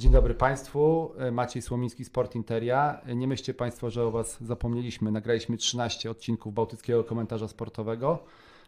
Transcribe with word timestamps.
Dzień 0.00 0.12
dobry 0.12 0.34
Państwu, 0.34 1.12
Maciej 1.32 1.62
Słomiński, 1.62 2.04
Sport 2.04 2.34
Interia. 2.34 3.00
Nie 3.16 3.28
myślcie 3.28 3.54
Państwo, 3.54 3.90
że 3.90 4.04
o 4.04 4.10
Was 4.10 4.42
zapomnieliśmy. 4.42 5.10
Nagraliśmy 5.10 5.56
13 5.56 6.10
odcinków 6.10 6.54
Bałtyckiego 6.54 7.04
Komentarza 7.04 7.48
Sportowego. 7.48 8.18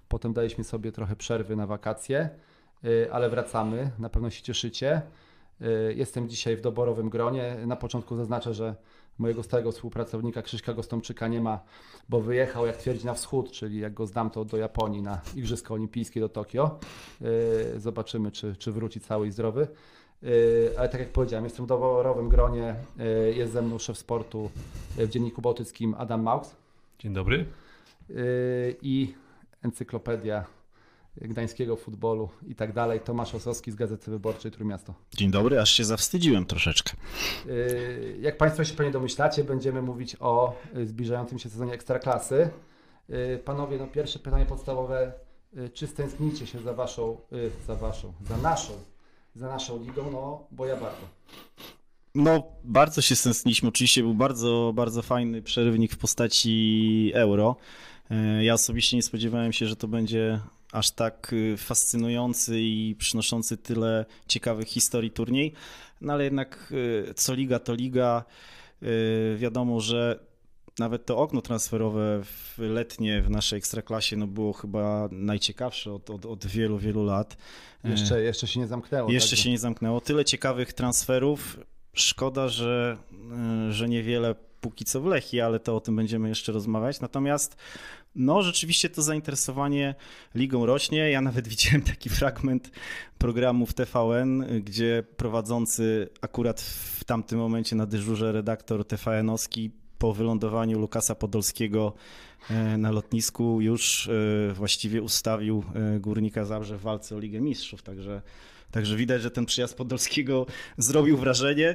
Potem 0.08 0.32
daliśmy 0.32 0.64
sobie 0.64 0.92
trochę 0.92 1.16
przerwy 1.16 1.56
na 1.56 1.66
wakacje, 1.66 2.30
ale 3.12 3.30
wracamy. 3.30 3.90
Na 3.98 4.08
pewno 4.08 4.30
się 4.30 4.42
cieszycie. 4.42 5.02
Jestem 5.94 6.28
dzisiaj 6.28 6.56
w 6.56 6.60
doborowym 6.60 7.08
gronie. 7.08 7.56
Na 7.66 7.76
początku 7.76 8.16
zaznaczę, 8.16 8.54
że 8.54 8.74
mojego 9.18 9.42
stałego 9.42 9.72
współpracownika 9.72 10.42
Krzyśka 10.42 10.74
Gostomczyka 10.74 11.28
nie 11.28 11.40
ma, 11.40 11.60
bo 12.08 12.20
wyjechał, 12.20 12.66
jak 12.66 12.76
twierdzi, 12.76 13.06
na 13.06 13.14
wschód, 13.14 13.50
czyli 13.50 13.78
jak 13.78 13.94
go 13.94 14.06
znam, 14.06 14.30
to 14.30 14.44
do 14.44 14.56
Japonii 14.56 15.02
na 15.02 15.20
Igrzyska 15.36 15.74
Olimpijskie 15.74 16.20
do 16.20 16.28
Tokio. 16.28 16.78
Zobaczymy, 17.76 18.30
czy, 18.30 18.56
czy 18.56 18.72
wróci 18.72 19.00
cały 19.00 19.26
i 19.26 19.30
zdrowy. 19.30 19.68
Yy, 20.22 20.74
ale 20.78 20.88
tak 20.88 21.00
jak 21.00 21.12
powiedziałem, 21.12 21.44
jestem 21.44 21.64
w 21.64 21.68
doborowym 21.68 22.28
gronie. 22.28 22.74
Yy, 22.96 23.34
jest 23.34 23.52
ze 23.52 23.62
mną 23.62 23.78
szef 23.78 23.98
sportu 23.98 24.50
w 24.96 25.08
Dzienniku 25.08 25.42
Bałtyckim 25.42 25.94
Adam 25.98 26.22
Maux. 26.22 26.56
Dzień 26.98 27.12
dobry. 27.12 27.46
I 28.82 29.14
encyklopedia 29.62 30.44
gdańskiego 31.16 31.76
futbolu 31.76 32.28
i 32.46 32.54
tak 32.54 32.72
dalej. 32.72 33.00
Tomasz 33.00 33.34
Osowski 33.34 33.70
z 33.70 33.74
Gazety 33.74 34.10
Wyborczej 34.10 34.50
Trójmiasto. 34.50 34.94
Dzień 35.16 35.30
dobry, 35.30 35.60
aż 35.60 35.70
się 35.70 35.84
zawstydziłem 35.84 36.46
troszeczkę. 36.46 36.92
Jak 38.20 38.36
Państwo 38.36 38.64
się 38.64 38.74
pewnie 38.74 38.92
domyślacie, 38.92 39.44
będziemy 39.44 39.82
mówić 39.82 40.16
o 40.20 40.56
zbliżającym 40.84 41.38
się 41.38 41.50
sezonie 41.50 41.72
Ekstraklasy. 41.72 42.50
Panowie, 43.44 43.78
no 43.78 43.86
pierwsze 43.86 44.18
pytanie 44.18 44.46
podstawowe. 44.46 45.12
Czy 45.74 45.86
stęsknicie 45.86 46.46
się 46.46 46.58
za 46.58 46.74
Waszą, 46.74 47.16
za 47.66 47.74
Waszą, 47.74 48.12
za 48.28 48.36
naszą 48.36 48.72
za 49.34 49.48
naszą 49.48 49.84
ligą, 49.84 50.10
no 50.10 50.46
bo 50.50 50.66
ja 50.66 50.76
bardzo. 50.76 51.08
No, 52.14 52.42
bardzo 52.64 53.02
się 53.02 53.16
stęskniliśmy. 53.16 53.68
Oczywiście 53.68 54.02
był 54.02 54.14
bardzo, 54.14 54.72
bardzo 54.74 55.02
fajny 55.02 55.42
przerywnik 55.42 55.92
w 55.92 55.98
postaci 55.98 57.10
euro. 57.14 57.56
E, 58.10 58.44
ja 58.44 58.54
osobiście 58.54 58.96
nie 58.96 59.02
spodziewałem 59.02 59.52
się, 59.52 59.66
że 59.66 59.76
to 59.76 59.88
będzie 59.88 60.40
aż 60.72 60.90
tak 60.90 61.32
y, 61.32 61.56
fascynujący 61.56 62.60
i 62.60 62.96
przynoszący 62.98 63.56
tyle 63.56 64.04
ciekawych 64.28 64.68
historii 64.68 65.10
turniej. 65.10 65.52
No 66.00 66.12
ale 66.12 66.24
jednak 66.24 66.72
y, 67.10 67.14
co 67.14 67.34
liga, 67.34 67.58
to 67.58 67.74
liga. 67.74 68.24
Y, 68.82 69.36
wiadomo, 69.38 69.80
że 69.80 70.18
nawet 70.78 71.06
to 71.06 71.18
okno 71.18 71.42
transferowe 71.42 72.20
w 72.24 72.58
letnie 72.58 73.22
w 73.22 73.30
naszej 73.30 73.58
ekstraklasie 73.58 74.16
no 74.16 74.26
było 74.26 74.52
chyba 74.52 75.08
najciekawsze 75.12 75.92
od, 75.92 76.10
od, 76.10 76.26
od 76.26 76.46
wielu, 76.46 76.78
wielu 76.78 77.04
lat. 77.04 77.36
Jeszcze, 77.84 78.22
jeszcze 78.22 78.46
się 78.46 78.60
nie 78.60 78.66
zamknęło. 78.66 79.10
Jeszcze 79.10 79.36
tak? 79.36 79.44
się 79.44 79.50
nie 79.50 79.58
zamknęło. 79.58 80.00
Tyle 80.00 80.24
ciekawych 80.24 80.72
transferów. 80.72 81.60
Szkoda, 81.94 82.48
że, 82.48 82.96
e, 83.68 83.72
że 83.72 83.88
niewiele 83.88 84.34
póki 84.60 84.84
co 84.84 85.00
w 85.00 85.06
Lechi, 85.06 85.40
ale 85.40 85.60
to 85.60 85.76
o 85.76 85.80
tym 85.80 85.96
będziemy 85.96 86.28
jeszcze 86.28 86.52
rozmawiać. 86.52 87.00
Natomiast 87.00 87.56
no 88.14 88.42
rzeczywiście 88.42 88.90
to 88.90 89.02
zainteresowanie 89.02 89.94
ligą 90.34 90.66
rośnie. 90.66 91.10
Ja 91.10 91.20
nawet 91.20 91.48
widziałem 91.54 91.82
taki 91.82 92.08
fragment 92.08 92.70
programu 93.18 93.66
w 93.66 93.74
TVN, 93.74 94.44
gdzie 94.64 95.04
prowadzący 95.16 96.08
akurat 96.20 96.60
w 96.60 97.04
tamtym 97.04 97.38
momencie 97.38 97.76
na 97.76 97.86
dyżurze 97.86 98.32
redaktor 98.32 98.84
TVN-owski 98.84 99.81
po 100.02 100.12
wylądowaniu 100.12 100.78
Lukasa 100.78 101.14
Podolskiego 101.14 101.92
e, 102.50 102.78
na 102.78 102.90
lotnisku 102.90 103.60
już 103.60 104.08
e, 104.08 104.52
właściwie 104.52 105.02
ustawił 105.02 105.64
e, 105.74 106.00
Górnika 106.00 106.44
Zabrze 106.44 106.78
w 106.78 106.80
walce 106.80 107.16
o 107.16 107.18
Ligę 107.18 107.40
Mistrzów, 107.40 107.82
także 107.82 108.22
Także 108.70 108.96
widać, 108.96 109.22
że 109.22 109.30
ten 109.30 109.46
przyjazd 109.46 109.76
Podolskiego 109.76 110.46
zrobił 110.78 111.16
wrażenie, 111.16 111.74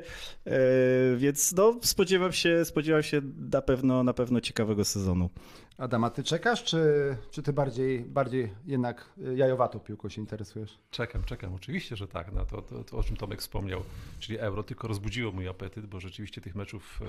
więc 1.17 1.52
no, 1.52 1.80
spodziewam 1.82 2.33
się, 2.33 2.66
spodziewam 2.66 3.04
się 3.04 3.21
na 3.52 3.61
pewno, 3.61 4.04
na 4.04 4.14
pewno 4.14 4.42
ciekawego 4.42 4.86
sezonu. 4.86 5.30
Adam, 5.77 6.04
a 6.04 6.10
ty 6.10 6.23
czekasz, 6.23 6.64
czy, 6.64 6.82
czy 7.32 7.43
ty 7.43 7.54
bardziej, 7.54 7.99
bardziej 7.99 8.54
jednak 8.65 9.10
jajowatą 9.36 9.80
piłką 9.80 10.10
się 10.10 10.21
interesujesz? 10.21 10.77
Czekam, 10.92 11.23
czekam, 11.23 11.54
oczywiście, 11.54 11.95
że 11.95 12.08
tak, 12.08 12.32
na 12.32 12.45
to, 12.45 12.61
to, 12.61 12.83
to 12.83 12.98
o 12.98 13.04
czym 13.04 13.17
Tomek 13.17 13.39
wspomniał, 13.39 13.83
czyli 14.20 14.39
euro 14.39 14.64
tylko 14.64 14.87
rozbudziło 14.87 15.32
mój 15.32 15.48
apetyt, 15.48 15.86
bo 15.86 15.99
rzeczywiście 15.99 16.42
tych 16.42 16.55
meczów 16.55 16.99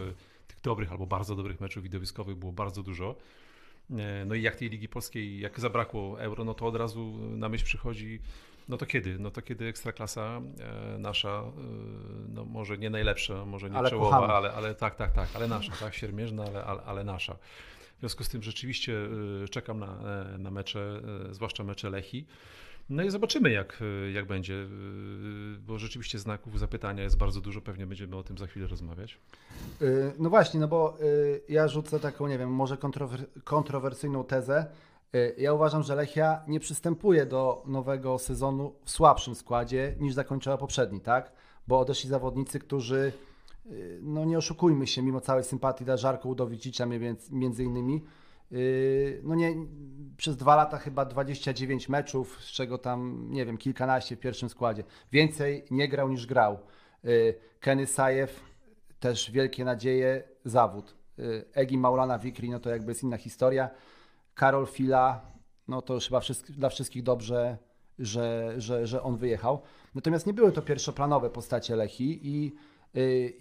tych 0.49 0.61
dobrych 0.61 0.93
albo 0.93 1.07
bardzo 1.07 1.37
dobrych 1.37 1.61
meczów 1.61 1.83
widowiskowych 1.83 2.37
było 2.37 2.53
bardzo 2.53 2.83
dużo. 2.83 3.15
E, 3.91 4.25
no 4.25 4.34
i 4.34 4.43
jak 4.43 4.57
tej 4.57 4.71
Ligi 4.71 4.89
Polskiej, 4.89 5.41
jak 5.41 5.61
zabrakło 5.61 6.21
euro, 6.21 6.45
no 6.45 6.55
to 6.55 6.67
od 6.67 6.77
razu 6.77 7.19
na 7.19 7.49
myśl 7.49 7.65
przychodzi, 7.65 8.21
no 8.69 8.77
to 8.77 8.87
kiedy? 8.87 9.19
No 9.19 9.31
to 9.31 9.43
kiedy 9.43 9.67
Ekstraklasa 9.67 10.41
nasza, 10.99 11.43
no 12.28 12.45
może 12.45 12.78
nie 12.78 12.91
najlepsza, 12.91 13.45
może 13.45 13.71
nie 13.71 13.77
ale 13.77 13.91
czołowa, 13.91 14.37
ale, 14.37 14.53
ale 14.53 14.75
tak, 14.75 14.97
tak, 14.97 15.12
tak, 15.12 15.28
ale 15.34 15.49
nasza, 15.49 15.73
tak, 15.81 15.95
siermierzna, 15.95 16.45
ale, 16.45 16.65
ale, 16.65 16.83
ale 16.83 17.05
nasza. 17.05 17.37
W 17.98 18.00
związku 18.00 18.25
z 18.25 18.28
tym 18.28 18.42
rzeczywiście 18.42 18.94
czekam 19.50 19.78
na, 19.78 19.98
na 20.38 20.50
mecze, 20.50 21.03
zwłaszcza 21.31 21.64
mecze 21.64 21.91
Lechi. 21.91 22.26
No 22.91 23.03
i 23.03 23.10
zobaczymy, 23.10 23.50
jak, 23.50 23.82
jak 24.12 24.26
będzie, 24.26 24.66
bo 25.66 25.78
rzeczywiście 25.78 26.19
znaków 26.19 26.59
zapytania 26.59 27.03
jest 27.03 27.16
bardzo 27.16 27.41
dużo, 27.41 27.60
pewnie 27.60 27.86
będziemy 27.86 28.16
o 28.16 28.22
tym 28.22 28.38
za 28.38 28.47
chwilę 28.47 28.66
rozmawiać. 28.66 29.19
Y, 29.82 30.12
no 30.19 30.31
właśnie, 30.31 30.60
no 30.60 30.69
bo 30.69 30.97
y, 31.03 31.42
ja 31.48 31.69
rzucę 31.69 32.00
taką, 32.00 32.26
nie 32.26 32.38
wiem, 32.38 32.50
może 32.50 32.76
kontrower 32.76 33.26
kontrowersyjną 33.44 34.25
tezę. 34.25 34.66
Y, 35.15 35.34
ja 35.38 35.53
uważam, 35.53 35.82
że 35.82 35.94
Lechia 35.94 36.42
nie 36.47 36.60
przystępuje 36.60 37.26
do 37.26 37.62
nowego 37.66 38.19
sezonu 38.19 38.75
w 38.84 38.91
słabszym 38.91 39.34
składzie 39.34 39.94
niż 40.00 40.15
zakończyła 40.15 40.59
poprzedni, 40.59 41.00
tak? 41.00 41.32
Bo 41.66 41.78
odeszli 41.78 42.10
zawodnicy, 42.10 42.59
którzy, 42.59 43.12
no 44.03 44.25
nie 44.25 44.39
oszukujmy 44.39 44.87
się, 44.87 45.03
mimo 45.03 45.21
całej 45.21 45.45
sympatii 45.45 45.84
dla 45.84 45.97
Żarko 45.97 46.29
Udowicicza 46.29 46.87
między 47.31 47.65
innymi, 47.65 48.03
Yy, 48.51 49.21
no 49.25 49.34
nie, 49.34 49.55
przez 50.17 50.37
dwa 50.37 50.56
lata 50.56 50.79
chyba 50.79 51.05
29 51.05 51.89
meczów, 51.89 52.39
z 52.41 52.47
czego 52.47 52.78
tam, 52.78 53.27
nie 53.31 53.47
wiem, 53.47 53.59
kilkanaście 53.59 54.17
w 54.17 54.21
pierwszym 54.21 54.49
składzie. 54.49 54.84
Więcej 55.12 55.65
nie 55.71 55.89
grał 55.89 56.09
niż 56.09 56.27
grał. 56.27 56.59
Yy, 57.05 57.34
Kenny 57.61 57.87
Sajew, 57.87 58.41
też 59.01 59.31
wielkie 59.31 59.65
nadzieje, 59.65 60.23
zawód. 60.45 60.99
Egi 61.55 61.78
Maulana 61.78 62.19
Wikri, 62.19 62.51
no 62.51 62.61
to 62.61 62.71
jakby 62.71 62.91
jest 62.91 63.03
inna 63.03 63.17
historia. 63.17 63.71
Karol 64.34 64.67
Fila, 64.67 65.21
no 65.69 65.83
to 65.83 65.95
już 65.95 66.05
chyba 66.05 66.21
dla 66.49 66.69
wszystkich 66.69 67.03
dobrze, 67.03 67.59
że, 67.99 68.55
że, 68.57 68.87
że 68.87 69.03
on 69.03 69.17
wyjechał. 69.17 69.62
Natomiast 69.95 70.27
nie 70.27 70.33
były 70.33 70.53
to 70.53 70.62
pierwszoplanowe 70.62 71.31
postacie 71.31 71.77
Lechi 71.77 72.21
i 72.23 72.57
Y, 72.57 72.78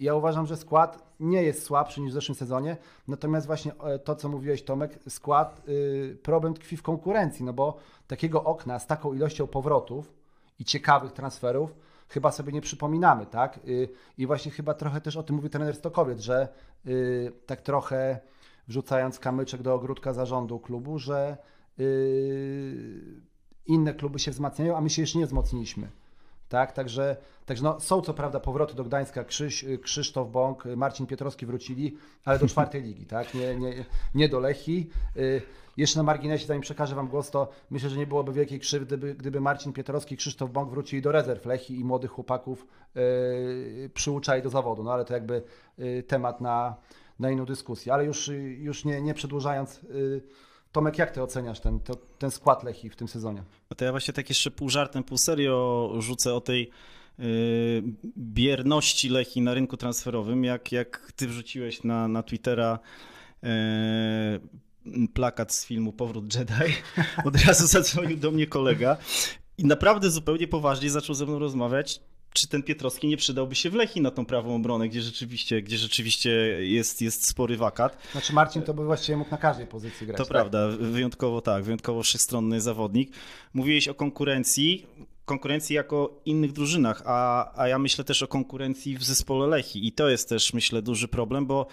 ja 0.00 0.14
uważam, 0.14 0.46
że 0.46 0.56
skład 0.56 1.08
nie 1.20 1.42
jest 1.42 1.62
słabszy 1.62 2.00
niż 2.00 2.10
w 2.10 2.14
zeszłym 2.14 2.36
sezonie, 2.36 2.76
natomiast 3.08 3.46
właśnie 3.46 3.72
e, 3.74 3.98
to, 3.98 4.16
co 4.16 4.28
mówiłeś 4.28 4.62
Tomek, 4.62 4.98
skład, 5.08 5.62
y, 5.68 6.18
problem 6.22 6.54
tkwi 6.54 6.76
w 6.76 6.82
konkurencji, 6.82 7.44
no 7.44 7.52
bo 7.52 7.76
takiego 8.06 8.44
okna 8.44 8.78
z 8.78 8.86
taką 8.86 9.14
ilością 9.14 9.46
powrotów 9.46 10.12
i 10.58 10.64
ciekawych 10.64 11.12
transferów 11.12 11.74
chyba 12.08 12.32
sobie 12.32 12.52
nie 12.52 12.60
przypominamy, 12.60 13.26
tak? 13.26 13.60
Y, 13.68 13.88
I 14.18 14.26
właśnie 14.26 14.52
chyba 14.52 14.74
trochę 14.74 15.00
też 15.00 15.16
o 15.16 15.22
tym 15.22 15.36
mówi 15.36 15.50
trener 15.50 15.76
Stokowiec, 15.76 16.20
że 16.20 16.48
tak 17.46 17.60
trochę 17.60 18.20
wrzucając 18.68 19.18
kamyczek 19.18 19.62
do 19.62 19.74
ogródka 19.74 20.12
zarządu 20.12 20.58
klubu, 20.58 20.98
że 20.98 21.36
inne 23.66 23.94
kluby 23.94 24.18
się 24.18 24.30
wzmacniają, 24.30 24.76
a 24.76 24.80
my 24.80 24.90
się 24.90 25.02
jeszcze 25.02 25.18
nie 25.18 25.26
wzmocniliśmy. 25.26 25.88
Tak, 26.48 26.72
także, 26.72 27.16
także 27.46 27.64
no, 27.64 27.80
są 27.80 28.00
co 28.00 28.14
prawda 28.14 28.40
powroty 28.40 28.74
do 28.74 28.84
Gdańska, 28.84 29.24
Krzyś, 29.24 29.64
Krzysztof 29.82 30.30
Bąk, 30.30 30.64
Marcin 30.76 31.06
Piotrowski 31.06 31.46
wrócili, 31.46 31.96
ale 32.24 32.38
do 32.38 32.48
czwartej 32.48 32.82
ligi, 32.82 33.06
tak? 33.06 33.34
nie, 33.34 33.56
nie, 33.56 33.84
nie 34.14 34.28
do 34.28 34.40
Lechi. 34.40 34.90
Y, 35.16 35.42
jeszcze 35.76 35.98
na 35.98 36.02
marginesie, 36.02 36.46
zanim 36.46 36.62
przekażę 36.62 36.94
Wam 36.94 37.08
głos, 37.08 37.30
to 37.30 37.48
myślę, 37.70 37.90
że 37.90 37.96
nie 37.96 38.06
byłoby 38.06 38.32
wielkiej 38.32 38.60
krzywdy, 38.60 38.86
gdyby, 38.86 39.14
gdyby 39.14 39.40
Marcin 39.40 39.72
Piotrowski 39.72 40.14
i 40.14 40.18
Krzysztof 40.18 40.50
Bąk 40.50 40.70
wrócili 40.70 41.02
do 41.02 41.12
rezerw 41.12 41.46
Lechi 41.46 41.80
i 41.80 41.84
młodych 41.84 42.10
chłopaków 42.10 42.66
yy, 42.94 43.90
przyuczali 43.94 44.42
do 44.42 44.50
zawodu. 44.50 44.82
No 44.82 44.92
ale 44.92 45.04
to 45.04 45.14
jakby 45.14 45.42
yy, 45.78 46.02
temat 46.02 46.40
na, 46.40 46.76
na 47.18 47.30
inną 47.30 47.44
dyskusję. 47.44 47.92
Ale 47.92 48.04
już, 48.04 48.30
już 48.58 48.84
nie, 48.84 49.02
nie 49.02 49.14
przedłużając, 49.14 49.82
yy, 49.82 50.22
Tomek, 50.78 50.98
jak 50.98 51.10
ty 51.10 51.22
oceniasz 51.22 51.60
ten, 51.60 51.80
to, 51.80 51.96
ten 52.18 52.30
skład 52.30 52.64
Lechi 52.64 52.90
w 52.90 52.96
tym 52.96 53.08
sezonie? 53.08 53.42
No 53.70 53.74
to 53.76 53.84
ja 53.84 53.90
właśnie 53.90 54.14
tak 54.14 54.28
jeszcze 54.28 54.50
pół 54.50 54.68
żartem, 54.68 55.04
pół 55.04 55.18
serio 55.18 55.92
rzucę 55.98 56.34
o 56.34 56.40
tej 56.40 56.70
yy, 57.18 57.26
bierności 58.18 59.08
Lechi 59.08 59.40
na 59.40 59.54
rynku 59.54 59.76
transferowym, 59.76 60.44
jak, 60.44 60.72
jak 60.72 61.12
ty 61.16 61.26
wrzuciłeś 61.26 61.84
na, 61.84 62.08
na 62.08 62.22
Twittera 62.22 62.78
yy, 63.42 65.08
plakat 65.14 65.52
z 65.52 65.66
filmu 65.66 65.92
Powrót 65.92 66.34
Jedi. 66.34 66.74
Od 67.28 67.44
razu 67.46 67.66
zadzwonił 67.66 68.16
do 68.16 68.30
mnie 68.30 68.46
kolega 68.46 68.96
i 69.58 69.64
naprawdę 69.64 70.10
zupełnie 70.10 70.48
poważnie 70.48 70.90
zaczął 70.90 71.14
ze 71.14 71.26
mną 71.26 71.38
rozmawiać, 71.38 72.00
czy 72.38 72.48
ten 72.48 72.62
Pietrowski 72.62 73.08
nie 73.08 73.16
przydałby 73.16 73.54
się 73.54 73.70
w 73.70 73.74
Lechi 73.74 74.00
na 74.00 74.10
tą 74.10 74.26
prawą 74.26 74.54
obronę, 74.54 74.88
gdzie 74.88 75.02
rzeczywiście, 75.02 75.62
gdzie 75.62 75.78
rzeczywiście 75.78 76.30
jest, 76.64 77.02
jest 77.02 77.28
spory 77.28 77.56
wakat. 77.56 77.98
Znaczy 78.12 78.32
Marcin 78.32 78.62
to 78.62 78.74
by 78.74 78.84
właściwie 78.84 79.18
mógł 79.18 79.30
na 79.30 79.36
każdej 79.36 79.66
pozycji 79.66 80.06
grać. 80.06 80.18
To 80.18 80.24
tak? 80.24 80.30
prawda, 80.30 80.68
wyjątkowo 80.68 81.40
tak, 81.40 81.64
wyjątkowo 81.64 82.02
wszechstronny 82.02 82.60
zawodnik. 82.60 83.12
Mówiłeś 83.54 83.88
o 83.88 83.94
konkurencji, 83.94 84.86
konkurencji 85.28 85.76
jako 85.76 86.20
innych 86.24 86.52
drużynach, 86.52 87.02
a, 87.04 87.50
a 87.60 87.68
ja 87.68 87.78
myślę 87.78 88.04
też 88.04 88.22
o 88.22 88.28
konkurencji 88.28 88.98
w 88.98 89.04
zespole 89.04 89.46
Lechi. 89.46 89.86
I 89.86 89.92
to 89.92 90.08
jest 90.08 90.28
też 90.28 90.52
myślę 90.52 90.82
duży 90.82 91.08
problem, 91.08 91.46
bo 91.46 91.66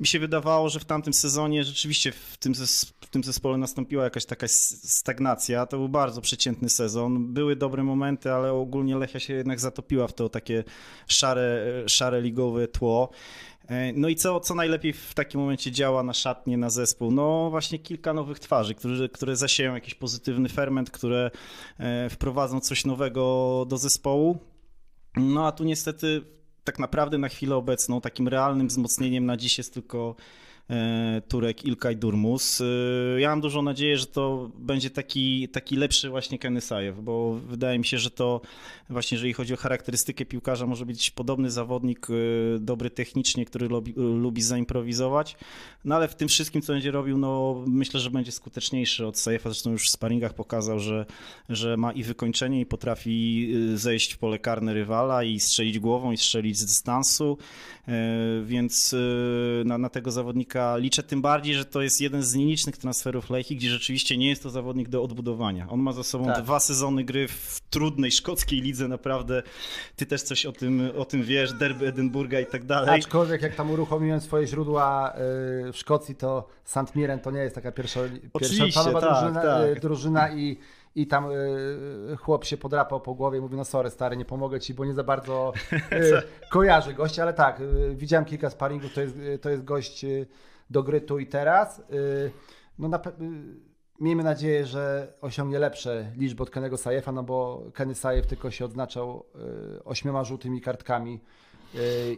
mi 0.00 0.06
się 0.06 0.18
wydawało, 0.18 0.68
że 0.68 0.80
w 0.80 0.84
tamtym 0.84 1.14
sezonie 1.14 1.64
rzeczywiście 1.64 2.12
w 2.12 2.36
tym, 2.36 2.54
w 3.00 3.08
tym 3.10 3.24
zespole 3.24 3.58
nastąpiła 3.58 4.04
jakaś 4.04 4.26
taka 4.26 4.48
stagnacja, 4.48 5.66
to 5.66 5.76
był 5.76 5.88
bardzo 5.88 6.20
przeciętny 6.20 6.68
sezon, 6.68 7.32
były 7.32 7.56
dobre 7.56 7.82
momenty, 7.82 8.32
ale 8.32 8.52
ogólnie 8.52 8.96
Lechia 8.96 9.20
się 9.20 9.34
jednak 9.34 9.60
zatopiła 9.60 10.06
w 10.06 10.12
to 10.12 10.28
takie 10.28 10.64
szare, 11.08 11.66
szare 11.86 12.20
ligowe 12.20 12.68
tło. 12.68 13.10
E, 13.68 13.92
no 13.92 14.08
i 14.08 14.16
co, 14.16 14.40
co 14.40 14.54
najlepiej 14.54 14.92
w 14.92 15.14
takim 15.14 15.40
momencie 15.40 15.72
działa 15.72 16.02
na 16.02 16.12
szatnie, 16.12 16.56
na 16.56 16.70
zespół? 16.70 17.10
No 17.10 17.50
właśnie 17.50 17.78
kilka 17.78 18.12
nowych 18.12 18.38
twarzy, 18.38 18.74
które, 18.74 19.08
które 19.08 19.36
zasieją 19.36 19.74
jakiś 19.74 19.94
pozytywny 19.94 20.48
ferment, 20.48 20.90
które 20.90 21.30
e, 21.78 22.10
wprowadzą 22.10 22.60
coś 22.60 22.84
nowego 22.84 23.66
do 23.68 23.78
zespołu. 23.78 24.38
No 25.16 25.46
a 25.46 25.52
tu 25.52 25.64
niestety 25.64 26.22
tak 26.64 26.78
naprawdę 26.78 27.18
na 27.18 27.28
chwilę 27.28 27.56
obecną 27.56 28.00
takim 28.00 28.28
realnym 28.28 28.68
wzmocnieniem 28.68 29.26
na 29.26 29.36
dziś 29.36 29.58
jest 29.58 29.74
tylko 29.74 30.16
Turek, 31.28 31.64
Ilkay 31.64 31.96
Durmus. 31.96 32.60
E, 32.60 32.64
ja 33.20 33.28
mam 33.28 33.40
dużą 33.40 33.62
nadzieję, 33.62 33.98
że 33.98 34.06
to 34.06 34.50
będzie 34.58 34.90
taki, 34.90 35.48
taki 35.48 35.76
lepszy 35.76 36.10
właśnie 36.10 36.38
Kenysajew, 36.38 37.00
bo 37.00 37.34
wydaje 37.34 37.78
mi 37.78 37.84
się, 37.84 37.98
że 37.98 38.10
to 38.10 38.40
właśnie 38.90 39.16
jeżeli 39.16 39.32
chodzi 39.32 39.54
o 39.54 39.56
charakterystykę 39.56 40.24
piłkarza, 40.24 40.66
może 40.66 40.86
być 40.86 41.10
podobny 41.10 41.50
zawodnik, 41.50 42.06
e, 42.10 42.58
dobry 42.58 42.90
technicznie, 42.90 43.44
który 43.44 43.68
lubi, 43.68 43.92
lubi 43.96 44.42
zaimprowizować, 44.42 45.36
no 45.84 45.94
ale 45.94 46.08
w 46.08 46.14
tym 46.14 46.28
wszystkim, 46.28 46.62
co 46.62 46.72
będzie 46.72 46.90
robił, 46.90 47.18
no 47.18 47.62
myślę, 47.66 48.00
że 48.00 48.10
będzie 48.10 48.32
skuteczniejszy 48.32 49.06
od 49.06 49.18
Sajefa, 49.18 49.50
zresztą 49.50 49.70
już 49.70 49.86
w 49.86 49.90
sparingach 49.90 50.34
pokazał, 50.34 50.78
że, 50.78 51.06
że 51.48 51.76
ma 51.76 51.92
i 51.92 52.02
wykończenie 52.02 52.60
i 52.60 52.66
potrafi 52.66 53.54
zejść 53.74 54.12
w 54.12 54.18
pole 54.18 54.38
karne 54.38 54.74
rywala 54.74 55.24
i 55.24 55.40
strzelić 55.40 55.78
głową 55.78 56.12
i 56.12 56.16
strzelić 56.16 56.58
z 56.58 56.64
dystansu, 56.64 57.38
więc 58.44 58.94
na, 59.64 59.78
na 59.78 59.88
tego 59.88 60.10
zawodnika 60.10 60.53
liczę, 60.76 61.02
tym 61.02 61.22
bardziej, 61.22 61.54
że 61.54 61.64
to 61.64 61.82
jest 61.82 62.00
jeden 62.00 62.22
z 62.22 62.34
nielicznych 62.34 62.76
transferów 62.76 63.30
Lechi, 63.30 63.56
gdzie 63.56 63.70
rzeczywiście 63.70 64.16
nie 64.16 64.28
jest 64.28 64.42
to 64.42 64.50
zawodnik 64.50 64.88
do 64.88 65.02
odbudowania. 65.02 65.66
On 65.70 65.80
ma 65.80 65.92
za 65.92 66.02
sobą 66.02 66.26
tak. 66.26 66.44
dwa 66.44 66.60
sezony 66.60 67.04
gry 67.04 67.28
w 67.28 67.60
trudnej 67.70 68.10
szkockiej 68.10 68.60
lidze, 68.60 68.88
naprawdę. 68.88 69.42
Ty 69.96 70.06
też 70.06 70.22
coś 70.22 70.46
o 70.46 70.52
tym, 70.52 70.90
o 70.98 71.04
tym 71.04 71.22
wiesz, 71.22 71.52
derby 71.52 71.86
Edynburga 71.86 72.40
i 72.40 72.46
tak 72.46 72.64
dalej. 72.64 73.00
Aczkolwiek 73.00 73.42
jak 73.42 73.54
tam 73.54 73.70
uruchomiłem 73.70 74.20
swoje 74.20 74.46
źródła 74.46 75.12
y, 75.68 75.72
w 75.72 75.76
Szkocji, 75.76 76.14
to 76.14 76.48
St. 76.64 76.96
Mirren 76.96 77.20
to 77.20 77.30
nie 77.30 77.40
jest 77.40 77.54
taka 77.54 77.72
pierwsza, 77.72 78.00
pierwsza 78.40 78.84
tak, 78.84 78.92
drużyna, 78.92 79.42
tak. 79.42 79.80
drużyna 79.80 80.34
i 80.34 80.56
i 80.94 81.06
tam 81.06 81.30
y, 81.30 82.16
chłop 82.16 82.44
się 82.44 82.56
podrapał 82.56 83.00
po 83.00 83.14
głowie 83.14 83.38
i 83.38 83.40
mówi, 83.40 83.56
no 83.56 83.64
sorry 83.64 83.90
stary, 83.90 84.16
nie 84.16 84.24
pomogę 84.24 84.60
ci, 84.60 84.74
bo 84.74 84.84
nie 84.84 84.94
za 84.94 85.04
bardzo 85.04 85.52
y, 85.72 86.22
kojarzy 86.50 86.94
gościa, 86.94 87.22
ale 87.22 87.32
tak, 87.32 87.60
y, 87.60 87.94
widziałem 87.94 88.24
kilka 88.24 88.50
sparingów, 88.50 88.94
to 88.94 89.00
jest, 89.00 89.16
to 89.40 89.50
jest 89.50 89.64
gość 89.64 90.06
do 90.70 90.82
gry 90.82 91.00
tu 91.00 91.18
i 91.18 91.26
teraz. 91.26 91.82
No 92.78 92.88
na, 92.88 93.00
miejmy 94.00 94.22
nadzieję, 94.22 94.66
że 94.66 95.12
osiągnie 95.20 95.58
lepsze 95.58 96.12
liczby 96.16 96.42
od 96.42 96.50
Kennego 96.50 96.76
Sajefa, 96.76 97.12
no 97.12 97.22
bo 97.22 97.62
Kenny 97.74 97.94
Sajef 97.94 98.26
tylko 98.26 98.50
się 98.50 98.64
odznaczał 98.64 99.26
ośmioma 99.84 100.24
żółtymi 100.24 100.60
kartkami 100.60 101.20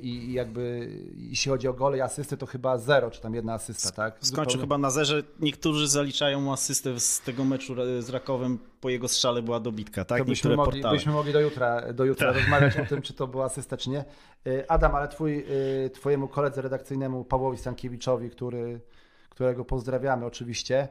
i 0.02 0.32
jakby 0.32 0.90
jeśli 1.16 1.50
chodzi 1.50 1.68
o 1.68 1.72
gole 1.72 1.98
i 1.98 2.00
asysty, 2.00 2.36
to 2.36 2.46
chyba 2.46 2.78
zero, 2.78 3.10
czy 3.10 3.20
tam 3.20 3.34
jedna 3.34 3.54
asysta, 3.54 3.90
tak? 3.90 4.14
Skończył 4.20 4.36
Zupełnie... 4.36 4.60
chyba 4.60 4.78
na 4.78 4.90
zerze. 4.90 5.22
Niektórzy 5.40 5.88
zaliczają 5.88 6.40
mu 6.40 6.52
asystę 6.52 7.00
z 7.00 7.20
tego 7.20 7.44
meczu 7.44 7.74
z 8.00 8.10
Rakowem, 8.10 8.58
po 8.80 8.90
jego 8.90 9.08
strzale 9.08 9.42
była 9.42 9.60
dobitka, 9.60 10.04
tak? 10.04 10.18
To 10.18 10.24
byśmy 10.24 10.56
mogli, 10.56 10.82
byśmy 10.90 11.12
mogli 11.12 11.32
do 11.32 11.40
jutra, 11.40 11.92
do 11.92 12.04
jutra 12.04 12.32
tak. 12.32 12.36
rozmawiać 12.36 12.78
o 12.78 12.86
tym, 12.90 13.02
czy 13.02 13.14
to 13.14 13.26
była 13.26 13.44
asysta, 13.44 13.76
czy 13.76 13.90
nie. 13.90 14.04
Y, 14.46 14.68
Adam, 14.68 14.94
ale 14.94 15.08
twój, 15.08 15.44
y, 15.84 15.90
twojemu 15.90 16.28
koledze 16.28 16.62
redakcyjnemu 16.62 17.24
Pawłowi 17.24 17.58
Stankiewiczowi, 17.58 18.30
który, 18.30 18.80
którego 19.28 19.64
pozdrawiamy 19.64 20.26
oczywiście, 20.26 20.88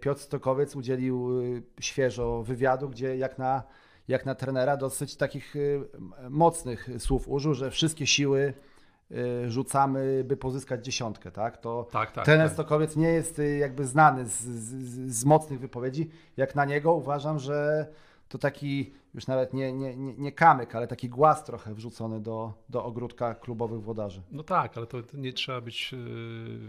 Piotr 0.00 0.20
Stokowiec 0.20 0.76
udzielił 0.76 1.42
świeżo 1.80 2.42
wywiadu, 2.42 2.88
gdzie 2.88 3.16
jak 3.16 3.38
na 3.38 3.62
jak 4.08 4.26
na 4.26 4.34
trenera 4.34 4.76
dosyć 4.76 5.16
takich 5.16 5.56
y, 5.56 5.80
mocnych 6.30 6.88
słów 6.98 7.28
użył, 7.28 7.54
że 7.54 7.70
wszystkie 7.70 8.06
siły 8.06 8.54
y, 9.10 9.50
rzucamy, 9.50 10.24
by 10.24 10.36
pozyskać 10.36 10.84
dziesiątkę, 10.84 11.30
tak? 11.30 11.56
To 11.56 11.88
tak, 11.92 12.12
tak, 12.12 12.24
trener 12.24 12.46
tak. 12.46 12.54
Stokowiec 12.54 12.96
nie 12.96 13.08
jest 13.08 13.38
y, 13.38 13.56
jakby 13.56 13.86
znany 13.86 14.26
z, 14.26 14.40
z, 14.40 15.14
z, 15.14 15.24
mocnych 15.24 15.60
wypowiedzi. 15.60 16.10
Jak 16.36 16.54
na 16.54 16.64
niego 16.64 16.94
uważam, 16.94 17.38
że 17.38 17.86
to 18.32 18.38
taki 18.38 18.92
już 19.14 19.26
nawet 19.26 19.54
nie, 19.54 19.72
nie, 19.72 19.96
nie, 19.96 20.14
nie 20.14 20.32
kamyk, 20.32 20.74
ale 20.74 20.86
taki 20.86 21.08
głaz 21.08 21.44
trochę 21.44 21.74
wrzucony 21.74 22.20
do, 22.20 22.52
do 22.68 22.84
ogródka 22.84 23.34
klubowych 23.34 23.82
włodarzy. 23.82 24.22
No 24.30 24.42
tak, 24.42 24.76
ale 24.76 24.86
to 24.86 24.98
nie 25.14 25.32
trzeba 25.32 25.60
być 25.60 25.94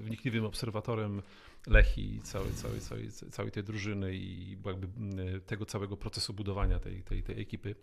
wnikliwym 0.01 0.45
obserwatorem 0.45 1.21
Lechi, 1.67 2.21
całej, 2.23 2.53
całej, 2.53 2.79
całej, 2.79 3.11
całej 3.11 3.51
tej 3.51 3.63
drużyny 3.63 4.15
i 4.15 4.57
jakby 4.65 4.87
tego 5.45 5.65
całego 5.65 5.97
procesu 5.97 6.33
budowania 6.33 6.79
tej, 6.79 7.03
tej, 7.03 7.23
tej 7.23 7.41
ekipy, 7.41 7.69
e, 7.69 7.75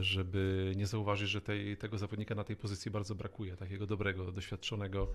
żeby 0.00 0.72
nie 0.76 0.86
zauważyć, 0.86 1.28
że 1.28 1.40
tej, 1.40 1.76
tego 1.76 1.98
zawodnika 1.98 2.34
na 2.34 2.44
tej 2.44 2.56
pozycji 2.56 2.90
bardzo 2.90 3.14
brakuje, 3.14 3.56
takiego 3.56 3.86
dobrego, 3.86 4.32
doświadczonego, 4.32 5.12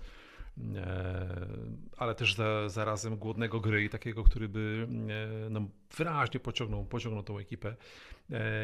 e, 0.74 1.46
ale 1.96 2.14
też 2.14 2.34
za, 2.34 2.68
zarazem 2.68 3.16
głodnego 3.16 3.60
gry 3.60 3.84
i 3.84 3.88
takiego, 3.88 4.24
który 4.24 4.48
by 4.48 4.88
e, 5.46 5.50
no, 5.50 5.68
wyraźnie 5.96 6.40
pociągnął, 6.40 6.84
pociągnął 6.84 7.22
tą 7.22 7.38
ekipę. 7.38 7.76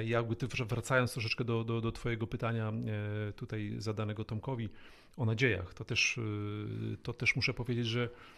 Jakby 0.05 0.37
wracając 0.69 1.13
troszeczkę 1.13 1.45
do, 1.45 1.65
do, 1.65 1.81
do 1.81 1.93
Twojego 1.93 2.27
pytania 2.27 2.73
tutaj 3.37 3.75
zadanego 3.79 4.25
Tomkowi 4.25 4.69
o 5.17 5.25
nadziejach, 5.25 5.75
to 5.75 5.85
też, 5.85 6.21
to 7.03 7.13
też 7.13 7.37
muszę 7.37 7.55
powiedzieć, 7.55 7.87
że 7.87 8.09
E, 8.09 8.38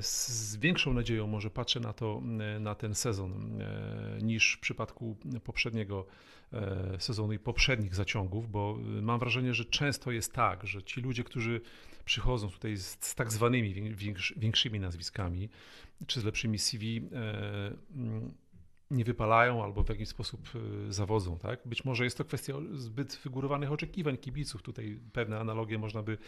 z 0.00 0.56
większą 0.56 0.94
nadzieją 0.94 1.26
może 1.26 1.50
patrzę 1.50 1.80
na 1.80 1.92
to, 1.92 2.22
e, 2.56 2.60
na 2.60 2.74
ten 2.74 2.94
sezon 2.94 3.60
e, 3.60 4.18
niż 4.22 4.54
w 4.54 4.60
przypadku 4.60 5.16
poprzedniego 5.44 6.06
sezonu 6.98 7.32
i 7.32 7.38
poprzednich 7.38 7.94
zaciągów, 7.94 8.50
bo 8.50 8.78
mam 9.02 9.20
wrażenie, 9.20 9.54
że 9.54 9.64
często 9.64 10.10
jest 10.10 10.32
tak, 10.32 10.66
że 10.66 10.82
ci 10.82 11.00
ludzie, 11.00 11.24
którzy 11.24 11.60
przychodzą 12.04 12.50
tutaj 12.50 12.76
z, 12.76 12.96
z 13.00 13.14
tak 13.14 13.32
zwanymi 13.32 13.94
większymi 14.36 14.80
nazwiskami, 14.80 15.48
czy 16.06 16.20
z 16.20 16.24
lepszymi 16.24 16.58
CV, 16.58 17.02
nie 18.92 19.04
wypalają 19.04 19.64
albo 19.64 19.82
w 19.84 19.88
jakiś 19.88 20.08
sposób 20.08 20.48
y, 20.88 20.92
zawodzą. 20.92 21.38
Tak? 21.38 21.60
Być 21.64 21.84
może 21.84 22.04
jest 22.04 22.18
to 22.18 22.24
kwestia 22.24 22.54
zbyt 22.72 23.20
wygórowanych 23.24 23.72
oczekiwań 23.72 24.16
kibiców. 24.16 24.62
Tutaj 24.62 25.00
pewne 25.12 25.40
analogie 25.40 25.78
można 25.78 26.02
by 26.02 26.18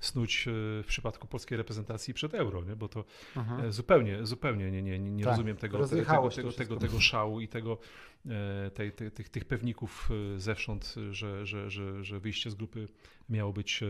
snuć 0.00 0.48
y, 0.48 0.50
w 0.82 0.86
przypadku 0.86 1.26
polskiej 1.26 1.58
reprezentacji 1.58 2.14
przed 2.14 2.34
euro, 2.34 2.64
nie? 2.64 2.76
bo 2.76 2.88
to 2.88 3.04
mhm. 3.36 3.72
zupełnie, 3.72 4.26
zupełnie 4.26 4.70
nie, 4.70 4.82
nie, 4.82 4.98
nie 4.98 5.24
tak, 5.24 5.32
rozumiem 5.32 5.56
tego, 5.56 5.88
tego, 5.88 6.30
tego, 6.30 6.52
tego, 6.52 6.76
tego 6.76 7.00
szału 7.00 7.40
i 7.40 7.48
tego, 7.48 7.78
e, 8.26 8.70
tej, 8.70 8.92
tej, 8.92 9.10
tych, 9.10 9.28
tych 9.28 9.44
pewników 9.44 10.10
y, 10.36 10.40
zewsząd, 10.40 10.94
że, 11.10 11.46
że, 11.46 11.70
że, 11.70 12.04
że 12.04 12.20
wyjście 12.20 12.50
z 12.50 12.54
grupy 12.54 12.88
miało 13.28 13.52
być, 13.52 13.80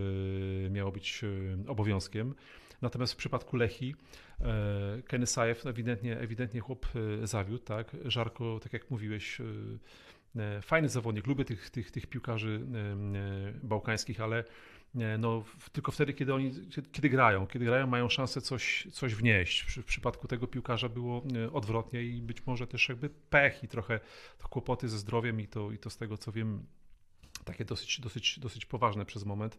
miało 0.71 0.93
być 0.93 1.23
obowiązkiem. 1.67 2.35
Natomiast 2.85 3.13
w 3.13 3.17
przypadku 3.17 3.57
Lechi 3.57 3.95
e, 4.41 5.03
Kenny 5.07 5.27
Sajew 5.27 5.67
ewidentnie, 5.67 6.19
ewidentnie 6.19 6.61
chłop 6.61 6.87
e, 7.23 7.27
zawiódł, 7.27 7.65
tak? 7.65 7.97
Żarko, 8.05 8.61
tak 8.63 8.73
jak 8.73 8.91
mówiłeś, 8.91 9.41
e, 9.41 10.63
fajny 10.63 10.89
zawodnik, 10.89 11.27
lubię 11.27 11.45
tych, 11.45 11.71
tych, 11.71 11.91
tych 11.91 12.07
piłkarzy 12.07 12.61
bałkańskich, 13.63 14.21
ale 14.21 14.45
no, 15.19 15.45
tylko 15.73 15.93
wtedy, 15.93 16.13
kiedy 16.13 16.35
oni 16.35 16.53
kiedy 16.93 17.09
grają, 17.09 17.47
kiedy 17.47 17.65
grają, 17.65 17.87
mają 17.87 18.09
szansę 18.09 18.41
coś, 18.41 18.89
coś 18.93 19.15
wnieść. 19.15 19.63
W, 19.63 19.85
przypadku 19.85 20.29
tego 20.29 20.47
piłkarza 20.47 20.89
było 20.89 21.23
odwrotnie 21.53 22.03
i 22.03 22.23
być 22.23 22.47
może 22.47 22.67
też 22.67 22.89
jakby 22.89 23.11
pech 23.11 23.65
i 23.65 23.69
trochę 23.69 24.01
kłopoty 24.51 24.89
ze 24.89 24.99
zdrowiem 24.99 25.41
i 25.41 25.49
to, 25.49 25.73
i 25.73 25.79
to 25.79 25.91
z 25.91 25.97
tego 25.97 26.19
co 26.19 26.33
wiem, 26.33 26.67
takie 27.45 27.65
dosyć, 27.65 28.01
dosyć, 28.01 28.39
dosyć 28.39 28.67
poważne 28.67 29.07
przez 29.07 29.25
moment. 29.25 29.59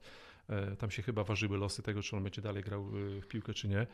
E, 0.50 0.76
tam 0.76 0.92
się 0.92 1.02
chyba 1.02 1.24
ważyły 1.24 1.58
losy 1.58 1.82
tego, 1.82 2.02
czy 2.02 2.16
on 2.16 2.24
będzie 2.24 2.42
dalej 2.42 2.64
grał 2.64 2.82
e, 2.82 3.22
w 3.22 3.28
piłkę, 3.28 3.54
czy 3.54 3.68
nie. 3.68 3.80
E, 3.80 3.88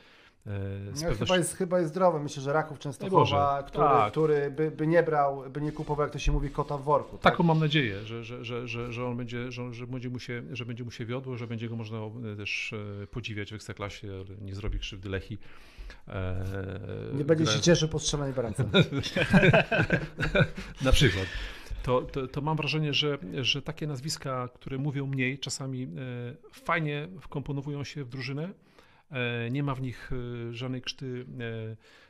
z 0.94 1.02
no, 1.02 1.16
chyba, 1.16 1.38
jest, 1.38 1.56
chyba 1.56 1.80
jest 1.80 1.92
zdrowy. 1.92 2.20
Myślę, 2.20 2.44
że 2.44 2.54
Raków 2.54 2.80
Częstochowa, 2.80 3.64
który, 3.64 3.88
tak. 3.88 4.12
który 4.12 4.52
by, 4.52 4.72
by 4.72 4.88
nie 4.88 5.04
brał, 5.04 5.44
by 5.50 5.62
nie 5.62 5.72
kupował, 5.72 6.06
jak 6.06 6.14
to 6.14 6.20
się 6.20 6.32
mówi, 6.32 6.50
kota 6.50 6.78
w 6.78 6.84
worku. 6.84 7.18
Tak? 7.18 7.34
Taką 7.34 7.44
mam 7.44 7.60
nadzieję, 7.60 8.06
że, 8.06 8.24
że, 8.24 8.46
że, 8.46 8.68
że, 8.68 8.94
że 8.94 9.06
on 9.06 9.18
będzie, 9.18 9.52
że, 9.52 9.74
że, 9.74 9.88
będzie 9.88 10.10
mu 10.10 10.20
się, 10.20 10.44
że 10.52 10.66
będzie 10.66 10.84
mu 10.84 10.92
się 10.92 11.06
wiodło, 11.06 11.38
że 11.38 11.48
będzie 11.48 11.70
go 11.70 11.76
można 11.76 12.00
też 12.38 12.74
podziwiać 13.12 13.52
w 13.52 13.56
Ekstraklasie, 13.56 14.08
nie 14.42 14.56
zrobi 14.56 14.80
krzywdy 14.80 15.10
Lechi. 15.10 15.38
Nie 17.14 17.26
będzie 17.26 17.46
się 17.46 17.62
cieszył 17.62 17.90
po 17.90 18.00
strzelaniu 18.00 18.34
bramce. 18.34 18.64
Na 20.82 20.92
przykład 20.92 21.26
to, 21.84 22.02
to, 22.02 22.28
to, 22.28 22.42
mam 22.42 22.58
wrażenie, 22.58 22.94
że, 22.94 23.18
że 23.42 23.62
takie 23.62 23.88
nazwiska, 23.88 24.50
które 24.54 24.78
mówią 24.78 25.08
mniej, 25.08 25.40
czasami 25.40 25.84
e, 25.84 25.88
fajnie 26.52 27.08
wkomponowują 27.22 27.84
się 27.84 28.04
w 28.04 28.10
drużynę. 28.10 28.54
E, 29.12 29.50
nie 29.52 29.64
ma 29.64 29.76
w 29.76 29.82
nich 29.82 30.12
e, 30.12 30.54
żadnej 30.54 30.82
krzty 30.82 31.26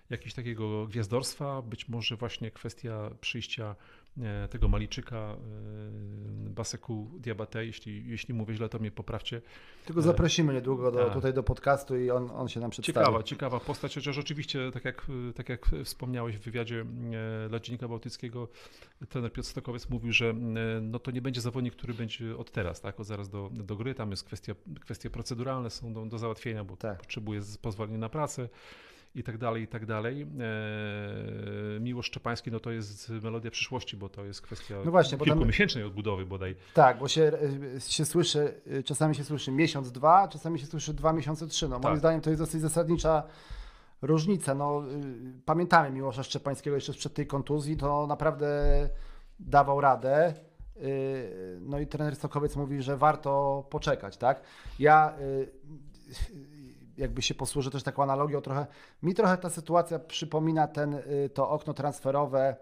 jakiegoś 0.09 0.33
takiego 0.33 0.87
gwiazdorstwa, 0.87 1.61
być 1.61 1.89
może 1.89 2.15
właśnie 2.15 2.51
kwestia 2.51 3.11
przyjścia 3.21 3.75
tego 4.49 4.67
Maliczyka, 4.67 5.17
e, 5.17 6.49
Baseku 6.49 7.11
Diabate, 7.19 7.65
jeśli, 7.65 8.09
jeśli 8.09 8.33
mówię 8.33 8.55
źle, 8.55 8.69
to 8.69 8.79
mnie 8.79 8.91
poprawcie. 8.91 9.41
Tylko 9.85 10.01
zaprosimy 10.01 10.53
niedługo 10.53 10.91
do, 10.91 11.05
tak. 11.05 11.13
tutaj 11.13 11.33
do 11.33 11.43
podcastu 11.43 11.97
i 11.97 12.11
on, 12.11 12.31
on 12.31 12.47
się 12.47 12.59
nam 12.59 12.69
przedstawi. 12.69 13.05
Ciekawa, 13.05 13.23
ciekawa 13.23 13.59
postać, 13.59 13.95
chociaż 13.95 14.17
oczywiście, 14.17 14.71
tak 14.71 14.85
jak, 14.85 15.07
tak 15.35 15.49
jak 15.49 15.65
wspomniałeś 15.83 16.37
w 16.37 16.41
wywiadzie 16.41 16.85
dla 17.49 17.59
Dziennika 17.59 17.87
Bałtyckiego, 17.87 18.47
trener 19.09 19.33
Piotr 19.33 19.49
Stokowiec 19.49 19.89
mówił, 19.89 20.11
że 20.11 20.33
no 20.81 20.99
to 20.99 21.11
nie 21.11 21.21
będzie 21.21 21.41
zawodnik, 21.41 21.75
który 21.75 21.93
będzie 21.93 22.37
od 22.37 22.51
teraz, 22.51 22.81
tak, 22.81 22.99
od 22.99 23.07
zaraz 23.07 23.29
do, 23.29 23.49
do 23.53 23.75
gry, 23.75 23.95
tam 23.95 24.11
jest 24.11 24.23
kwestia, 24.23 24.53
kwestie 24.81 25.09
proceduralne 25.09 25.69
są 25.69 25.93
do, 25.93 26.05
do 26.05 26.17
załatwienia, 26.17 26.63
bo 26.63 26.77
tak. 26.77 26.97
potrzebuje 26.97 27.41
pozwolenia 27.61 27.97
na 27.97 28.09
pracę 28.09 28.49
i 29.15 29.23
tak 29.23 29.37
dalej, 29.37 29.63
i 29.63 29.67
tak 29.67 29.85
dalej. 29.85 30.21
Eee, 30.21 31.79
Miłosz 31.81 32.05
Szczepański, 32.05 32.51
no 32.51 32.59
to 32.59 32.71
jest 32.71 33.09
melodia 33.09 33.51
przyszłości, 33.51 33.97
bo 33.97 34.09
to 34.09 34.25
jest 34.25 34.41
kwestia 34.41 34.75
no 34.85 34.91
właśnie, 34.91 35.17
kilkumiesięcznej 35.17 35.83
tam... 35.83 35.89
odbudowy 35.89 36.25
bodaj. 36.25 36.55
Tak, 36.73 36.99
bo 36.99 37.07
się, 37.07 37.31
się 37.79 38.05
słyszy, 38.05 38.61
czasami 38.85 39.15
się 39.15 39.23
słyszy 39.23 39.51
miesiąc, 39.51 39.91
dwa, 39.91 40.27
czasami 40.27 40.59
się 40.59 40.65
słyszy 40.65 40.93
dwa 40.93 41.13
miesiące, 41.13 41.47
trzy. 41.47 41.69
No, 41.69 41.75
tak. 41.75 41.83
Moim 41.83 41.97
zdaniem 41.97 42.21
to 42.21 42.29
jest 42.29 42.41
dosyć 42.41 42.61
zasadnicza 42.61 43.23
różnica. 44.01 44.55
No, 44.55 44.83
pamiętamy 45.45 45.91
Miłosza 45.91 46.23
Szczepańskiego 46.23 46.75
jeszcze 46.75 46.93
sprzed 46.93 47.13
tej 47.13 47.27
kontuzji, 47.27 47.77
to 47.77 48.07
naprawdę 48.07 48.89
dawał 49.39 49.81
radę. 49.81 50.33
No 51.59 51.79
i 51.79 51.87
trener 51.87 52.15
Stokowiec 52.15 52.55
mówi, 52.55 52.81
że 52.81 52.97
warto 52.97 53.63
poczekać, 53.69 54.17
tak? 54.17 54.41
Ja 54.79 55.13
jakby 56.97 57.21
się 57.21 57.33
posłużę 57.33 57.71
też 57.71 57.83
taką 57.83 58.03
analogią 58.03 58.41
trochę. 58.41 58.67
Mi 59.03 59.13
trochę 59.13 59.37
ta 59.37 59.49
sytuacja 59.49 59.99
przypomina 59.99 60.67
ten, 60.67 60.93
y, 60.93 61.29
to 61.33 61.49
okno 61.49 61.73
transferowe. 61.73 62.55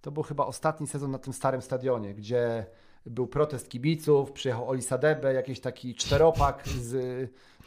To 0.00 0.10
był 0.10 0.22
chyba 0.22 0.46
ostatni 0.46 0.86
sezon 0.86 1.10
na 1.10 1.18
tym 1.18 1.32
starym 1.32 1.62
stadionie, 1.62 2.14
gdzie 2.14 2.66
był 3.06 3.26
protest 3.26 3.68
kibiców, 3.68 4.32
przyjechał 4.32 4.68
Oli 4.68 4.82
Sadebe, 4.82 5.34
jakiś 5.34 5.60
taki 5.60 5.94
czteropak 5.94 6.68
z, 6.68 6.90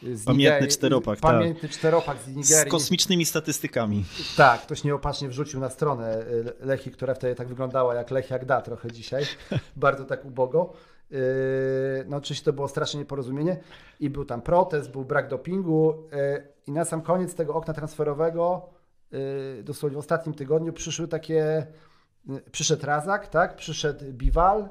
z 0.02 0.26
Pamiętny 0.26 0.34
Nigerii, 0.34 0.68
czteropak, 0.68 1.20
Pamiętny 1.20 1.70
tak. 1.70 1.78
czteropak 1.78 2.18
z 2.18 2.28
Nigerii. 2.28 2.70
Z 2.70 2.72
kosmicznymi 2.72 3.26
statystykami. 3.26 4.06
Tak, 4.38 4.62
ktoś 4.62 4.84
nieopatrznie 4.84 5.30
wrzucił 5.30 5.60
na 5.60 5.70
stronę 5.70 6.22
y, 6.22 6.54
Lechi, 6.66 6.92
która 6.92 7.14
wtedy 7.14 7.36
tak 7.36 7.48
wyglądała 7.48 7.96
jak 7.96 8.12
Lech 8.12 8.30
jak 8.30 8.46
da 8.46 8.62
trochę 8.62 8.92
dzisiaj. 8.92 9.24
Bardzo 9.76 10.06
tak 10.06 10.26
ubogo. 10.26 10.74
Yy, 11.12 11.20
no 12.08 12.18
oczywiście 12.18 12.46
to 12.46 12.54
było 12.54 12.68
straszne 12.68 13.00
nieporozumienie 13.00 13.58
i 14.00 14.10
był 14.10 14.26
tam 14.26 14.42
protest, 14.42 14.92
był 14.92 15.06
brak 15.06 15.30
dopingu 15.30 15.96
yy, 16.12 16.48
i 16.68 16.72
na 16.72 16.86
sam 16.86 17.02
koniec 17.02 17.36
tego 17.36 17.54
okna 17.54 17.74
transferowego, 17.74 18.70
yy, 19.12 19.64
dosłownie 19.64 19.96
w 19.96 20.00
ostatnim 20.00 20.36
tygodniu 20.36 20.74
przyszły 20.74 21.08
takie, 21.08 21.68
przyszedł 22.52 22.86
Razak, 22.86 23.28
tak, 23.28 23.56
przyszedł 23.56 24.06
Biwal, 24.06 24.70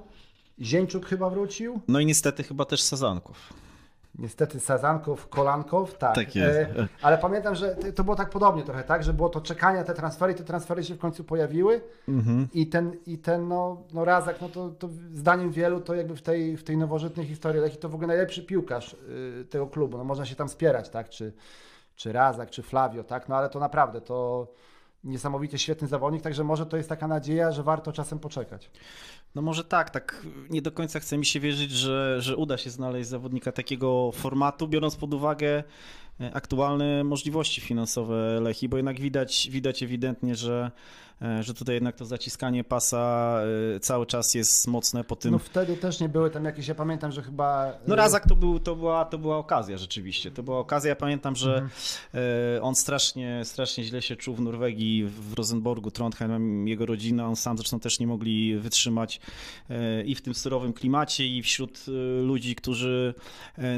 Zieńczuk 0.61 1.07
chyba 1.07 1.31
wrócił. 1.31 1.81
No 1.89 2.01
i 2.01 2.07
niestety 2.07 2.43
chyba 2.43 2.65
też 2.65 2.83
Sazanków. 2.83 3.53
Niestety 4.19 4.61
Sazanków, 4.61 5.29
Kolanków, 5.29 5.99
tak. 5.99 6.15
Tak 6.15 6.37
jest. 6.37 6.59
E, 6.59 6.89
ale 7.03 7.19
pamiętam, 7.19 7.55
że 7.55 7.77
to 7.77 8.05
było 8.05 8.17
tak 8.17 8.31
podobnie 8.31 8.63
trochę, 8.63 8.85
tak, 8.85 9.03
że 9.05 9.13
było 9.13 9.29
to 9.29 9.41
czekanie, 9.41 9.85
te 9.85 9.95
transfery, 9.95 10.35
te 10.35 10.45
transfery 10.45 10.85
się 10.85 10.95
w 10.95 10.99
końcu 10.99 11.25
pojawiły 11.25 11.81
mhm. 12.09 12.49
i 12.55 12.67
ten, 12.67 12.97
i 13.07 13.19
ten 13.19 13.49
no, 13.49 13.83
no 13.93 14.05
Razak, 14.05 14.41
no 14.41 14.49
to, 14.49 14.71
to 14.71 14.89
zdaniem 15.13 15.51
wielu 15.51 15.81
to 15.81 15.95
jakby 15.95 16.17
w 16.17 16.23
tej, 16.23 16.57
w 16.57 16.65
tej 16.65 16.77
nowożytnej 16.77 17.27
historii 17.27 17.61
Lechi 17.61 17.77
to 17.77 17.89
w 17.89 17.95
ogóle 17.95 18.09
najlepszy 18.09 18.43
piłkarz 18.43 18.97
y, 19.41 19.45
tego 19.51 19.67
klubu, 19.67 19.99
no 19.99 20.05
można 20.05 20.27
się 20.27 20.37
tam 20.37 20.49
spierać, 20.49 20.89
tak, 20.89 21.09
czy, 21.09 21.33
czy 21.97 22.13
Razak, 22.13 22.51
czy 22.51 22.63
Flavio, 22.63 23.05
tak, 23.05 23.29
no 23.29 23.37
ale 23.37 23.49
to 23.49 23.61
naprawdę 23.61 24.01
to 24.01 24.49
niesamowicie 25.05 25.59
świetny 25.59 25.89
zawodnik, 25.89 26.23
także 26.23 26.45
może 26.45 26.67
to 26.67 26.77
jest 26.77 26.89
taka 26.89 27.09
nadzieja, 27.09 27.53
że 27.53 27.63
warto 27.63 27.93
czasem 27.93 28.19
poczekać. 28.19 28.71
No 29.35 29.43
może 29.43 29.65
tak, 29.65 29.91
tak 29.91 30.27
nie 30.51 30.63
do 30.63 30.73
końca 30.73 31.01
chce 31.01 31.19
mi 31.19 31.27
się 31.27 31.41
wierzyć, 31.41 31.71
że, 31.71 32.23
że 32.23 32.37
uda 32.37 32.59
się 32.59 32.71
znaleźć 32.71 33.09
zawodnika 33.09 33.53
takiego 33.53 34.13
formatu, 34.13 34.69
biorąc 34.69 34.97
pod 34.97 35.15
uwagę 35.15 35.65
e, 36.21 36.35
aktualne 36.35 37.05
możliwości 37.05 37.61
finansowe 37.61 38.41
Lechi, 38.41 38.69
bo 38.69 38.77
jednak 38.77 39.01
widać, 39.01 39.49
widać 39.51 39.83
ewidentnie, 39.83 40.35
że 40.37 40.71
że 41.41 41.55
tutaj 41.55 41.75
jednak 41.75 41.97
to 41.97 42.05
zaciskanie 42.05 42.65
pasa 42.65 43.35
e, 43.77 43.81
cały 43.81 44.07
czas 44.07 44.35
jest 44.35 44.67
mocne 44.67 45.05
po 45.05 45.17
tym. 45.17 45.33
No 45.33 45.39
wtedy 45.39 45.77
też 45.77 46.01
nie 46.01 46.09
były 46.09 46.31
tam 46.31 46.45
jakieś, 46.45 46.69
ja 46.69 46.75
pamiętam, 46.75 47.13
że 47.13 47.23
chyba... 47.23 47.73
No 47.87 47.97
Razak 47.97 48.29
to, 48.29 48.37
był, 48.37 48.61
to, 48.61 48.77
była, 48.77 49.05
to 49.05 49.19
była 49.19 49.37
okazja 49.37 49.79
rzeczywiście, 49.79 50.31
to 50.31 50.43
była 50.43 50.59
okazja, 50.59 50.89
ja 50.89 50.97
pamiętam, 50.97 51.37
że 51.37 51.51
mhm. 51.51 51.71
E, 52.15 52.63
on 52.63 52.75
strasznie, 52.75 53.45
strasznie 53.45 53.85
źle 53.85 54.03
się 54.03 54.17
czuł 54.17 54.35
w 54.35 54.41
Norwegii, 54.41 55.05
w 55.05 55.35
Rosenborgu, 55.35 55.91
Trondheim, 55.91 56.69
jego 56.69 56.87
rodzina, 56.87 57.27
on 57.27 57.37
sam 57.37 57.57
zresztą 57.57 57.81
też 57.81 58.01
nie 58.01 58.07
mogli 58.07 58.59
wytrzymać 58.59 59.21
i 60.07 60.15
w 60.15 60.23
tym 60.23 60.35
surowym 60.35 60.73
klimacie 60.73 61.27
i 61.27 61.43
wśród 61.43 61.85
ludzi, 62.23 62.55
którzy 62.55 63.15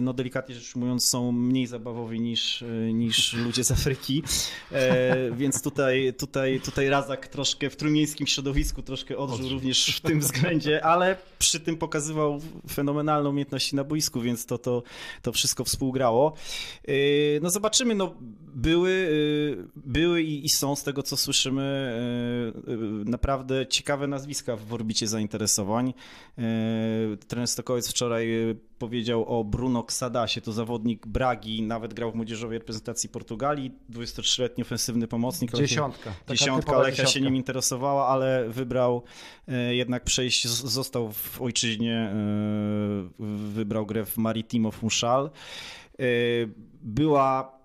no 0.03 0.13
delikatnie 0.13 0.55
rzecz 0.55 0.77
ujmując 0.77 1.09
są 1.09 1.33
mniej 1.33 1.67
zabawowi 1.67 2.21
niż, 2.21 2.65
niż 2.93 3.33
ludzie 3.33 3.65
z 3.65 3.71
Afryki, 3.71 4.23
więc 5.33 5.63
tutaj, 5.63 6.15
tutaj, 6.19 6.61
tutaj 6.61 6.89
Razak 6.89 7.30
troszkę 7.31 7.71
w 7.71 7.77
trójmiejskim 7.77 8.27
środowisku 8.27 8.83
troszkę 8.83 9.17
odżył 9.17 9.49
również 9.49 9.97
w 9.97 10.01
tym 10.01 10.21
względzie, 10.21 10.85
ale 10.93 11.17
przy 11.39 11.61
tym 11.61 11.77
pokazywał 11.77 12.41
fenomenalne 12.71 13.29
umiejętności 13.29 13.77
na 13.77 13.85
boisku, 13.85 14.21
więc 14.21 14.47
to, 14.47 14.59
to, 14.59 14.83
to 15.23 15.33
wszystko 15.33 15.65
współgrało. 15.65 16.35
Yy, 16.89 16.95
no 17.43 17.51
zobaczymy, 17.51 17.95
no 17.95 18.15
były, 18.55 18.91
yy, 18.91 19.69
były 19.77 20.23
i 20.23 20.49
są 20.49 20.77
z 20.77 20.83
tego 20.83 21.03
co 21.03 21.17
słyszymy 21.17 21.95
yy, 22.67 22.77
naprawdę 23.05 23.67
ciekawe 23.67 24.07
nazwiska 24.07 24.57
w 24.57 24.75
orbicie 24.75 25.07
zainteresowań. 25.07 25.95
Trener 27.29 27.49
Stokowiec 27.49 27.89
wczoraj 27.89 28.29
powiedział 28.81 29.25
o 29.39 29.45
Bruno 29.45 29.85
Ksadasie, 29.85 30.41
to 30.41 30.53
zawodnik 30.53 31.07
Bragi, 31.07 31.63
nawet 31.63 31.95
grał 31.95 32.13
w 32.13 32.15
młodzieżowej 32.15 32.59
reprezentacji 32.59 33.09
Portugalii, 33.09 33.73
23-letni 33.91 34.63
ofensywny 34.63 35.09
pomocnik. 35.09 35.53
Dziesiątka. 35.53 36.13
Dziesiątka, 36.29 36.79
Lechia 36.79 37.07
się 37.21 37.25
nim 37.25 37.37
interesowała, 37.37 38.09
ale 38.09 38.49
wybrał 38.49 39.03
e, 39.49 39.75
jednak 39.75 40.05
przejść, 40.05 40.49
został 40.49 41.13
w 41.13 41.43
ojczyźnie, 41.43 41.95
e, 41.95 42.15
wybrał 43.55 43.87
grę 43.87 44.05
w 44.05 44.17
Maritimo 44.17 44.71
Funchal. 44.71 45.31
E, 45.99 46.03
była 46.83 47.61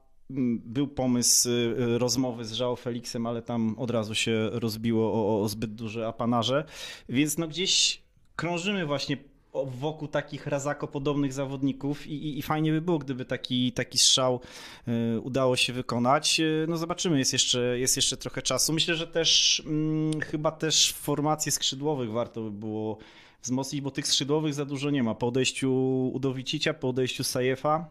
był 0.65 0.87
pomysł 0.87 1.49
rozmowy 1.97 2.45
z 2.45 2.53
Żao 2.53 2.75
Felixem, 2.75 3.25
ale 3.25 3.41
tam 3.41 3.75
od 3.77 3.91
razu 3.91 4.15
się 4.15 4.49
rozbiło 4.51 5.13
o, 5.13 5.41
o 5.41 5.47
zbyt 5.47 5.75
duże 5.75 6.07
apanarze, 6.07 6.65
więc 7.09 7.37
no 7.37 7.47
gdzieś 7.47 8.01
krążymy 8.35 8.85
właśnie 8.85 9.17
wokół 9.65 10.07
takich 10.07 10.47
razako-podobnych 10.47 11.33
zawodników 11.33 12.07
i, 12.07 12.13
i, 12.13 12.39
i, 12.39 12.41
fajnie 12.41 12.71
by 12.71 12.81
było, 12.81 12.99
gdyby 12.99 13.25
taki, 13.25 13.71
taki 13.71 13.97
strzał 13.97 14.39
y, 14.87 15.19
udało 15.19 15.55
się 15.55 15.73
wykonać. 15.73 16.39
Y, 16.39 16.65
no 16.69 16.77
zobaczymy, 16.77 17.19
jest 17.19 17.33
jeszcze, 17.33 17.79
jest 17.79 17.95
jeszcze 17.95 18.17
trochę 18.17 18.41
czasu. 18.41 18.73
Myślę, 18.73 18.95
że 18.95 19.07
też 19.07 19.61
mm, 19.65 20.21
chyba 20.21 20.51
też 20.51 20.93
formacje 20.93 21.51
skrzydłowych 21.51 22.11
warto 22.11 22.41
by 22.41 22.51
było 22.51 22.97
wzmocnić, 23.41 23.81
bo 23.81 23.91
tych 23.91 24.07
skrzydłowych 24.07 24.53
za 24.53 24.65
dużo 24.65 24.89
nie 24.89 25.03
ma. 25.03 25.15
Po 25.15 25.27
odejściu 25.27 25.71
Udowicicia, 26.13 26.73
po 26.73 26.89
odejściu 26.89 27.23
Sajefa, 27.23 27.85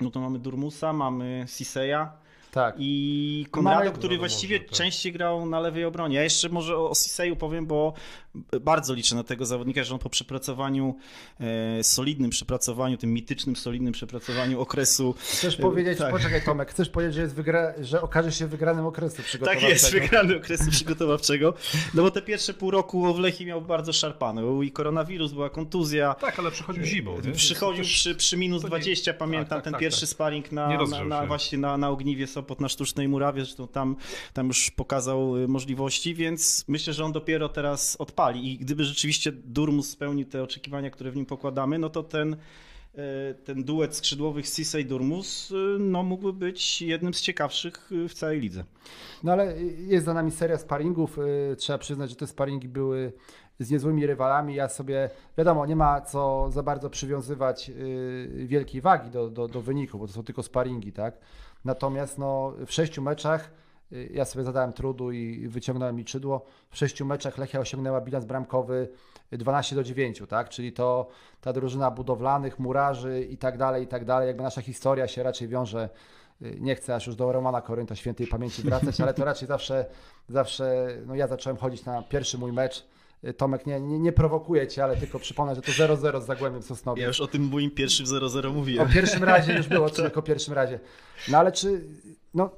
no 0.00 0.10
to 0.10 0.20
mamy 0.20 0.38
Durmusa, 0.38 0.92
mamy 0.92 1.44
Siseja, 1.48 2.12
tak. 2.50 2.74
I 2.78 3.46
Konrado, 3.50 3.92
który 3.92 4.18
właściwie 4.18 4.60
tak. 4.60 4.70
częściej 4.70 5.12
grał 5.12 5.46
na 5.46 5.60
lewej 5.60 5.84
obronie. 5.84 6.16
Ja 6.16 6.22
jeszcze 6.22 6.48
może 6.48 6.76
o 6.76 6.94
Siseju 6.94 7.36
powiem, 7.36 7.66
bo 7.66 7.94
bardzo 8.60 8.94
liczę 8.94 9.14
na 9.14 9.24
tego 9.24 9.46
zawodnika, 9.46 9.84
że 9.84 9.94
on 9.94 10.00
po 10.00 10.10
przepracowaniu, 10.10 10.94
e, 11.40 11.84
solidnym 11.84 12.30
przepracowaniu, 12.30 12.96
tym 12.96 13.12
mitycznym, 13.12 13.56
solidnym 13.56 13.92
przepracowaniu 13.92 14.60
okresu. 14.60 15.14
Chcesz 15.18 15.58
e, 15.58 15.62
powiedzieć, 15.62 15.98
tak. 15.98 16.10
poczekaj 16.10 16.42
Tomek, 16.44 16.70
chcesz 16.70 16.88
powiedzieć, 16.88 17.14
że, 17.14 17.22
jest 17.22 17.34
wygra, 17.34 17.72
że 17.80 18.02
okaże 18.02 18.32
się 18.32 18.46
wygranym 18.46 18.86
okresu 18.86 19.22
przygotowawczego? 19.22 19.72
Tak 19.72 19.82
jest, 19.82 19.92
wygrany 19.92 20.36
okresu 20.36 20.70
przygotowawczego. 20.70 21.54
No 21.94 22.02
bo 22.02 22.10
te 22.10 22.22
pierwsze 22.22 22.54
pół 22.54 22.70
roku 22.70 23.14
w 23.14 23.18
Lechii 23.18 23.46
miał 23.46 23.62
bardzo 23.62 23.92
szarpane. 23.92 24.40
Był 24.40 24.62
i 24.62 24.70
koronawirus, 24.72 25.32
była 25.32 25.50
kontuzja. 25.50 26.14
Tak, 26.14 26.38
ale 26.38 26.50
przychodził 26.50 26.84
zimą. 26.84 27.20
Nie? 27.24 27.32
Przychodził 27.32 27.84
przy, 27.84 28.14
przy 28.14 28.36
minus 28.36 28.62
20, 28.62 29.14
pamiętam, 29.14 29.48
tak, 29.48 29.58
tak, 29.58 29.64
ten 29.64 29.72
tak, 29.72 29.80
pierwszy 29.80 30.00
tak. 30.00 30.08
sparring 30.08 30.52
na, 30.52 30.86
na, 30.86 31.04
na, 31.04 31.26
właśnie 31.26 31.58
na, 31.58 31.76
na 31.76 31.88
Ogniwie 31.88 32.26
Sopot 32.40 32.60
na 32.60 32.68
Sztucznej 32.68 33.08
Murawie, 33.08 33.44
zresztą 33.44 33.68
tam, 33.68 33.96
tam 34.32 34.46
już 34.46 34.70
pokazał 34.70 35.36
y, 35.36 35.48
możliwości, 35.48 36.14
więc 36.14 36.64
myślę, 36.68 36.92
że 36.92 37.04
on 37.04 37.12
dopiero 37.12 37.48
teraz 37.48 37.96
odpali 37.96 38.52
i 38.52 38.58
gdyby 38.58 38.84
rzeczywiście 38.84 39.32
Durmus 39.32 39.90
spełnił 39.90 40.26
te 40.26 40.42
oczekiwania, 40.42 40.90
które 40.90 41.10
w 41.10 41.16
nim 41.16 41.26
pokładamy, 41.26 41.78
no 41.78 41.90
to 41.90 42.02
ten 42.02 42.32
y, 42.34 43.34
ten 43.44 43.64
duet 43.64 43.96
skrzydłowych 43.96 44.46
Sisej 44.46 44.86
Durmus 44.86 45.50
y, 45.50 45.54
no, 45.78 46.02
mógłby 46.02 46.32
być 46.32 46.82
jednym 46.82 47.14
z 47.14 47.20
ciekawszych 47.20 47.90
w 48.08 48.14
całej 48.14 48.40
lidze. 48.40 48.64
No 49.22 49.32
ale 49.32 49.62
jest 49.62 50.06
za 50.06 50.14
nami 50.14 50.30
seria 50.30 50.58
sparingów. 50.58 51.18
Trzeba 51.58 51.78
przyznać, 51.78 52.10
że 52.10 52.16
te 52.16 52.26
sparingi 52.26 52.68
były 52.68 53.12
z 53.58 53.70
niezłymi 53.70 54.06
rywalami. 54.06 54.54
Ja 54.54 54.68
sobie, 54.68 55.10
wiadomo, 55.38 55.66
nie 55.66 55.76
ma 55.76 56.00
co 56.00 56.50
za 56.50 56.62
bardzo 56.62 56.90
przywiązywać 56.90 57.70
wielkiej 58.44 58.80
wagi 58.80 59.10
do, 59.10 59.30
do, 59.30 59.48
do 59.48 59.60
wyniku, 59.60 59.98
bo 59.98 60.06
to 60.06 60.12
są 60.12 60.22
tylko 60.22 60.42
sparingi, 60.42 60.92
tak? 60.92 61.18
Natomiast 61.64 62.18
no, 62.18 62.54
w 62.66 62.72
sześciu 62.72 63.02
meczach 63.02 63.50
y, 63.92 64.10
ja 64.12 64.24
sobie 64.24 64.44
zadałem 64.44 64.72
trudu 64.72 65.12
i 65.12 65.48
wyciągnąłem 65.48 65.98
liczydło. 65.98 66.46
W 66.70 66.76
sześciu 66.76 67.06
meczach 67.06 67.38
Lechia 67.38 67.60
osiągnęła 67.60 68.00
bilans 68.00 68.24
bramkowy 68.24 68.88
12 69.32 69.76
do 69.76 69.82
9, 69.82 70.22
tak? 70.28 70.48
Czyli 70.48 70.72
to 70.72 71.08
ta 71.40 71.52
drużyna 71.52 71.90
budowlanych, 71.90 72.58
murarzy 72.58 73.26
i 73.30 73.36
tak 73.36 73.58
dalej, 73.58 73.84
i 73.84 73.86
tak 73.86 74.04
dalej. 74.04 74.26
Jakby 74.26 74.42
nasza 74.42 74.62
historia 74.62 75.08
się 75.08 75.22
raczej 75.22 75.48
wiąże, 75.48 75.88
y, 76.42 76.56
nie 76.60 76.74
chcę 76.74 76.94
aż 76.94 77.06
już 77.06 77.16
do 77.16 77.32
Romana 77.32 77.60
Korynta 77.60 77.96
świętej 77.96 78.26
pamięci 78.26 78.62
wracać, 78.62 79.00
ale 79.00 79.14
to 79.14 79.24
raczej 79.24 79.48
zawsze, 79.48 79.86
zawsze, 80.28 80.88
no 81.06 81.14
ja 81.14 81.26
zacząłem 81.26 81.56
chodzić 81.56 81.84
na 81.84 82.02
pierwszy 82.02 82.38
mój 82.38 82.52
mecz. 82.52 82.86
Y, 83.24 83.34
Tomek, 83.34 83.66
nie, 83.66 83.80
nie, 83.80 83.98
nie 83.98 84.12
prowokuje 84.12 84.68
cię, 84.68 84.84
ale 84.84 84.96
tylko 84.96 85.18
przypomnę, 85.18 85.54
że 85.54 85.62
to 85.62 85.72
0-0 85.72 86.22
z 86.22 86.26
Zagłębiem 86.26 86.62
Sosnowiec. 86.62 87.02
Ja 87.02 87.08
już 87.08 87.20
o 87.20 87.26
tym 87.26 87.42
moim 87.42 87.70
pierwszym 87.70 88.06
0-0 88.06 88.46
O 88.46 88.52
mówiłem. 88.52 88.88
pierwszym 88.88 89.24
razie 89.24 89.56
już 89.56 89.68
było, 89.68 89.90
czy 89.90 90.02
tylko 90.02 90.20
o 90.20 90.22
pierwszym 90.22 90.54
razie. 90.54 90.80
No 91.28 91.38
ale 91.38 91.52
czy, 91.52 91.84
no 92.34 92.50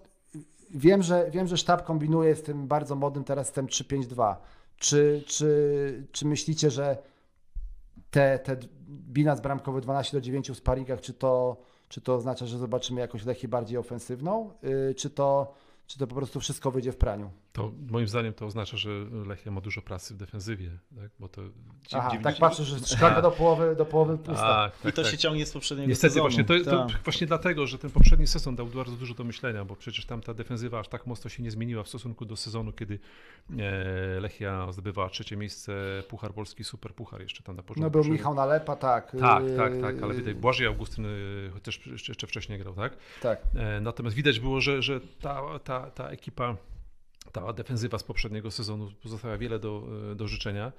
wiem, 0.71 1.03
że, 1.03 1.31
wiem, 1.31 1.47
że 1.47 1.57
sztab 1.57 1.85
kombinuje 1.85 2.35
z 2.35 2.43
tym 2.43 2.69
bardzo 2.69 2.95
modnym 2.97 3.25
teraz 3.25 3.47
system 3.47 3.67
3-5-2. 3.67 4.37
Czy, 4.77 5.25
czy, 5.27 6.07
czy 6.13 6.27
myślicie, 6.27 6.71
że 6.71 6.97
te, 8.11 8.39
te 8.39 8.57
bilans 8.89 9.41
bramkowy 9.41 9.81
12 9.81 10.17
do 10.17 10.21
9 10.21 10.51
w 10.51 10.57
sparingach, 10.57 11.01
czy 11.01 11.15
to, 11.15 11.57
czy 11.89 12.01
to 12.01 12.15
oznacza, 12.15 12.47
że 12.47 12.59
zobaczymy 12.59 13.01
jakąś 13.01 13.25
Lechię 13.25 13.49
bardziej 13.49 13.79
ofensywną, 13.79 14.51
yy, 14.63 14.95
czy 14.95 15.11
to, 15.11 15.55
czy 15.87 15.99
to 15.99 16.07
po 16.07 16.15
prostu 16.15 16.41
wszystko 16.41 16.71
wyjdzie 16.71 16.93
w 16.93 16.97
praniu? 16.97 17.31
To 17.53 17.73
moim 17.91 18.09
zdaniem 18.09 18.33
to 18.35 18.47
oznacza, 18.47 18.77
że 18.77 18.91
Lechia 19.27 19.51
ma 19.51 19.61
dużo 19.61 19.83
pracy 19.83 20.15
w 20.15 20.17
defensywie, 20.17 20.71
tak? 20.97 21.11
bo 21.21 21.29
to... 21.29 21.43
Aha, 21.93 22.09
dziewięć- 22.11 22.25
tak 22.25 22.37
patrzę, 22.39 22.65
że 22.65 22.79
szklanka 22.79 23.23
do 23.23 23.31
połowy, 23.31 23.77
do 23.77 23.85
połowy 23.87 24.19
pusta. 24.19 24.43
Tak, 24.43 24.77
tak, 24.77 24.93
I 24.93 24.97
to 24.97 25.03
tak. 25.03 25.11
się 25.11 25.19
ciągnie 25.19 25.47
z 25.47 25.53
poprzedniego 25.53 25.89
Niestety 25.89 26.11
sezonu. 26.15 26.25
właśnie, 26.25 26.45
to, 26.45 26.71
to 26.71 26.87
Tak. 26.89 27.03
właśnie 27.05 27.27
dlatego, 27.27 27.67
że 27.67 27.79
ten 27.79 27.91
poprzedni 27.91 28.27
sezon 28.27 28.57
dał 28.57 28.67
bardzo 28.67 28.97
dużo 28.97 29.15
do 29.15 29.25
myślenia, 29.25 29.65
bo 29.65 29.77
przecież 29.77 30.07
tam 30.07 30.21
ta 30.21 30.35
defensywa 30.35 30.81
aż 30.81 30.89
tak 30.89 31.07
mocno 31.07 31.31
się 31.31 31.43
nie 31.43 31.51
zmieniła 31.51 31.83
w 31.83 31.89
stosunku 31.89 32.25
do 32.25 32.37
sezonu, 32.37 32.73
kiedy 32.73 32.99
e, 33.59 34.21
Lechia 34.21 34.73
zdobywała 34.73 35.09
trzecie 35.09 35.37
miejsce, 35.37 36.03
Puchar 36.09 36.35
Polski, 36.35 36.65
Super 36.65 36.95
Puchar 36.95 37.21
jeszcze 37.23 37.43
tam 37.43 37.57
na 37.57 37.63
początku. 37.63 37.83
No 37.83 38.03
był 38.03 38.13
Michał 38.13 38.35
Nalepa, 38.35 38.77
tak. 38.77 39.17
Tak, 39.21 39.45
yy, 39.45 39.57
tak, 39.57 39.73
tak, 39.81 40.03
ale 40.03 40.15
widać 40.15 40.35
Błażej 40.35 40.67
Augustyn 40.67 41.07
e, 41.57 41.61
też 41.61 41.87
jeszcze 42.09 42.27
wcześniej 42.27 42.59
grał, 42.59 42.75
tak? 42.75 42.97
Tak. 43.23 43.41
E, 43.55 43.81
Natomiast 43.81 44.17
widać 44.17 44.41
było, 44.41 44.61
że, 44.61 44.83
że 44.83 45.01
ta, 45.21 45.43
ta, 45.65 45.72
ta 45.81 46.09
ekipa, 46.09 46.57
ta 47.33 47.53
defensywa 47.53 47.99
z 47.99 48.03
poprzedniego 48.03 48.51
sezonu 48.51 48.93
pozostawia 49.03 49.39
wiele 49.39 49.59
do, 49.59 49.89
e, 50.13 50.15
do 50.15 50.29
życzenia. 50.29 50.73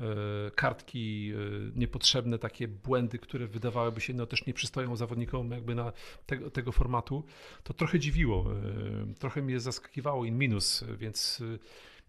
E, 0.00 0.04
Kartki 0.50 1.32
e, 1.32 1.78
niepotrzebne, 1.78 2.38
takie 2.38 2.68
błędy, 2.68 3.18
które 3.18 3.46
wydawałyby 3.46 4.00
się 4.00 4.14
no, 4.14 4.26
też 4.26 4.46
nie 4.46 4.54
przystoją 4.54 4.96
zawodnikom 4.96 5.50
jakby 5.50 5.74
na 5.74 5.92
tego, 6.26 6.50
tego 6.50 6.72
formatu, 6.72 7.24
to 7.62 7.74
trochę 7.74 7.98
dziwiło. 7.98 8.44
Trochę 9.18 9.42
mnie 9.42 9.60
zaskakiwało 9.60 10.24
in 10.24 10.38
minus, 10.38 10.84
więc 10.98 11.42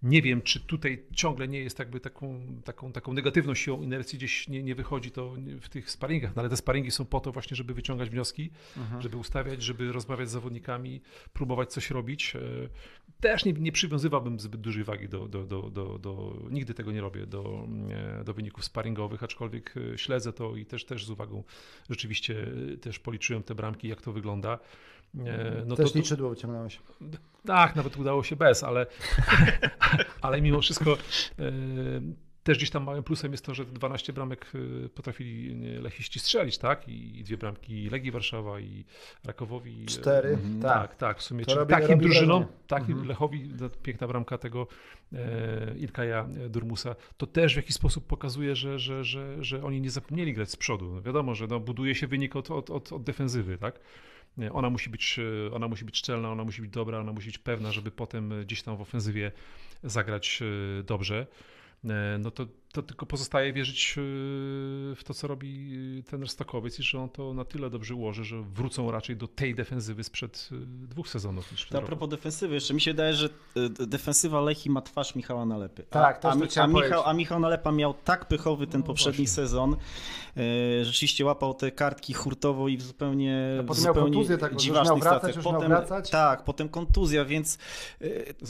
nie 0.04 0.22
wiem, 0.22 0.42
czy 0.42 0.60
tutaj 0.60 1.06
ciągle 1.16 1.48
nie 1.48 1.60
jest 1.60 1.80
jakby 1.80 2.00
taką, 2.00 2.42
taką, 2.64 2.92
taką 2.92 3.14
negatywną 3.14 3.54
siłą 3.56 3.82
inercji, 3.82 4.18
gdzieś 4.18 4.48
nie, 4.48 4.64
nie 4.64 4.76
wychodzi 4.76 5.12
to 5.12 5.36
w 5.62 5.70
tych 5.70 5.92
sparingach, 5.92 6.36
no 6.36 6.40
ale 6.42 6.50
te 6.50 6.58
sparingi 6.58 6.92
są 6.92 7.06
po 7.06 7.20
to 7.20 7.32
właśnie, 7.32 7.56
żeby 7.58 7.74
wyciągać 7.74 8.10
wnioski, 8.10 8.52
żeby 9.00 9.18
ustawiać, 9.18 9.64
żeby 9.64 9.92
rozmawiać 9.92 10.30
z 10.30 10.32
zawodnikami, 10.32 11.02
próbować 11.34 11.72
coś 11.74 11.92
robić. 11.92 12.36
E, 12.36 12.40
Też 13.20 13.46
nie, 13.46 13.54
nie 13.54 13.72
przywiązywałbym 13.72 14.40
zbyt 14.40 14.62
dużej 14.62 14.84
wagi 14.84 15.10
do, 15.10 15.28
do, 15.28 15.44
do, 15.44 15.62
do, 15.62 16.00
do 16.00 16.38
nigdy 16.52 16.74
tego 16.74 16.92
nie 16.92 17.02
robię, 17.02 17.26
do, 17.26 17.68
e, 18.20 18.24
do 18.24 18.34
wyników 18.34 18.66
sparingowych, 18.66 19.24
aczkolwiek 19.24 19.74
e, 19.94 19.98
śledzę 19.98 20.34
to 20.34 20.56
i 20.56 20.66
też, 20.66 20.86
też 20.86 21.06
z 21.06 21.10
uwagą 21.10 21.44
rzeczywiście 21.90 22.48
też 22.82 23.00
policzyłem 23.00 23.44
te 23.44 23.56
bramki, 23.56 23.88
jak 23.88 24.02
to 24.02 24.14
wygląda. 24.14 24.60
E, 25.26 25.64
No 25.66 25.76
Też 25.76 25.92
to, 25.92 25.98
liczydło 26.00 26.30
wyciągnąłeś. 26.30 26.80
tak, 27.46 27.76
nawet 27.76 27.98
udało 27.98 28.24
się 28.24 28.36
bez, 28.36 28.64
ale, 28.64 28.86
ale 30.22 30.42
mimo 30.42 30.62
wszystko 30.62 30.98
e, 31.40 31.52
też 32.44 32.58
gdzieś 32.58 32.70
tam 32.70 32.84
małym 32.84 33.04
plusem 33.04 33.32
jest 33.32 33.46
to, 33.46 33.54
że 33.54 33.66
te 33.66 33.72
12 33.72 34.14
bramek 34.14 34.52
e, 34.86 34.90
potrafili 34.90 35.56
lechiści 35.82 36.20
strzelić, 36.20 36.58
tak? 36.58 36.88
I 36.90 37.24
dwie 37.24 37.38
bramki 37.38 37.90
Legii 37.90 38.12
Warszawa 38.12 38.60
i 38.60 38.86
Rakowowi. 39.26 39.86
Cztery, 39.86 40.30
Mhm. 40.30 40.62
tak. 40.62 40.72
tak, 40.88 40.96
tak, 40.96 41.18
w 41.20 41.24
sumie. 41.24 41.46
To 41.46 41.56
Czyli 41.56 41.68
takim 41.68 41.90
robi 41.90 42.02
drużynom, 42.06 42.46
takim 42.68 42.92
Mhm. 42.92 43.08
Lechowi, 43.08 43.52
piękna 43.84 44.08
bramka 44.08 44.38
tego 44.38 44.68
e, 45.14 45.18
Ilkaja 45.78 46.28
Durmusa, 46.50 46.96
to 47.18 47.28
też 47.28 47.54
w 47.54 47.58
jakiś 47.58 47.76
sposób 47.76 48.08
pokazuje, 48.08 48.56
że, 48.56 48.80
że, 48.80 49.04
że, 49.04 49.44
że 49.44 49.64
oni 49.64 49.82
nie 49.82 49.90
zapomnieli 49.90 50.34
grać 50.34 50.50
z 50.52 50.56
przodu. 50.56 50.94
No 50.96 51.02
wiadomo, 51.02 51.36
że 51.36 51.48
no, 51.48 51.60
buduje 51.60 51.96
się 51.96 52.08
wynik 52.08 52.36
od, 52.36 52.52
od, 52.52 52.70
od, 52.70 52.94
od 52.94 53.04
defensywy, 53.04 53.58
tak? 53.58 53.80
Ona 54.52 54.70
musi, 54.70 54.90
być, 54.90 55.20
e, 55.48 55.54
ona 55.54 55.68
musi 55.68 55.86
być 55.86 55.98
szczelna, 55.98 56.32
ona 56.32 56.44
musi 56.44 56.62
być 56.62 56.72
dobra, 56.72 57.00
ona 57.00 57.14
musi 57.14 57.28
być 57.28 57.38
pewna, 57.38 57.72
żeby 57.72 57.92
potem 57.92 58.34
gdzieś 58.42 58.64
tam 58.64 58.78
w 58.78 58.82
ofensywie 58.82 59.32
zagrać 59.84 60.40
e, 60.80 60.84
dobrze. 60.84 61.28
E, 61.86 62.18
No 62.20 62.32
to, 62.32 62.48
to 62.72 62.82
tylko 62.84 63.06
pozostaje 63.06 63.54
wierzyć 63.54 63.96
e, 63.98 64.02
w 64.96 65.02
to, 65.06 65.14
co 65.14 65.28
robi 65.28 65.70
ten 66.10 66.28
Stokowiec 66.28 66.80
i 66.80 66.84
że 66.84 67.00
on 67.00 67.10
to 67.10 67.34
na 67.34 67.46
tyle 67.46 67.70
dobrze 67.70 67.96
ułoży, 67.96 68.24
że 68.24 68.42
wrócą 68.42 68.92
raczej 68.92 69.16
do 69.18 69.28
tej 69.28 69.56
defensywy 69.56 70.04
sprzed 70.04 70.50
e, 70.52 70.56
dwóch 70.88 71.10
sezonów 71.10 71.52
niż 71.52 71.72
A 71.72 71.76
roku. 71.76 71.88
propos 71.88 72.10
defensywy, 72.10 72.54
jeszcze 72.56 72.74
mi 72.74 72.82
się 72.82 72.92
wydaje, 72.92 73.14
że 73.14 73.30
defensywa 73.88 74.42
Lechi 74.42 74.70
ma 74.70 74.82
twarz 74.82 75.16
Michała 75.16 75.46
Nalepy. 75.46 75.84
Tak, 75.90 76.26
a, 76.26 76.30
a, 76.30 76.32
to 76.32 76.38
Mi- 76.38 76.44
a, 76.44 76.48
chciałem 76.48 76.74
Michał, 76.74 77.04
a 77.06 77.14
Michał 77.14 77.40
Nalepa 77.40 77.72
miał 77.72 77.94
tak 77.94 78.26
pychowy 78.28 78.68
ten 78.68 78.82
No 78.82 78.88
poprzedni 78.88 79.26
właśnie. 79.26 79.28
sezon. 79.36 79.76
Rzeczywiście 80.84 81.26
łapał 81.26 81.54
te 81.54 81.72
kartki 81.72 82.14
hurtowo 82.14 82.68
i 82.68 82.78
w 82.78 82.82
zupełnie, 82.82 83.58
A 83.60 83.64
w 83.64 83.66
potem 83.66 83.84
miał 83.84 83.94
zupełnie 83.94 84.14
kontuzję, 84.14 84.38
tak, 84.38 84.56
dziwacznych 84.56 85.04
miał 85.04 85.12
wracać, 85.12 85.36
już 85.36 85.46
miał 85.46 85.54
potem, 85.54 85.70
wracać. 85.70 86.10
Tak, 86.10 86.44
potem 86.44 86.70
kontuzja, 86.70 87.26
więc 87.26 87.58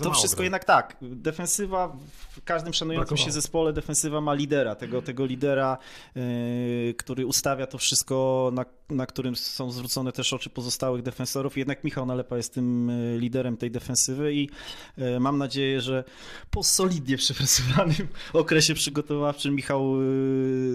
to 0.04 0.12
wszystko 0.12 0.38
grał. 0.38 0.44
jednak 0.44 0.64
tak. 0.66 0.98
Defensywa 1.02 1.96
w 2.30 2.44
każdym 2.44 2.74
szanującym 2.74 3.18
się 3.18 3.24
Brakowało. 3.24 3.42
zespole 3.42 3.74
defensywa 3.74 4.09
ma 4.12 4.34
lidera, 4.34 4.76
tego, 4.76 5.02
tego 5.02 5.26
lidera, 5.26 5.78
y, 6.17 6.95
który 6.98 7.26
ustawia 7.26 7.67
to 7.67 7.78
wszystko, 7.78 8.50
na, 8.54 8.65
na 8.89 9.06
którym 9.06 9.36
są 9.36 9.72
zwrócone 9.72 10.12
też 10.12 10.34
oczy 10.34 10.50
pozostałych 10.50 11.02
defensorów. 11.02 11.58
Jednak 11.58 11.84
Michał 11.84 12.06
Nalepa 12.06 12.38
jest 12.38 12.54
tym 12.54 12.89
y, 12.89 13.17
liderem 13.19 13.58
tej 13.58 13.72
defensywy 13.72 14.34
i 14.34 14.50
y, 14.98 15.19
mam 15.19 15.38
nadzieję, 15.38 15.82
że 15.82 16.04
po 16.52 16.63
solidnie 16.63 17.17
przepracowanym 17.17 18.08
okresie 18.34 18.74
przygotowawczym 18.74 19.56
Michał 19.56 19.95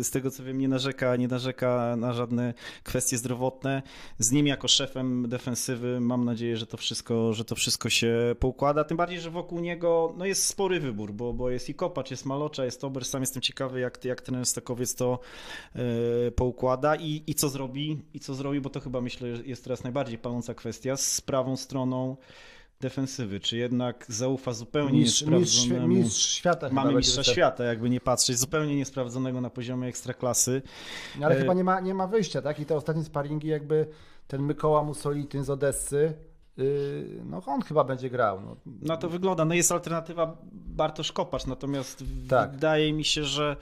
z 0.02 0.10
tego 0.10 0.30
co 0.30 0.44
wiem 0.44 0.58
nie 0.58 0.68
narzeka, 0.68 1.16
nie 1.16 1.28
narzeka 1.28 1.96
na 1.96 2.12
żadne 2.12 2.54
kwestie 2.82 3.18
zdrowotne. 3.18 3.82
Z 4.18 4.32
nim 4.32 4.46
jako 4.46 4.68
szefem 4.68 5.28
defensywy 5.28 6.00
mam 6.00 6.24
nadzieję, 6.24 6.56
że 6.56 6.66
to 6.66 6.76
wszystko, 6.76 7.32
że 7.32 7.44
to 7.44 7.54
wszystko 7.54 7.90
się 7.90 8.36
poukłada. 8.40 8.84
Tym 8.84 8.96
bardziej, 8.96 9.20
że 9.20 9.30
wokół 9.30 9.60
niego 9.60 10.14
no 10.16 10.26
jest 10.26 10.46
spory 10.46 10.80
wybór, 10.80 11.12
bo, 11.12 11.32
bo 11.32 11.50
jest 11.50 11.68
i 11.68 11.74
Kopacz, 11.74 12.10
jest 12.10 12.26
Malocza, 12.26 12.64
jest 12.64 12.84
Ober. 12.84 13.04
Sam 13.04 13.22
jestem 13.24 13.42
ciekawy, 13.42 13.80
jak, 13.80 14.04
jak 14.04 14.20
ten 14.20 14.44
Stokowiec 14.44 14.94
to 14.94 15.18
e, 15.74 16.30
poukłada 16.30 16.96
i, 16.96 17.22
i 17.26 17.34
co 17.34 17.48
zrobi, 17.48 18.02
i 18.14 18.20
co 18.20 18.34
zrobi, 18.34 18.60
bo 18.60 18.70
to 18.70 18.80
chyba 18.80 19.00
myślę 19.00 19.36
że 19.36 19.42
jest 19.42 19.64
teraz 19.64 19.84
najbardziej 19.84 20.18
paląca 20.18 20.54
kwestia 20.54 20.96
z 20.96 21.20
prawą 21.20 21.56
stroną 21.56 22.16
defensywy. 22.80 23.40
Czy 23.40 23.56
jednak 23.56 24.06
zaufa 24.08 24.52
zupełnie 24.52 24.98
Mistrz, 24.98 25.22
niesprawdzonemu... 25.22 25.88
mistrz 25.88 26.34
świata 26.34 26.68
Mamy 26.72 26.94
mistrza 26.94 27.24
świata, 27.24 27.64
jakby 27.64 27.90
nie 27.90 28.00
patrzeć, 28.00 28.38
zupełnie 28.38 28.76
niesprawdzonego 28.76 29.40
na 29.40 29.50
poziomie 29.50 29.88
ekstraklasy. 29.88 30.62
No, 31.18 31.26
Ale 31.26 31.36
E, 31.36 31.38
chyba 31.38 31.54
nie 31.54 31.64
ma, 31.64 31.80
nie 31.80 31.94
ma 31.94 32.06
wyjścia, 32.06 32.42
tak? 32.42 32.60
I 32.60 32.66
te 32.66 32.76
ostatnie 32.76 33.04
sparingi 33.04 33.48
jakby 33.48 33.86
ten 34.28 34.42
Mykoła 34.42 34.82
Mussolityn 34.82 35.44
z 35.44 35.50
Odessy, 35.50 35.96
yy, 35.96 36.33
no 37.24 37.42
on 37.46 37.62
chyba 37.62 37.84
będzie 37.84 38.10
grał. 38.10 38.40
No. 38.40 38.56
No 38.82 38.96
to 38.96 39.08
wygląda. 39.08 39.44
No 39.44 39.54
jest 39.54 39.72
alternatywa 39.72 40.36
Bartosz 40.52 41.12
Kopacz, 41.12 41.46
natomiast 41.46 42.04
Tak. 42.28 42.50
wydaje 42.52 42.92
mi 42.92 43.04
się, 43.04 43.24
że, 43.24 43.56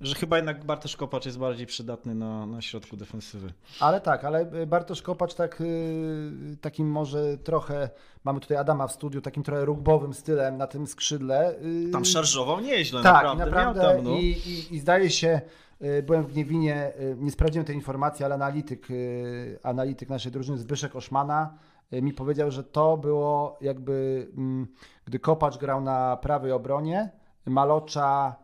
że 0.00 0.14
chyba 0.14 0.36
jednak 0.36 0.64
Bartosz 0.64 0.96
Kopacz 0.96 1.26
jest 1.26 1.38
bardziej 1.38 1.66
przydatny 1.66 2.14
na, 2.14 2.46
na 2.46 2.60
środku 2.62 2.96
defensywy. 2.96 3.52
Ale 3.80 4.00
tak, 4.00 4.24
ale 4.24 4.46
Bartosz 4.66 5.02
Kopacz 5.02 5.34
tak, 5.34 5.60
yy, 5.60 6.56
takim 6.60 6.90
może 6.90 7.38
trochę, 7.38 7.90
mamy 8.24 8.40
tutaj 8.40 8.56
Adama 8.56 8.86
w 8.86 8.92
studiu, 8.92 9.20
takim 9.20 9.42
trochę 9.42 9.64
rugbowym 9.64 10.14
stylem 10.14 10.56
na 10.56 10.66
tym 10.66 10.86
skrzydle. 10.86 11.54
yy, 11.62 11.90
Tam 11.90 12.04
szarżował 12.04 12.60
nieźle, 12.60 13.02
Tak, 13.02 13.14
naprawdę. 13.14 13.44
naprawdę. 13.44 13.80
Tam, 13.82 14.04
no. 14.04 14.10
I, 14.10 14.24
i, 14.24 14.74
I 14.74 14.78
zdaje 14.80 15.10
się, 15.10 15.40
y, 15.82 16.02
byłem 16.02 16.22
w 16.24 16.32
Gniewinie, 16.32 16.92
y, 17.00 17.16
nie 17.18 17.30
sprawdziłem 17.30 17.66
tej 17.66 17.74
informacji, 17.76 18.24
ale 18.24 18.34
analityk, 18.34 18.90
y, 18.90 19.58
analityk 19.62 20.08
naszej 20.08 20.32
drużyny 20.32 20.58
Zbyszek 20.58 20.96
Oszmana 20.96 21.54
y, 21.54 21.73
mi 22.02 22.12
powiedział, 22.12 22.50
że 22.50 22.64
to 22.64 22.96
było 22.96 23.58
jakby, 23.60 24.26
mm, 24.36 24.66
gdy 25.04 25.18
Kopacz 25.18 25.58
grał 25.58 25.80
na 25.80 26.16
prawej 26.16 26.52
obronie, 26.52 27.10
Malocza 27.46 28.36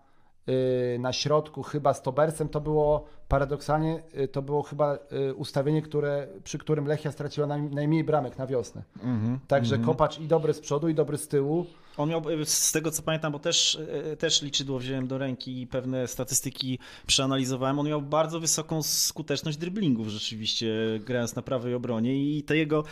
y, 0.49 0.99
na 0.99 1.13
środku 1.13 1.63
chyba 1.63 1.95
z 1.95 2.03
Tobersem, 2.03 2.49
to 2.49 2.61
było 2.61 3.05
paradoksalnie, 3.29 4.03
y, 4.19 4.29
to 4.29 4.43
było 4.43 4.63
chyba 4.63 4.95
y, 4.95 5.35
ustawienie, 5.35 5.83
które, 5.83 6.27
przy 6.45 6.59
którym 6.59 6.87
Lechia 6.87 7.13
straciła 7.13 7.47
naj, 7.47 7.63
najmniej 7.63 8.05
bramek 8.05 8.39
na 8.39 8.47
wiosnę. 8.47 8.83
Mhm, 8.97 9.39
Także 9.49 9.77
mhm. 9.77 9.87
Kopacz 9.87 10.19
i 10.19 10.27
dobry 10.27 10.55
z 10.55 10.61
przodu, 10.61 10.89
i 10.89 10.95
dobry 10.95 11.19
z 11.19 11.29
tyłu. 11.29 11.67
On 12.01 12.09
miał, 12.09 12.23
z 12.45 12.73
tego 12.73 12.91
co 12.91 13.03
pamiętam, 13.03 13.33
bo 13.33 13.39
też, 13.39 13.79
też 14.19 14.43
liczydło 14.43 14.79
wziąłem 14.79 15.07
do 15.07 15.19
ręki 15.19 15.63
i 15.63 15.67
pewne 15.67 16.09
statystyki 16.09 16.79
przeanalizowałem, 17.07 17.79
on 17.79 17.87
miał 17.87 18.03
bardzo 18.03 18.41
wysoką 18.41 18.83
skuteczność 18.83 19.59
driblingów 19.59 20.09
rzeczywiście, 20.09 20.75
grając 21.07 21.37
na 21.37 21.43
prawej 21.43 21.75
obronie 21.75 22.37
i 22.37 22.43
te 22.43 22.57
jego 22.57 22.85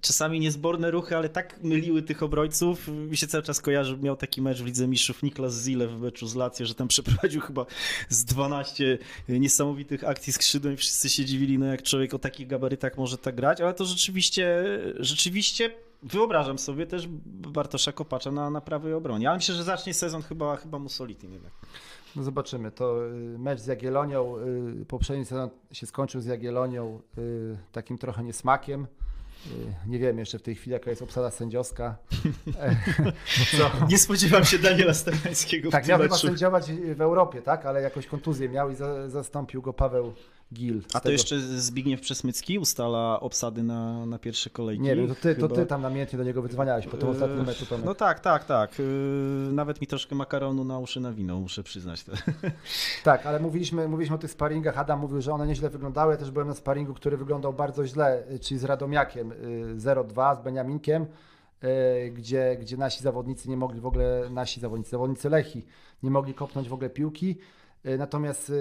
czasami 0.00 0.40
niezborne 0.40 0.90
ruchy, 0.90 1.16
ale 1.16 1.28
tak 1.28 1.62
myliły 1.62 2.02
tych 2.02 2.22
obrońców. 2.22 2.88
Mi 2.88 3.16
się 3.16 3.26
cały 3.26 3.42
czas 3.42 3.60
kojarzy, 3.60 3.98
miał 3.98 4.16
taki 4.16 4.42
mecz 4.42 4.58
w 4.58 4.66
Lidze 4.66 4.88
Mistrzów 4.88 5.22
Niklas 5.22 5.64
Zile 5.64 5.88
w 5.88 6.00
meczu 6.00 6.26
z 6.26 6.34
Lazio, 6.34 6.66
że 6.66 6.74
tam 6.74 6.88
przeprowadził 6.88 7.40
chyba 7.40 7.66
z 8.08 8.24
12 8.24 8.98
niesamowitych 9.28 10.04
akcji 10.04 10.32
skrzydłem 10.32 10.74
i 10.74 10.76
wszyscy 10.76 11.08
się 11.08 11.24
dziwili, 11.24 11.58
no 11.58 11.66
jak 11.66 11.82
człowiek 11.82 12.14
o 12.14 12.18
takich 12.18 12.46
gabarytach 12.46 12.96
może 12.96 13.18
tak 13.18 13.34
grać, 13.34 13.60
ale 13.60 13.74
to 13.74 13.84
rzeczywiście, 13.84 14.64
rzeczywiście 14.98 15.70
wyobrażam 16.02 16.58
sobie 16.58 16.86
też 16.86 17.06
Bartosza 17.26 17.92
Kopacza 17.92 18.30
na, 18.30 18.50
na 18.50 18.60
prawej 18.60 18.92
obronie, 18.92 19.28
ale 19.28 19.38
myślę, 19.38 19.54
że 19.54 19.64
zacznie 19.64 19.94
sezon 19.94 20.22
chyba, 20.22 20.56
chyba 20.56 20.78
Mussolitin 20.78 21.32
jednak. 21.32 21.52
No 22.16 22.22
zobaczymy. 22.22 22.70
To 22.70 23.06
y, 23.06 23.38
mecz 23.38 23.60
z 23.60 23.66
Jagiellonią, 23.66 24.36
y, 24.82 24.84
poprzedni 24.84 25.24
sezon 25.24 25.50
się 25.72 25.86
skończył 25.86 26.20
z 26.20 26.26
Jagiellonią 26.26 27.00
y, 27.18 27.56
takim 27.72 27.98
trochę 27.98 28.24
niesmakiem. 28.24 28.86
Nie 29.86 29.98
wiem 29.98 30.18
jeszcze 30.18 30.38
w 30.38 30.42
tej 30.42 30.54
chwili, 30.54 30.72
jaka 30.72 30.90
jest 30.90 31.02
obsada 31.02 31.30
sędziowska. 31.30 31.96
Nie 33.90 33.98
spodziewam 33.98 34.44
się 34.44 34.58
Daniela 34.58 34.94
Stefańskiego. 34.94 35.70
Tak, 35.70 35.88
miał 35.88 35.98
chyba 35.98 36.16
sędziować 36.16 36.72
w 36.72 37.00
Europie, 37.00 37.42
tak? 37.42 37.66
ale 37.66 37.82
jakąś 37.82 38.06
kontuzję 38.06 38.48
miał 38.48 38.70
i 38.70 38.74
za, 38.74 39.08
zastąpił 39.08 39.62
go 39.62 39.72
Paweł 39.72 40.12
Gil. 40.54 40.82
A 40.88 40.92
to 40.92 41.00
tego... 41.00 41.12
jeszcze 41.12 41.40
Zbigniew 41.40 42.00
Przesmycki 42.00 42.58
ustala 42.58 43.20
obsady 43.20 43.62
na, 43.62 44.06
na 44.06 44.18
pierwsze 44.18 44.50
kolejki? 44.50 44.82
Nie 44.82 44.96
wiem, 44.96 45.08
to 45.08 45.14
ty, 45.14 45.34
to 45.34 45.48
ty 45.48 45.66
tam 45.66 45.82
namiętnie 45.82 46.18
do 46.18 46.24
niego 46.24 46.42
wydzwaniałeś 46.42 46.86
po 46.86 46.96
tym 46.96 47.08
ostatnim 47.08 47.46
meczu. 47.46 47.66
Tomek. 47.66 47.86
No 47.86 47.94
tak, 47.94 48.20
tak, 48.20 48.44
tak. 48.44 48.78
Yy, 48.78 48.84
nawet 49.52 49.80
mi 49.80 49.86
troszkę 49.86 50.14
makaronu 50.14 50.64
na 50.64 50.78
uszy 50.78 51.00
nawinął, 51.00 51.40
muszę 51.40 51.62
przyznać. 51.62 52.04
Tak, 53.04 53.26
ale 53.26 53.40
mówiliśmy, 53.40 53.88
mówiliśmy 53.88 54.16
o 54.16 54.18
tych 54.18 54.30
sparingach. 54.30 54.78
Adam 54.78 55.00
mówił, 55.00 55.20
że 55.20 55.32
one 55.32 55.46
nieźle 55.46 55.70
wyglądały. 55.70 56.12
Ja 56.12 56.18
też 56.18 56.30
byłem 56.30 56.48
na 56.48 56.54
sparingu, 56.54 56.94
który 56.94 57.16
wyglądał 57.16 57.52
bardzo 57.52 57.86
źle, 57.86 58.24
czyli 58.40 58.60
z 58.60 58.64
Radomiakiem 58.64 59.32
0-2, 59.76 60.30
yy, 60.30 60.36
z 60.36 60.44
Beniaminkiem 60.44 61.06
yy, 61.62 62.10
gdzie, 62.10 62.56
gdzie 62.60 62.76
nasi 62.76 63.02
zawodnicy 63.02 63.48
nie 63.48 63.56
mogli 63.56 63.80
w 63.80 63.86
ogóle, 63.86 64.30
nasi 64.30 64.60
zawodnicy, 64.60 64.90
zawodnicy 64.90 65.30
Lechi 65.30 65.66
nie 66.02 66.10
mogli 66.10 66.34
kopnąć 66.34 66.68
w 66.68 66.72
ogóle 66.72 66.90
piłki. 66.90 67.38
Natomiast 67.98 68.52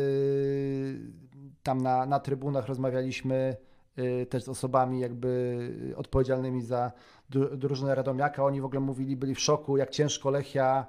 tam 1.63 1.81
na, 1.81 2.05
na 2.05 2.19
trybunach 2.19 2.67
rozmawialiśmy 2.67 3.57
y, 3.99 4.25
też 4.25 4.43
z 4.43 4.49
osobami 4.49 4.99
jakby 4.99 5.93
odpowiedzialnymi 5.97 6.61
za 6.61 6.91
drużynę 7.51 7.95
Radomiaka. 7.95 8.45
Oni 8.45 8.61
w 8.61 8.65
ogóle 8.65 8.79
mówili, 8.79 9.15
byli 9.15 9.35
w 9.35 9.39
szoku, 9.39 9.77
jak 9.77 9.89
ciężko 9.89 10.29
Lechia 10.29 10.85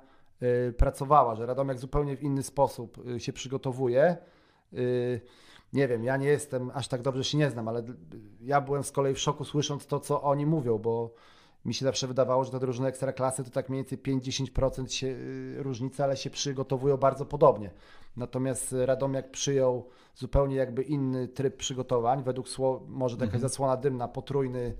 pracowała, 0.77 1.35
że 1.35 1.47
Radomiak 1.47 1.79
zupełnie 1.79 2.17
w 2.17 2.23
inny 2.23 2.43
sposób 2.43 2.99
się 3.19 3.33
przygotowuje. 3.33 4.17
Nie 5.73 5.89
wiem, 5.89 6.05
ja 6.05 6.17
nie 6.17 6.27
jestem, 6.27 6.71
aż 6.75 6.89
tak 6.89 7.03
dobrze 7.03 7.25
się 7.25 7.39
nie 7.39 7.51
znam, 7.51 7.69
ale 7.69 7.83
ja 8.41 8.61
byłem 8.61 8.85
z 8.85 8.93
kolei 8.93 9.15
w 9.15 9.19
szoku 9.19 9.45
słysząc 9.45 9.87
to, 9.87 10.01
co 10.01 10.23
oni 10.23 10.47
mówią, 10.47 10.79
bo 10.79 11.15
mi 11.67 11.75
się 11.75 11.85
zawsze 11.85 12.07
wydawało, 12.07 12.45
że 12.45 12.51
te 12.51 12.61
drużyny 12.61 12.89
ekstraklasy 12.89 13.45
to 13.45 13.51
tak 13.51 13.69
mniej 13.69 13.85
więcej 13.85 13.99
5-10% 13.99 14.87
się 14.87 15.17
różnica, 15.57 16.05
ale 16.05 16.17
się 16.17 16.31
przygotowują 16.31 16.97
bardzo 16.97 17.27
podobnie. 17.27 17.71
Natomiast 18.17 18.75
Radomiak 18.85 19.31
przyjął 19.31 19.89
zupełnie 20.15 20.57
jakby 20.57 20.83
inny 20.83 21.29
tryb 21.29 21.57
przygotowań, 21.57 22.23
według 22.23 22.47
może 22.89 23.15
jakaś 23.15 23.25
mhm. 23.27 23.41
zasłona 23.41 23.77
dymna, 23.77 24.09
potrójny, 24.09 24.75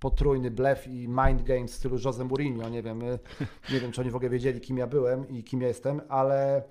potrójny 0.00 0.50
blef 0.50 0.86
i 0.86 1.08
mind 1.08 1.42
games 1.42 1.72
w 1.72 1.74
stylu 1.74 1.96
Jose 2.04 2.24
Mourinho, 2.24 2.68
nie 2.68 2.82
wiem, 2.82 3.02
y, 3.02 3.18
nie 3.72 3.80
wiem 3.80 3.92
czy 3.92 4.00
oni 4.00 4.10
w 4.10 4.16
ogóle 4.16 4.30
wiedzieli 4.30 4.60
kim 4.60 4.78
ja 4.78 4.86
byłem 4.86 5.28
i 5.28 5.44
kim 5.44 5.60
ja 5.60 5.68
jestem, 5.68 6.00
ale 6.08 6.62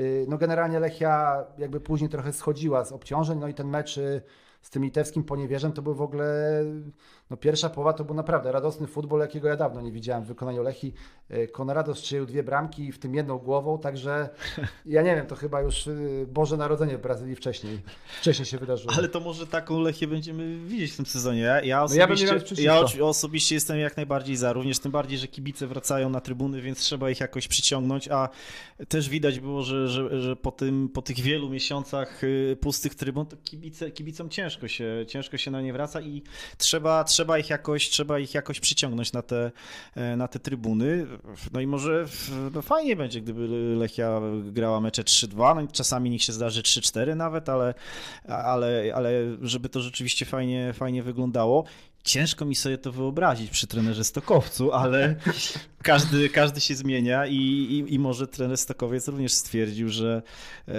y, 0.00 0.26
no 0.28 0.38
generalnie 0.38 0.80
Lechia 0.80 1.44
jakby 1.58 1.80
później 1.80 2.10
trochę 2.10 2.32
schodziła 2.32 2.84
z 2.84 2.92
obciążeń, 2.92 3.38
no 3.38 3.48
i 3.48 3.54
ten 3.54 3.68
mecz 3.68 3.98
y, 3.98 4.22
z 4.62 4.70
tym 4.70 4.84
litewskim 4.84 5.24
poniewierzem 5.24 5.72
to 5.72 5.82
był 5.82 5.94
w 5.94 6.02
ogóle, 6.02 6.64
no 7.30 7.36
pierwsza 7.36 7.70
połowa 7.70 7.92
to 7.92 8.04
był 8.04 8.14
naprawdę 8.14 8.52
radosny 8.52 8.86
futbol, 8.86 9.20
jakiego 9.20 9.48
ja 9.48 9.56
dawno 9.56 9.80
nie 9.80 9.92
widziałem 9.92 10.24
w 10.24 10.26
wykonaniu 10.26 10.62
Lechi. 10.62 10.92
E, 11.28 11.46
Konrado 11.46 11.94
strzelił 11.94 12.26
dwie 12.26 12.42
bramki, 12.42 12.92
w 12.92 12.98
tym 12.98 13.14
jedną 13.14 13.38
głową, 13.38 13.78
także 13.78 14.28
ja 14.86 15.02
nie 15.02 15.16
wiem, 15.16 15.26
to 15.26 15.36
chyba 15.36 15.60
już 15.60 15.88
e, 15.88 15.92
Boże 16.26 16.56
Narodzenie 16.56 16.98
w 16.98 17.00
Brazylii 17.00 17.36
wcześniej, 17.36 17.80
wcześniej 18.20 18.46
się 18.46 18.58
wydarzyło. 18.58 18.92
Ale 18.96 19.08
to 19.08 19.20
może 19.20 19.46
taką 19.46 19.80
Lechię 19.80 20.06
będziemy 20.06 20.58
widzieć 20.66 20.92
w 20.92 20.96
tym 20.96 21.06
sezonie. 21.06 21.60
Ja, 21.64 21.82
osobiście, 21.82 22.26
no 22.26 22.62
ja, 22.62 22.84
ja 22.98 23.04
osobiście 23.04 23.54
jestem 23.54 23.78
jak 23.78 23.96
najbardziej 23.96 24.36
za, 24.36 24.52
również 24.52 24.78
tym 24.78 24.92
bardziej, 24.92 25.18
że 25.18 25.28
kibice 25.28 25.66
wracają 25.66 26.10
na 26.10 26.20
trybuny, 26.20 26.60
więc 26.60 26.78
trzeba 26.78 27.10
ich 27.10 27.20
jakoś 27.20 27.48
przyciągnąć, 27.48 28.08
a 28.08 28.28
też 28.88 29.08
widać 29.08 29.40
było, 29.40 29.62
że, 29.62 29.88
że, 29.88 30.20
że 30.22 30.36
po, 30.36 30.52
tym, 30.52 30.88
po 30.88 31.02
tych 31.02 31.20
wielu 31.20 31.50
miesiącach 31.50 32.24
y, 32.24 32.56
pustych 32.60 32.94
trybun, 32.94 33.26
to 33.26 33.36
kibice, 33.36 33.90
kibicom 33.90 34.28
ciężko 34.28 34.42
ciężko 34.42 34.68
się, 34.68 35.06
ciężko 35.08 35.36
się 35.36 35.50
na 35.50 35.60
nie 35.60 35.72
wraca 35.72 36.00
i 36.00 36.22
trzeba, 36.58 37.04
trzeba, 37.04 37.21
ich 37.38 37.50
jakoś, 37.50 37.88
trzeba 37.88 38.18
ich 38.18 38.34
jakoś 38.34 38.60
przyciągnąć 38.60 39.12
na 39.12 39.22
te, 39.22 39.50
e, 39.94 40.16
na 40.16 40.28
te 40.28 40.38
trybuny. 40.38 41.06
No 41.52 41.60
i 41.60 41.66
może 41.66 42.06
no 42.54 42.62
fajnie 42.62 42.96
będzie, 42.96 43.20
gdyby 43.20 43.48
Lechia 43.76 44.20
grała 44.44 44.80
mecze 44.80 45.02
3-2, 45.02 45.56
no 45.56 45.66
czasami 45.72 46.10
niech 46.10 46.22
się 46.22 46.32
zdarzy 46.32 46.62
3-4 46.62 47.16
nawet, 47.16 47.48
ale, 47.48 47.74
ale, 48.28 48.92
ale 48.94 49.10
żeby 49.42 49.68
to 49.68 49.80
rzeczywiście 49.80 50.26
fajnie, 50.26 50.72
fajnie 50.72 51.02
wyglądało. 51.02 51.64
Ciężko 52.04 52.44
mi 52.44 52.54
sobie 52.54 52.78
to 52.78 52.92
wyobrazić 52.92 53.50
przy 53.50 53.66
trenerze 53.66 54.04
Stokowcu, 54.04 54.72
ale 54.72 55.16
każdy, 55.82 56.28
każdy 56.28 56.60
się 56.60 56.74
zmienia 56.74 57.26
i, 57.26 57.36
i, 57.36 57.94
i 57.94 57.98
może 57.98 58.26
trener 58.26 58.58
Stokowiec 58.58 59.08
również 59.08 59.32
stwierdził, 59.32 59.88
że 59.88 60.22
e, 60.68 60.72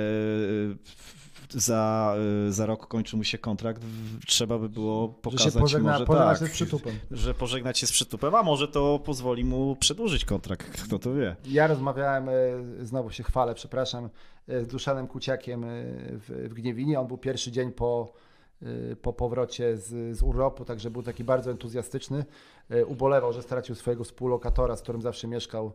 za, 1.54 2.16
y, 2.48 2.52
za 2.52 2.66
rok 2.66 2.88
kończy 2.88 3.18
mu 3.18 3.24
się 3.24 3.38
kontrakt, 3.38 3.82
trzeba 4.28 4.60
by 4.60 4.70
było 4.70 5.08
pokazać 5.10 5.54
że 5.54 5.60
pożegna, 5.60 5.92
może 5.92 6.06
pożegnać 6.06 6.40
tak, 6.40 6.48
się 6.48 6.54
z 6.54 6.56
przytupem. 6.56 7.00
Że 7.12 7.34
pożegnać 7.34 7.80
się 7.80 7.88
z 7.88 7.92
przytupem, 7.92 8.36
a 8.36 8.44
może 8.44 8.68
to 8.68 9.00
pozwoli 9.00 9.44
mu 9.44 9.76
przedłużyć 9.76 10.26
kontrakt, 10.26 10.72
kto 10.86 11.00
to 11.00 11.14
wie. 11.14 11.36
Ja 11.46 11.68
rozmawiałem, 11.68 12.30
y, 12.30 12.86
znowu 12.86 13.12
się 13.12 13.24
chwalę, 13.24 13.56
przepraszam, 13.56 14.10
y, 14.50 14.64
z 14.64 14.68
Duszanem 14.68 15.08
Kuciakiem 15.08 15.66
w, 15.66 16.48
w 16.50 16.54
Gniewinie. 16.54 17.00
On 17.00 17.08
był 17.08 17.18
pierwszy 17.18 17.52
dzień 17.52 17.72
po, 17.72 18.14
po 19.02 19.14
powrocie 19.14 19.78
z, 19.78 20.18
z 20.18 20.22
urlopu, 20.22 20.66
także 20.66 20.92
był 20.92 21.04
taki 21.04 21.24
bardzo 21.24 21.52
entuzjastyczny. 21.52 22.26
Ubolewał, 22.88 23.34
że 23.34 23.42
stracił 23.42 23.76
swojego 23.76 24.04
współlokatora, 24.04 24.76
z 24.76 24.82
którym 24.82 25.02
zawsze 25.02 25.28
mieszkał 25.28 25.74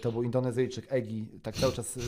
to 0.00 0.12
był 0.12 0.22
Indonezyjczyk 0.22 0.92
Egi. 0.92 1.26
Tak 1.42 1.54
cały 1.54 1.72
czas 1.72 1.96
e, 1.96 2.00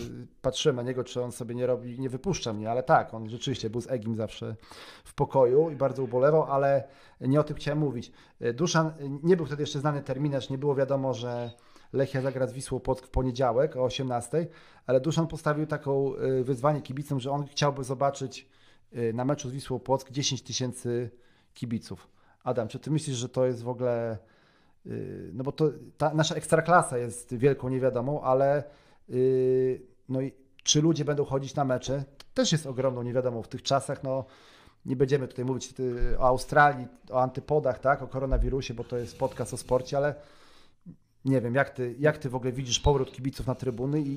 patrzyłem 0.42 0.76
na 0.76 0.82
niego, 0.82 1.04
czy 1.04 1.22
on 1.22 1.32
sobie 1.32 1.54
nie 1.54 1.66
robi, 1.66 2.00
nie 2.00 2.08
wypuszcza 2.08 2.52
mnie, 2.52 2.70
ale 2.70 2.82
tak, 2.82 3.14
on 3.14 3.28
rzeczywiście 3.28 3.70
był 3.70 3.80
z 3.80 3.90
Egim 3.90 4.16
zawsze 4.16 4.56
w 5.04 5.14
pokoju 5.14 5.70
i 5.70 5.76
bardzo 5.76 6.02
ubolewał, 6.02 6.42
ale 6.42 6.88
nie 7.20 7.40
o 7.40 7.44
tym 7.44 7.56
chciałem 7.56 7.78
mówić. 7.78 8.12
E, 8.40 8.52
Duszan, 8.52 8.92
nie 9.22 9.36
był 9.36 9.46
wtedy 9.46 9.62
jeszcze 9.62 9.78
znany 9.78 10.02
terminarz, 10.02 10.50
nie 10.50 10.58
było 10.58 10.74
wiadomo, 10.74 11.14
że 11.14 11.50
Lechia 11.92 12.20
zagra 12.20 12.46
z 12.46 12.52
Wisłą 12.52 12.80
Płock 12.80 13.06
w 13.06 13.10
poniedziałek 13.10 13.76
o 13.76 13.84
18, 13.84 14.46
ale 14.86 15.00
Duszan 15.00 15.26
postawił 15.26 15.66
taką 15.66 16.12
wyzwanie 16.42 16.82
kibicom, 16.82 17.20
że 17.20 17.30
on 17.30 17.46
chciałby 17.46 17.84
zobaczyć 17.84 18.48
na 19.14 19.24
meczu 19.24 19.48
z 19.48 19.52
Wisłą 19.52 19.78
Płock 19.78 20.10
10 20.10 20.42
tysięcy 20.42 21.10
kibiców. 21.54 22.08
Adam, 22.44 22.68
czy 22.68 22.78
ty 22.78 22.90
myślisz, 22.90 23.16
że 23.16 23.28
to 23.28 23.46
jest 23.46 23.62
w 23.62 23.68
ogóle 23.68 24.18
no 25.32 25.44
bo 25.44 25.52
to 25.52 25.70
ta 25.98 26.14
nasza 26.14 26.34
ekstraklasa 26.34 26.98
jest 26.98 27.34
wielką 27.34 27.68
niewiadomą, 27.68 28.22
ale 28.22 28.64
y, 29.10 29.86
no 30.08 30.20
i 30.20 30.32
czy 30.62 30.82
ludzie 30.82 31.04
będą 31.04 31.24
chodzić 31.24 31.54
na 31.54 31.64
mecze, 31.64 32.04
też 32.34 32.52
jest 32.52 32.66
ogromną 32.66 33.02
niewiadomą 33.02 33.42
w 33.42 33.48
tych 33.48 33.62
czasach, 33.62 34.02
no 34.02 34.24
nie 34.86 34.96
będziemy 34.96 35.28
tutaj 35.28 35.44
mówić 35.44 35.74
y, 35.80 36.18
o 36.18 36.22
Australii, 36.22 36.86
o 37.10 37.22
antypodach, 37.22 37.78
tak, 37.78 38.02
o 38.02 38.08
koronawirusie, 38.08 38.74
bo 38.74 38.84
to 38.84 38.96
jest 38.98 39.18
podcast 39.18 39.54
o 39.54 39.56
sporcie, 39.56 39.96
ale 39.96 40.14
nie 41.24 41.40
wiem, 41.40 41.54
jak 41.54 41.70
ty, 41.70 41.94
jak 41.98 42.18
ty 42.18 42.30
w 42.30 42.34
ogóle 42.34 42.52
widzisz 42.52 42.80
powrót 42.80 43.12
kibiców 43.12 43.46
na 43.46 43.54
trybuny 43.54 44.00
i, 44.00 44.12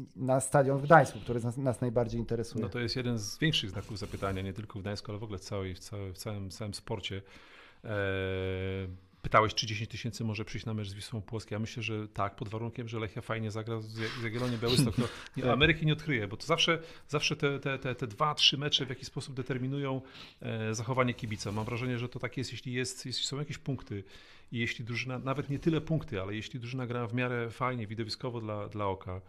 i 0.00 0.08
na 0.16 0.40
stadion 0.40 0.78
w 0.78 0.82
Gdańsku, 0.82 1.18
który 1.20 1.40
nas, 1.40 1.56
nas, 1.56 1.80
najbardziej 1.80 2.20
interesuje? 2.20 2.64
No 2.64 2.68
to 2.70 2.78
jest 2.78 2.96
jeden 2.96 3.18
z 3.18 3.38
większych 3.38 3.70
znaków 3.70 3.98
zapytania, 3.98 4.42
nie 4.42 4.52
tylko 4.52 4.78
w 4.78 4.82
Gdańsku, 4.82 5.12
ale 5.12 5.18
w 5.18 5.22
ogóle 5.22 5.38
w, 5.38 5.42
całej, 5.42 5.74
w, 5.74 5.80
w 6.14 6.18
całym, 6.18 6.50
całym 6.50 6.74
sporcie. 6.74 7.22
Eee 7.84 9.09
Pytałeś, 9.22 9.54
czy 9.54 9.66
10 9.66 9.90
tysięcy 9.90 10.24
może 10.24 10.44
przyjść 10.44 10.66
na 10.66 10.74
mecz 10.74 10.88
z 10.88 10.94
Wisłą 10.94 11.22
Płoskie. 11.22 11.54
Ja 11.54 11.58
myślę, 11.58 11.82
że 11.82 12.08
tak, 12.08 12.36
pod 12.36 12.48
warunkiem, 12.48 12.88
że 12.88 12.98
Lechia 12.98 13.20
fajnie 13.20 13.50
zagra 13.50 13.80
z 13.80 14.22
Jagiellonią 14.22 14.58
Białystok. 14.58 14.96
To 14.96 15.02
nie. 15.36 15.52
Ameryki 15.52 15.86
nie 15.86 15.92
odkryje, 15.92 16.28
bo 16.28 16.36
to 16.36 16.46
zawsze, 16.46 16.78
zawsze 17.08 17.36
te, 17.36 17.60
te, 17.60 17.78
te, 17.78 17.94
te 17.94 18.06
dwa, 18.06 18.34
trzy 18.34 18.58
mecze 18.58 18.86
w 18.86 18.88
jakiś 18.88 19.06
sposób 19.06 19.34
determinują 19.34 20.02
e, 20.42 20.74
zachowanie 20.74 21.14
kibica. 21.14 21.52
Mam 21.52 21.64
wrażenie, 21.64 21.98
że 21.98 22.08
to 22.08 22.18
tak 22.18 22.36
jest, 22.36 22.52
jeśli, 22.52 22.72
jest, 22.72 23.06
jeśli 23.06 23.26
są 23.26 23.38
jakieś 23.38 23.58
punkty 23.58 24.04
i 24.52 24.58
jeśli 24.58 24.84
drużyna, 24.84 25.18
nawet 25.18 25.50
nie 25.50 25.58
tyle 25.58 25.80
punkty, 25.80 26.20
ale 26.20 26.34
jeśli 26.34 26.60
drużyna 26.60 26.86
gra 26.86 27.06
w 27.06 27.14
miarę 27.14 27.50
fajnie, 27.50 27.86
widowiskowo 27.86 28.40
dla, 28.40 28.68
dla 28.68 28.86
oka, 28.86 29.20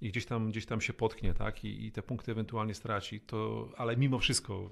i 0.00 0.08
gdzieś 0.08 0.26
tam, 0.26 0.50
gdzieś 0.50 0.66
tam 0.66 0.80
się 0.80 0.92
potknie, 0.92 1.34
tak, 1.34 1.64
I, 1.64 1.86
i 1.86 1.92
te 1.92 2.02
punkty 2.02 2.32
ewentualnie 2.32 2.74
straci, 2.74 3.20
to, 3.20 3.68
ale 3.76 3.96
mimo 3.96 4.18
wszystko 4.18 4.70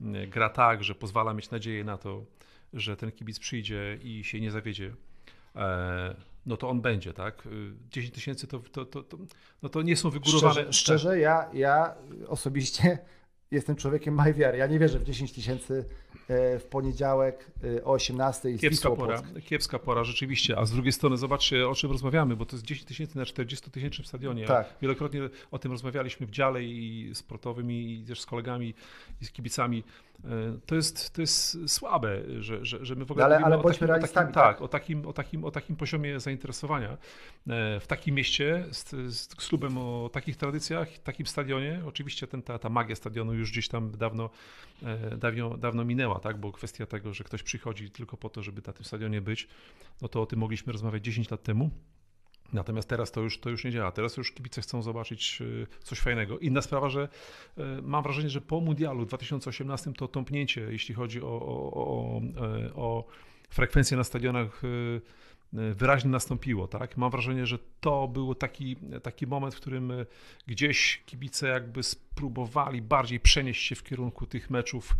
y, 0.00 0.26
gra 0.26 0.48
tak, 0.48 0.84
że 0.84 0.94
pozwala 0.94 1.34
mieć 1.34 1.50
nadzieję 1.50 1.84
na 1.84 1.98
to, 1.98 2.24
że 2.72 2.96
ten 2.96 3.12
kibic 3.12 3.38
przyjdzie 3.38 3.98
i 4.02 4.24
się 4.24 4.40
nie 4.40 4.50
zawiedzie. 4.50 4.94
no 6.46 6.56
to 6.56 6.68
on 6.68 6.80
będzie, 6.80 7.12
tak? 7.12 7.48
10 7.90 8.14
tysięcy 8.14 8.46
to, 8.46 8.58
to, 8.58 8.84
to, 8.84 9.02
to, 9.02 9.18
no 9.62 9.68
to 9.68 9.82
nie 9.82 9.96
są 9.96 10.10
wygórowane. 10.10 10.52
Szczerze, 10.52 10.72
szczerze 10.72 11.18
ja, 11.18 11.50
ja 11.52 11.94
osobiście 12.28 12.98
jestem 13.50 13.76
człowiekiem 13.76 14.14
małej 14.14 14.34
wiary. 14.34 14.58
Ja 14.58 14.66
nie 14.66 14.78
wierzę 14.78 14.98
w 14.98 15.04
10 15.04 15.32
tysięcy 15.32 15.84
e, 16.28 16.58
w 16.58 16.64
poniedziałek 16.64 17.50
e, 17.78 17.84
o 17.84 17.92
18 17.92 18.50
i 18.50 18.58
kiepska 18.58 18.90
pora, 18.90 19.22
kiepska 19.44 19.78
pora, 19.78 20.04
rzeczywiście. 20.04 20.58
A 20.58 20.66
z 20.66 20.70
drugiej 20.70 20.92
strony 20.92 21.16
zobaczcie, 21.16 21.68
o 21.68 21.74
czym 21.74 21.90
rozmawiamy, 21.90 22.36
bo 22.36 22.46
to 22.46 22.56
jest 22.56 22.66
10 22.66 22.88
tysięcy 22.88 23.18
na 23.18 23.24
40 23.24 23.70
tysięcznym 23.70 24.06
stadionie. 24.06 24.46
Tak. 24.46 24.74
Wielokrotnie 24.82 25.20
o 25.50 25.58
tym 25.58 25.72
rozmawialiśmy 25.72 26.26
w 26.26 26.30
dziale 26.30 26.62
i 26.62 27.10
sportowym 27.14 27.72
i 27.72 28.04
też 28.08 28.20
z 28.20 28.26
kolegami 28.26 28.74
i 29.20 29.24
z 29.24 29.32
kibicami. 29.32 29.84
E, 30.24 30.58
to 30.66 30.74
jest, 30.74 31.10
to 31.10 31.20
jest 31.20 31.58
słabe, 31.66 32.22
że, 32.40 32.64
że, 32.64 32.84
że 32.84 32.94
my 32.94 33.04
w 33.04 33.10
ogóle 33.10 33.24
ale, 33.24 33.38
ale 33.38 33.58
o, 33.58 33.62
takim, 33.62 33.90
o, 33.90 33.92
takim, 33.92 34.08
tak, 34.14 34.32
tak, 34.32 34.62
o, 34.62 34.68
takim, 34.68 35.06
o, 35.06 35.12
takim, 35.12 35.44
o 35.44 35.50
takim 35.50 35.76
poziomie 35.76 36.20
zainteresowania 36.20 36.96
w 37.80 37.84
takim 37.86 38.14
mieście 38.14 38.64
z, 38.70 39.14
z 39.16 39.34
klubem 39.34 39.78
o 39.78 40.10
takich 40.12 40.36
tradycjach, 40.36 40.98
takim 40.98 41.26
stadionie. 41.26 41.82
Oczywiście 41.86 42.26
ten, 42.26 42.42
ta, 42.42 42.58
ta 42.58 42.68
magia 42.68 42.96
stadionu 42.96 43.34
już 43.34 43.50
gdzieś 43.50 43.68
tam 43.68 43.90
dawno, 43.90 44.30
e, 44.82 45.16
dawno, 45.16 45.56
dawno 45.56 45.84
minęła, 45.84 46.20
tak? 46.20 46.36
bo 46.36 46.52
kwestia 46.52 46.86
tego, 46.86 47.14
że 47.14 47.24
ktoś 47.24 47.42
przychodzi 47.42 47.90
tylko 47.90 48.16
po 48.16 48.28
to, 48.28 48.42
żeby 48.42 48.62
na 48.66 48.72
tym 48.72 48.84
stadionie 48.84 49.20
być, 49.20 49.48
no 50.02 50.08
to 50.08 50.22
o 50.22 50.26
tym 50.26 50.38
mogliśmy 50.38 50.72
rozmawiać 50.72 51.04
10 51.04 51.30
lat 51.30 51.42
temu. 51.42 51.70
Natomiast 52.52 52.88
teraz 52.88 53.12
to 53.12 53.20
już, 53.20 53.40
to 53.40 53.50
już 53.50 53.64
nie 53.64 53.70
działa. 53.70 53.92
Teraz 53.92 54.16
już 54.16 54.32
kibice 54.32 54.60
chcą 54.62 54.82
zobaczyć 54.82 55.42
e, 55.62 55.66
coś 55.84 55.98
fajnego. 56.00 56.38
Inna 56.38 56.62
sprawa, 56.62 56.88
że 56.88 57.08
e, 57.58 57.62
mam 57.82 58.02
wrażenie, 58.02 58.30
że 58.30 58.40
po 58.40 58.60
Mundialu 58.60 59.06
2018 59.06 59.92
to 59.92 60.08
tąpnięcie, 60.08 60.60
jeśli 60.60 60.94
chodzi 60.94 61.22
o, 61.22 61.26
o, 61.26 61.72
o, 61.74 62.20
o 62.74 63.04
frekwencję 63.50 63.96
na 63.96 64.04
stadionach 64.04 64.62
E, 64.64 65.00
wyraźnie 65.52 66.10
nastąpiło. 66.10 66.68
Tak? 66.68 66.96
Mam 66.96 67.10
wrażenie, 67.10 67.46
że 67.46 67.58
to 67.80 68.08
był 68.08 68.34
taki, 68.34 68.76
taki 69.02 69.26
moment, 69.26 69.54
w 69.54 69.60
którym 69.60 69.90
e, 69.90 70.06
gdzieś 70.46 71.02
kibice 71.06 71.48
jakby 71.48 71.82
spróbowali 71.82 72.82
bardziej 72.82 73.20
przenieść 73.20 73.66
się 73.66 73.74
w 73.74 73.82
kierunku 73.82 74.26
tych 74.26 74.50
meczów 74.50 74.96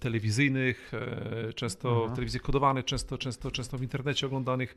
telewizyjnych, 0.00 0.92
e, 0.94 1.52
często 1.52 1.88
mhm. 1.90 2.10
w 2.10 2.14
telewizji 2.14 2.40
kodowanych, 2.40 2.84
często, 2.84 3.18
często, 3.18 3.50
często 3.50 3.78
w 3.78 3.82
internecie 3.82 4.26
oglądanych, 4.26 4.76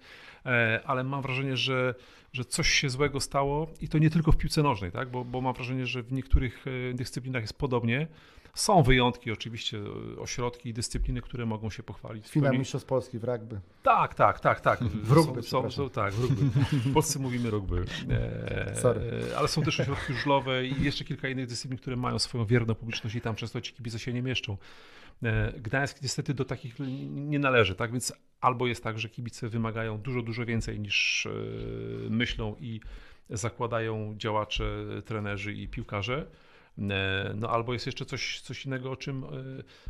ale 0.86 1.04
mam 1.04 1.22
wrażenie, 1.22 1.58
że, 1.58 1.96
że 2.34 2.46
coś 2.46 2.70
się 2.70 2.90
złego 2.90 3.20
stało 3.20 3.68
i 3.82 3.88
to 3.88 3.98
nie 3.98 4.10
tylko 4.10 4.32
w 4.32 4.38
piłce 4.38 4.64
nożnej, 4.64 4.92
tak? 4.92 5.12
bo, 5.12 5.26
bo 5.26 5.42
mam 5.42 5.54
wrażenie, 5.54 5.86
że 5.86 6.04
w 6.04 6.12
niektórych 6.12 6.66
dyscyplinach 6.94 7.42
jest 7.42 7.58
podobnie. 7.58 8.08
Są 8.54 8.84
wyjątki 8.84 9.32
oczywiście, 9.32 9.80
ośrodki 10.20 10.70
i 10.70 10.74
dyscypliny, 10.74 11.22
które 11.22 11.46
mogą 11.46 11.70
się 11.70 11.84
pochwalić. 11.84 12.30
Finał 12.30 12.54
Mistrzostw 12.54 12.88
Polski 12.88 13.20
w 13.20 13.24
rugby. 13.24 13.60
Tak, 13.84 14.14
tak, 14.14 14.40
tak, 14.40 14.62
tak. 14.62 14.84
W 15.04 15.12
rugby, 15.12 15.44
są, 15.44 15.72
są, 15.72 15.90
tak, 15.90 16.14
w 16.14 16.22
rugby. 16.22 16.46
W 16.72 16.94
Polsce 16.94 17.20
mówimy 17.20 17.50
rugby. 17.50 17.86
E, 18.10 18.76
Sorry. 18.76 19.02
Ale 19.38 19.48
są 19.48 19.62
też 19.62 19.80
ośrodki 19.80 20.14
żużlowe 20.14 20.66
i 20.66 20.84
jeszcze 20.84 21.06
kilka 21.06 21.30
innych 21.30 21.48
dyscyplin, 21.48 21.80
które 21.80 21.96
mają 21.96 22.20
swoją 22.20 22.46
wierną 22.46 22.76
publiczność 22.76 23.16
i 23.16 23.22
tam 23.22 23.36
często 23.36 23.62
ci 23.62 23.74
kibice 23.74 24.00
się 24.00 24.14
nie 24.14 24.22
mieszczą. 24.22 24.58
E, 25.24 25.54
Gdańsk 25.60 26.02
niestety 26.02 26.34
do 26.34 26.46
takich 26.46 26.76
nie 27.10 27.40
należy, 27.40 27.76
tak? 27.76 27.92
Więc 27.92 28.14
albo 28.42 28.68
jest 28.68 28.84
tak, 28.84 29.00
że 29.00 29.10
kibice 29.10 29.50
wymagają 29.50 29.98
dużo, 29.98 30.22
dużo 30.22 30.46
więcej 30.46 30.80
niż 30.80 31.26
e, 31.26 31.30
myślą 32.10 32.56
i 32.60 32.82
zakładają 33.30 34.14
działacze, 34.18 34.86
trenerzy 35.06 35.54
i 35.54 35.68
piłkarze, 35.68 36.18
E, 36.22 36.51
no 37.36 37.50
albo 37.50 37.74
jest 37.74 37.86
jeszcze 37.86 38.06
coś, 38.06 38.42
coś 38.42 38.66
innego, 38.66 38.92
o 38.92 38.96
czym, 38.96 39.24
e, 39.24 39.28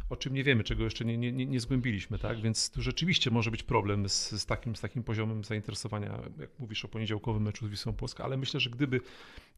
o 0.09 0.15
czym 0.15 0.33
nie 0.33 0.43
wiemy, 0.43 0.63
czego 0.63 0.83
jeszcze 0.83 1.05
nie, 1.05 1.17
nie, 1.17 1.45
nie 1.45 1.59
zgłębiliśmy, 1.59 2.19
tak? 2.19 2.41
Więc 2.41 2.69
tu 2.69 2.81
rzeczywiście 2.81 3.31
może 3.31 3.51
być 3.51 3.63
problem 3.63 4.09
z, 4.09 4.31
z, 4.31 4.45
takim, 4.45 4.75
z 4.75 4.81
takim 4.81 5.03
poziomem 5.03 5.43
zainteresowania, 5.43 6.19
jak 6.39 6.49
mówisz 6.59 6.85
o 6.85 6.87
poniedziałkowym 6.87 7.43
meczu 7.43 7.67
z 7.67 7.69
Wisłą 7.69 7.93
Polska, 7.93 8.23
ale 8.23 8.37
myślę, 8.37 8.59
że 8.59 8.69
gdyby 8.69 8.99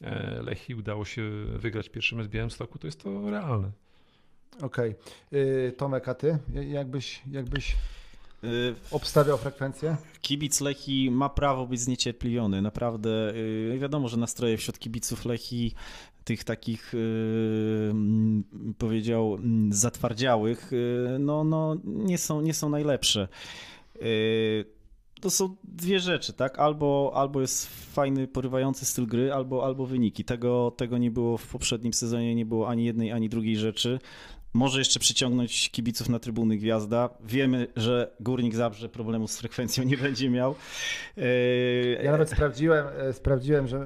e, 0.02 0.42
Lechi 0.42 0.76
udało 0.76 1.06
się 1.06 1.32
wygrać 1.46 1.90
pierwszy 1.90 2.16
mecz 2.16 2.28
w 2.28 2.30
Białymstoku, 2.30 2.80
to 2.80 2.88
jest 2.88 3.04
to 3.04 3.30
realne. 3.32 3.72
Okej. 4.62 4.96
Okay. 5.28 5.74
Tomek, 5.78 6.08
a 6.08 6.14
ty? 6.14 6.38
Jakbyś, 6.54 7.22
jakbyś 7.32 7.76
obstawiał 8.92 9.38
frekwencję? 9.38 9.98
Kibic 10.22 10.62
Lechi 10.62 11.12
ma 11.12 11.30
prawo 11.30 11.68
być 11.68 11.80
zniecierpliwiony. 11.80 12.62
Naprawdę 12.62 13.34
wiadomo, 13.80 14.08
że 14.08 14.18
nastroje 14.18 14.58
wśród 14.58 14.80
kibiców 14.80 15.26
Lechi 15.26 15.76
tych 16.24 16.44
takich, 16.44 16.94
y, 16.94 17.94
powiedział, 18.78 19.38
zatwardziałych, 19.70 20.74
y, 20.74 21.18
no, 21.20 21.44
no 21.44 21.78
nie, 21.86 22.18
są, 22.18 22.42
nie 22.42 22.54
są 22.54 22.70
najlepsze. 22.70 23.28
Y, 24.02 24.66
to 25.22 25.30
są 25.30 25.56
dwie 25.64 26.00
rzeczy, 26.00 26.34
tak? 26.34 26.60
Albo, 26.60 27.12
albo 27.16 27.42
jest 27.42 27.68
fajny, 27.94 28.28
porywający 28.28 28.86
styl 28.86 29.08
gry, 29.08 29.34
albo, 29.34 29.66
albo 29.66 29.86
wyniki. 29.86 30.26
Tego, 30.26 30.72
tego 30.78 30.98
nie 30.98 31.12
było 31.12 31.38
w 31.38 31.48
poprzednim 31.48 31.94
sezonie, 31.94 32.36
nie 32.36 32.46
było 32.46 32.70
ani 32.70 32.86
jednej, 32.86 33.12
ani 33.12 33.30
drugiej 33.30 33.58
rzeczy. 33.58 34.00
Może 34.54 34.80
jeszcze 34.80 35.00
przyciągnąć 35.00 35.70
kibiców 35.70 36.10
na 36.10 36.20
trybuny 36.20 36.58
Gwiazda. 36.58 37.10
Wiemy, 37.26 37.68
że 37.76 38.16
Górnik 38.20 38.56
Zabrze 38.56 38.90
problemu 38.90 39.28
z 39.28 39.38
frekwencją 39.38 39.84
nie 39.84 39.98
będzie 39.98 40.30
miał. 40.30 40.56
Ja 42.04 42.12
nawet 42.12 42.30
sprawdziłem, 42.30 42.86
e, 42.98 43.14
sprawdziłem 43.14 43.68
że 43.68 43.78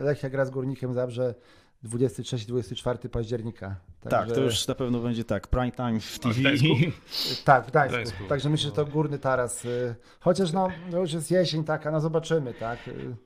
e, 0.00 0.02
Lechia 0.02 0.30
gra 0.30 0.44
z 0.44 0.50
Górnikiem 0.50 0.94
Zabrze 0.94 1.34
23-24 1.84 3.08
października. 3.08 3.76
Także... 4.02 4.26
Tak, 4.26 4.34
to 4.34 4.40
już 4.40 4.68
na 4.68 4.74
pewno 4.74 4.98
będzie 4.98 5.24
tak, 5.24 5.48
prime 5.48 5.72
time 5.72 6.00
w 6.00 6.18
TV. 6.18 6.34
W 6.34 7.44
tak, 7.44 7.66
w 7.66 7.70
Gdańsku. 7.70 7.96
Gdańsku. 7.96 8.24
Także 8.28 8.50
myślę, 8.50 8.70
że 8.70 8.76
to 8.76 8.86
górny 8.86 9.18
taras. 9.18 9.64
Y, 9.64 9.94
chociaż 10.20 10.52
no, 10.52 10.68
no 10.90 10.98
już 10.98 11.12
jest 11.12 11.30
jesień 11.30 11.64
taka, 11.64 11.90
no 11.90 12.00
zobaczymy, 12.00 12.54
tak. 12.54 12.78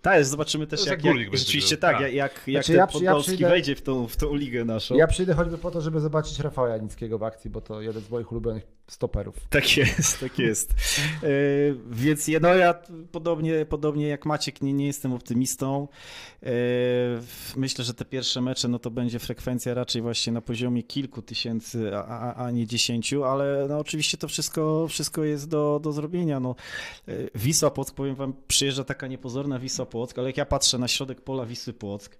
Tak, 0.02 0.24
zobaczymy 0.24 0.66
też 0.66 0.86
jak, 0.86 1.04
jak, 1.04 1.16
jak 1.16 1.36
rzeczywiście 1.36 1.76
tak, 1.76 2.00
jak, 2.00 2.12
jak, 2.12 2.32
jak 2.46 2.64
znaczy, 2.64 2.92
ten 2.92 3.02
ja, 3.04 3.12
ja 3.12 3.20
przyjdę, 3.20 3.48
wejdzie 3.48 3.76
w 3.76 3.82
tą, 3.82 4.08
w 4.08 4.16
tą 4.16 4.34
ligę 4.34 4.64
naszą. 4.64 4.94
Ja 4.94 5.06
przyjdę 5.06 5.34
choćby 5.34 5.58
po 5.58 5.70
to, 5.70 5.80
żeby 5.80 6.00
zobaczyć 6.00 6.40
Rafała 6.40 6.68
Janickiego 6.68 7.18
w 7.18 7.22
akcji, 7.22 7.50
bo 7.50 7.60
to 7.60 7.80
jeden 7.80 8.02
z 8.02 8.10
moich 8.10 8.32
ulubionych 8.32 8.66
stoperów. 8.86 9.36
Tak 9.50 9.76
jest, 9.76 10.20
tak 10.20 10.38
jest. 10.38 10.74
E, 11.22 11.28
więc 11.90 12.30
no 12.40 12.54
ja 12.54 12.74
podobnie, 13.12 13.66
podobnie 13.66 14.08
jak 14.08 14.26
Maciek 14.26 14.62
nie, 14.62 14.72
nie 14.72 14.86
jestem 14.86 15.12
optymistą. 15.12 15.88
E, 16.42 16.48
myślę, 17.56 17.84
że 17.84 17.94
te 17.94 18.04
pierwsze 18.04 18.40
mecze 18.40 18.68
no 18.68 18.78
to 18.78 18.90
będzie 18.90 19.18
frekwencja 19.18 19.74
raczej 19.74 20.02
właśnie 20.02 20.32
na 20.32 20.40
poziomie 20.40 20.65
kilku 20.82 21.22
tysięcy, 21.22 21.96
a, 21.96 22.34
a 22.34 22.50
nie 22.50 22.66
dziesięciu, 22.66 23.24
ale 23.24 23.66
no 23.68 23.78
oczywiście 23.78 24.18
to 24.18 24.28
wszystko, 24.28 24.88
wszystko 24.88 25.24
jest 25.24 25.48
do, 25.48 25.80
do 25.82 25.92
zrobienia. 25.92 26.40
No, 26.40 26.54
e, 27.08 27.12
Wisła 27.34 27.70
Płock, 27.70 27.94
powiem 27.94 28.14
wam, 28.14 28.34
przyjeżdża 28.48 28.84
taka 28.84 29.06
niepozorna 29.06 29.58
Wisła 29.58 29.86
Płock, 29.86 30.18
ale 30.18 30.28
jak 30.28 30.36
ja 30.36 30.46
patrzę 30.46 30.78
na 30.78 30.88
środek 30.88 31.20
pola 31.20 31.46
Wisły 31.46 31.72
Płock, 31.72 32.18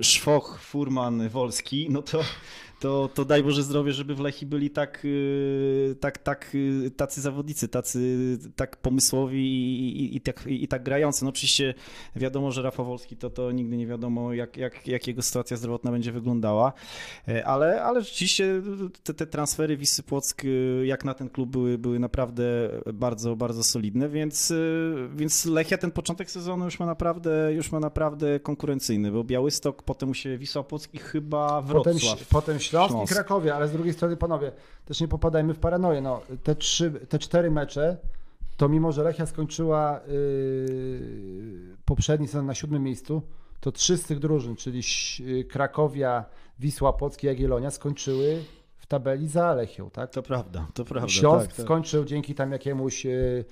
Szwoch, 0.00 0.60
Furman, 0.60 1.28
Wolski, 1.28 1.86
no 1.90 2.02
to 2.02 2.20
to, 2.86 3.08
to 3.14 3.24
daj 3.24 3.42
Boże 3.42 3.62
zdrowie, 3.62 3.92
żeby 3.92 4.14
w 4.14 4.20
Lechi 4.20 4.46
byli 4.46 4.70
tak, 4.70 5.04
y, 5.04 5.96
tak, 6.00 6.18
tak, 6.18 6.54
y, 6.54 6.90
tacy 6.96 7.20
zawodnicy, 7.20 7.68
tacy 7.68 7.98
tak 8.56 8.76
pomysłowi 8.76 9.38
i, 9.38 10.02
i, 10.02 10.16
i, 10.16 10.20
tak, 10.20 10.44
i 10.46 10.68
tak 10.68 10.82
grający. 10.82 11.24
No 11.24 11.30
oczywiście 11.30 11.74
wiadomo, 12.16 12.52
że 12.52 12.62
Rafał 12.62 12.86
Wolski 12.86 13.16
to, 13.16 13.30
to 13.30 13.52
nigdy 13.52 13.76
nie 13.76 13.86
wiadomo, 13.86 14.32
jak, 14.32 14.56
jak, 14.56 14.88
jak 14.88 15.06
jego 15.06 15.22
sytuacja 15.22 15.56
zdrowotna 15.56 15.90
będzie 15.90 16.12
wyglądała, 16.12 16.72
e, 17.28 17.46
ale, 17.46 17.82
ale 17.82 18.00
rzeczywiście 18.00 18.62
te, 19.02 19.14
te 19.14 19.26
transfery 19.26 19.76
Wisy 19.76 20.02
Płock 20.02 20.44
y, 20.44 20.82
jak 20.86 21.04
na 21.04 21.14
ten 21.14 21.30
klub 21.30 21.50
były, 21.50 21.78
były 21.78 21.98
naprawdę 21.98 22.44
bardzo, 22.94 23.36
bardzo 23.36 23.64
solidne, 23.64 24.08
więc, 24.08 24.52
więc 25.14 25.44
Lechia 25.44 25.78
ten 25.78 25.90
początek 25.90 26.30
sezonu 26.30 26.64
już 26.64 26.78
ma 26.78 26.86
naprawdę, 26.86 27.52
już 27.54 27.72
ma 27.72 27.80
naprawdę 27.80 28.40
konkurencyjny, 28.40 29.12
bo 29.12 29.24
Białystok, 29.24 29.82
potem 29.82 30.10
u 30.10 30.14
siebie 30.14 30.38
Wisła 30.38 30.62
Płock 30.62 30.94
i 30.94 30.98
chyba 30.98 31.62
Wrocław. 31.62 31.94
Potem, 31.94 32.26
potem 32.30 32.58
Śląsk, 32.76 32.92
Śląsk 32.92 33.12
i 33.12 33.14
Krakowie, 33.14 33.54
ale 33.54 33.68
z 33.68 33.72
drugiej 33.72 33.92
strony, 33.92 34.16
panowie, 34.16 34.52
też 34.84 35.00
nie 35.00 35.08
popadajmy 35.08 35.54
w 35.54 35.58
paranoję. 35.58 36.00
No, 36.00 36.20
te, 36.42 36.54
trzy, 36.54 36.90
te 36.90 37.18
cztery 37.18 37.50
mecze, 37.50 37.96
to 38.56 38.68
mimo, 38.68 38.92
że 38.92 39.02
Lechia 39.02 39.26
skończyła 39.26 40.00
yy, 40.08 41.76
poprzedni 41.84 42.26
sezon 42.28 42.46
na 42.46 42.54
siódmym 42.54 42.82
miejscu, 42.82 43.22
to 43.60 43.72
trzy 43.72 43.96
z 43.96 44.04
tych 44.04 44.18
drużyn, 44.18 44.56
czyli 44.56 44.80
yy, 45.20 45.44
Krakowia, 45.44 46.24
Wisła, 46.58 46.92
Płocki, 46.92 47.26
Jagiellonia 47.26 47.70
skończyły 47.70 48.44
w 48.76 48.86
tabeli 48.86 49.28
za 49.28 49.54
Lechią, 49.54 49.90
tak? 49.90 50.10
To 50.10 50.22
prawda, 50.22 50.66
to 50.74 50.84
prawda. 50.84 51.08
Śląsk 51.08 51.46
tak, 51.46 51.56
tak. 51.56 51.66
skończył 51.66 52.04
dzięki 52.04 52.34
tam 52.34 52.52
jakiemuś, 52.52 53.04
yy, 53.04 53.44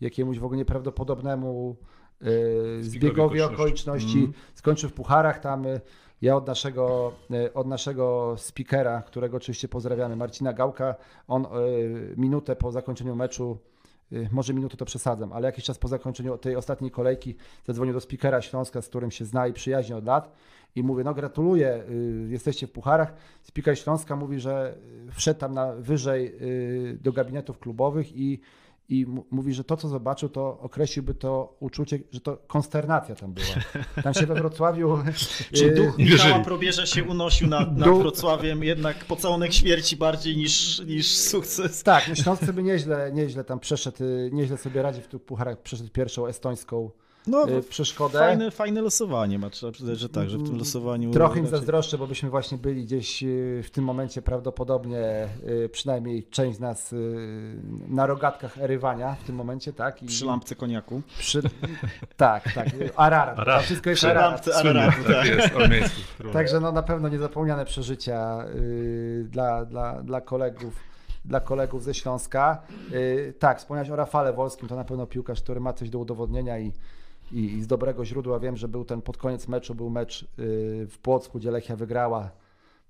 jakiemuś 0.00 0.38
w 0.38 0.44
ogóle 0.44 0.58
nieprawdopodobnemu 0.58 1.76
yy, 2.20 2.84
zbiegowi 2.84 3.42
okoliczności, 3.42 4.18
mm. 4.18 4.32
skończył 4.54 4.90
w 4.90 4.92
pucharach 4.92 5.38
tam 5.38 5.64
yy, 5.64 5.80
ja 6.22 6.36
od 6.36 6.46
naszego, 6.46 7.12
e, 7.30 7.54
od 7.54 7.66
naszego 7.66 8.34
speakera, 8.38 9.02
którego 9.02 9.36
oczywiście 9.36 9.68
pozdrawiamy, 9.68 10.16
Marcina 10.16 10.52
Gałka, 10.52 10.94
on 11.28 11.44
e, 11.44 11.48
minutę 12.16 12.56
po 12.56 12.72
zakończeniu 12.72 13.16
meczu 13.16 13.58
e, 14.12 14.16
może 14.32 14.54
minutę 14.54 14.76
to 14.76 14.84
przesadzam, 14.84 15.32
ale 15.32 15.46
jakiś 15.46 15.64
czas 15.64 15.78
po 15.78 15.88
zakończeniu 15.88 16.38
tej 16.38 16.56
ostatniej 16.56 16.90
kolejki 16.90 17.34
zadzwonił 17.64 17.94
do 17.94 18.00
speakera 18.00 18.42
Śląska, 18.42 18.82
z 18.82 18.88
którym 18.88 19.10
się 19.10 19.24
zna 19.24 19.46
i 19.46 19.52
przyjaźni 19.52 19.94
od 19.94 20.04
lat 20.04 20.32
i 20.76 20.82
mówię, 20.82 21.04
no 21.04 21.14
gratuluję, 21.14 21.84
jesteście 22.28 22.66
w 22.66 22.72
pucharach. 22.72 23.14
Speaker 23.42 23.78
Śląska 23.78 24.16
mówi, 24.16 24.40
że 24.40 24.78
wszedł 25.12 25.40
tam 25.40 25.54
na 25.54 25.72
wyżej 25.72 26.38
do 27.00 27.12
gabinetów 27.12 27.58
klubowych 27.58 28.16
i 28.16 28.40
i 28.88 29.06
mówi, 29.30 29.54
że 29.54 29.64
to, 29.64 29.76
co 29.76 29.88
zobaczył, 29.88 30.28
to 30.28 30.58
określiłby 30.60 31.14
to 31.14 31.56
uczucie, 31.60 31.98
że 32.12 32.20
to 32.20 32.36
konsternacja 32.36 33.14
tam 33.14 33.32
była. 33.32 33.46
Tam 34.02 34.14
się 34.14 34.26
we 34.26 34.34
Wrocławiu... 34.34 34.98
Czy 35.56 35.70
duch 35.70 35.98
Michała 35.98 36.44
Probierza 36.44 36.86
się 36.86 37.04
unosił 37.04 37.48
nad, 37.48 37.78
nad 37.78 37.88
Wrocławiem, 37.88 38.64
jednak 38.64 39.04
pocałunek 39.04 39.52
śmierci 39.52 39.96
bardziej 39.96 40.36
niż, 40.36 40.78
niż 40.78 41.16
sukces. 41.16 41.82
Tak, 41.82 42.08
no 42.08 42.14
Śląsk 42.14 42.44
sobie 42.44 42.62
nieźle, 42.62 43.10
nieźle 43.12 43.44
tam 43.44 43.60
przeszedł, 43.60 43.98
nieźle 44.32 44.58
sobie 44.58 44.82
radzi 44.82 45.02
w 45.02 45.08
tych 45.08 45.22
pucharach, 45.22 45.62
przeszedł 45.62 45.90
pierwszą 45.90 46.26
estońską 46.26 46.90
no, 47.26 47.48
y, 47.48 47.62
przeszkodę. 47.62 48.18
Fajne, 48.18 48.50
fajne 48.50 48.82
losowanie, 48.82 49.38
ma 49.38 49.50
trzeba 49.50 49.72
przyznać, 49.72 49.98
że 49.98 50.08
tak, 50.08 50.30
że 50.30 50.38
w 50.38 50.44
tym 50.44 50.58
losowaniu... 50.58 51.10
Trochę 51.10 51.40
im 51.40 51.46
zazdroszczę, 51.46 51.98
bo 51.98 52.06
byśmy 52.06 52.30
właśnie 52.30 52.58
byli 52.58 52.84
gdzieś 52.84 53.22
y, 53.22 53.62
w 53.64 53.70
tym 53.70 53.84
momencie 53.84 54.22
prawdopodobnie, 54.22 55.28
y, 55.48 55.68
przynajmniej 55.68 56.24
część 56.24 56.56
z 56.56 56.60
nas 56.60 56.94
na 57.88 58.06
rogatkach 58.06 58.58
erywania 58.58 59.14
w 59.14 59.24
tym 59.24 59.36
momencie, 59.36 59.72
tak? 59.72 60.02
I, 60.02 60.06
przy 60.06 60.24
lampce 60.24 60.54
koniaku. 60.54 61.02
Przy... 61.18 61.42
tak, 62.16 62.52
tak. 62.54 62.68
Ararat. 62.96 63.38
Ararat. 63.38 63.62
Wszystko 63.62 63.90
jest 63.90 64.02
przy 64.02 64.14
lampce 64.14 64.56
Araratu, 64.56 65.04
tak. 65.04 65.26
Jest, 65.26 65.94
Także 66.32 66.60
no, 66.60 66.72
na 66.72 66.82
pewno 66.82 67.08
niezapomniane 67.08 67.64
przeżycia 67.64 68.44
dla, 69.24 69.64
dla, 69.64 70.02
dla 70.02 70.20
kolegów 70.20 70.74
dla 71.24 71.40
kolegów 71.40 71.84
ze 71.84 71.94
Śląska. 71.94 72.62
tak, 73.38 73.58
wspomniałeś 73.58 73.90
o 73.90 73.96
Rafale 73.96 74.32
Wolskim, 74.32 74.68
to 74.68 74.76
na 74.76 74.84
pewno 74.84 75.06
piłkarz, 75.06 75.42
który 75.42 75.60
ma 75.60 75.72
coś 75.72 75.90
do 75.90 75.98
udowodnienia 75.98 76.58
i 76.58 76.72
i, 77.32 77.44
i 77.44 77.62
z 77.62 77.66
dobrego 77.66 78.04
źródła 78.04 78.40
wiem, 78.40 78.56
że 78.56 78.68
był 78.68 78.84
ten 78.84 79.02
pod 79.02 79.16
koniec 79.16 79.48
meczu, 79.48 79.74
był 79.74 79.90
mecz 79.90 80.22
y, 80.22 80.26
w 80.90 80.98
Płocku, 81.02 81.38
gdzie 81.38 81.50
Lechia 81.50 81.76
wygrała. 81.76 82.30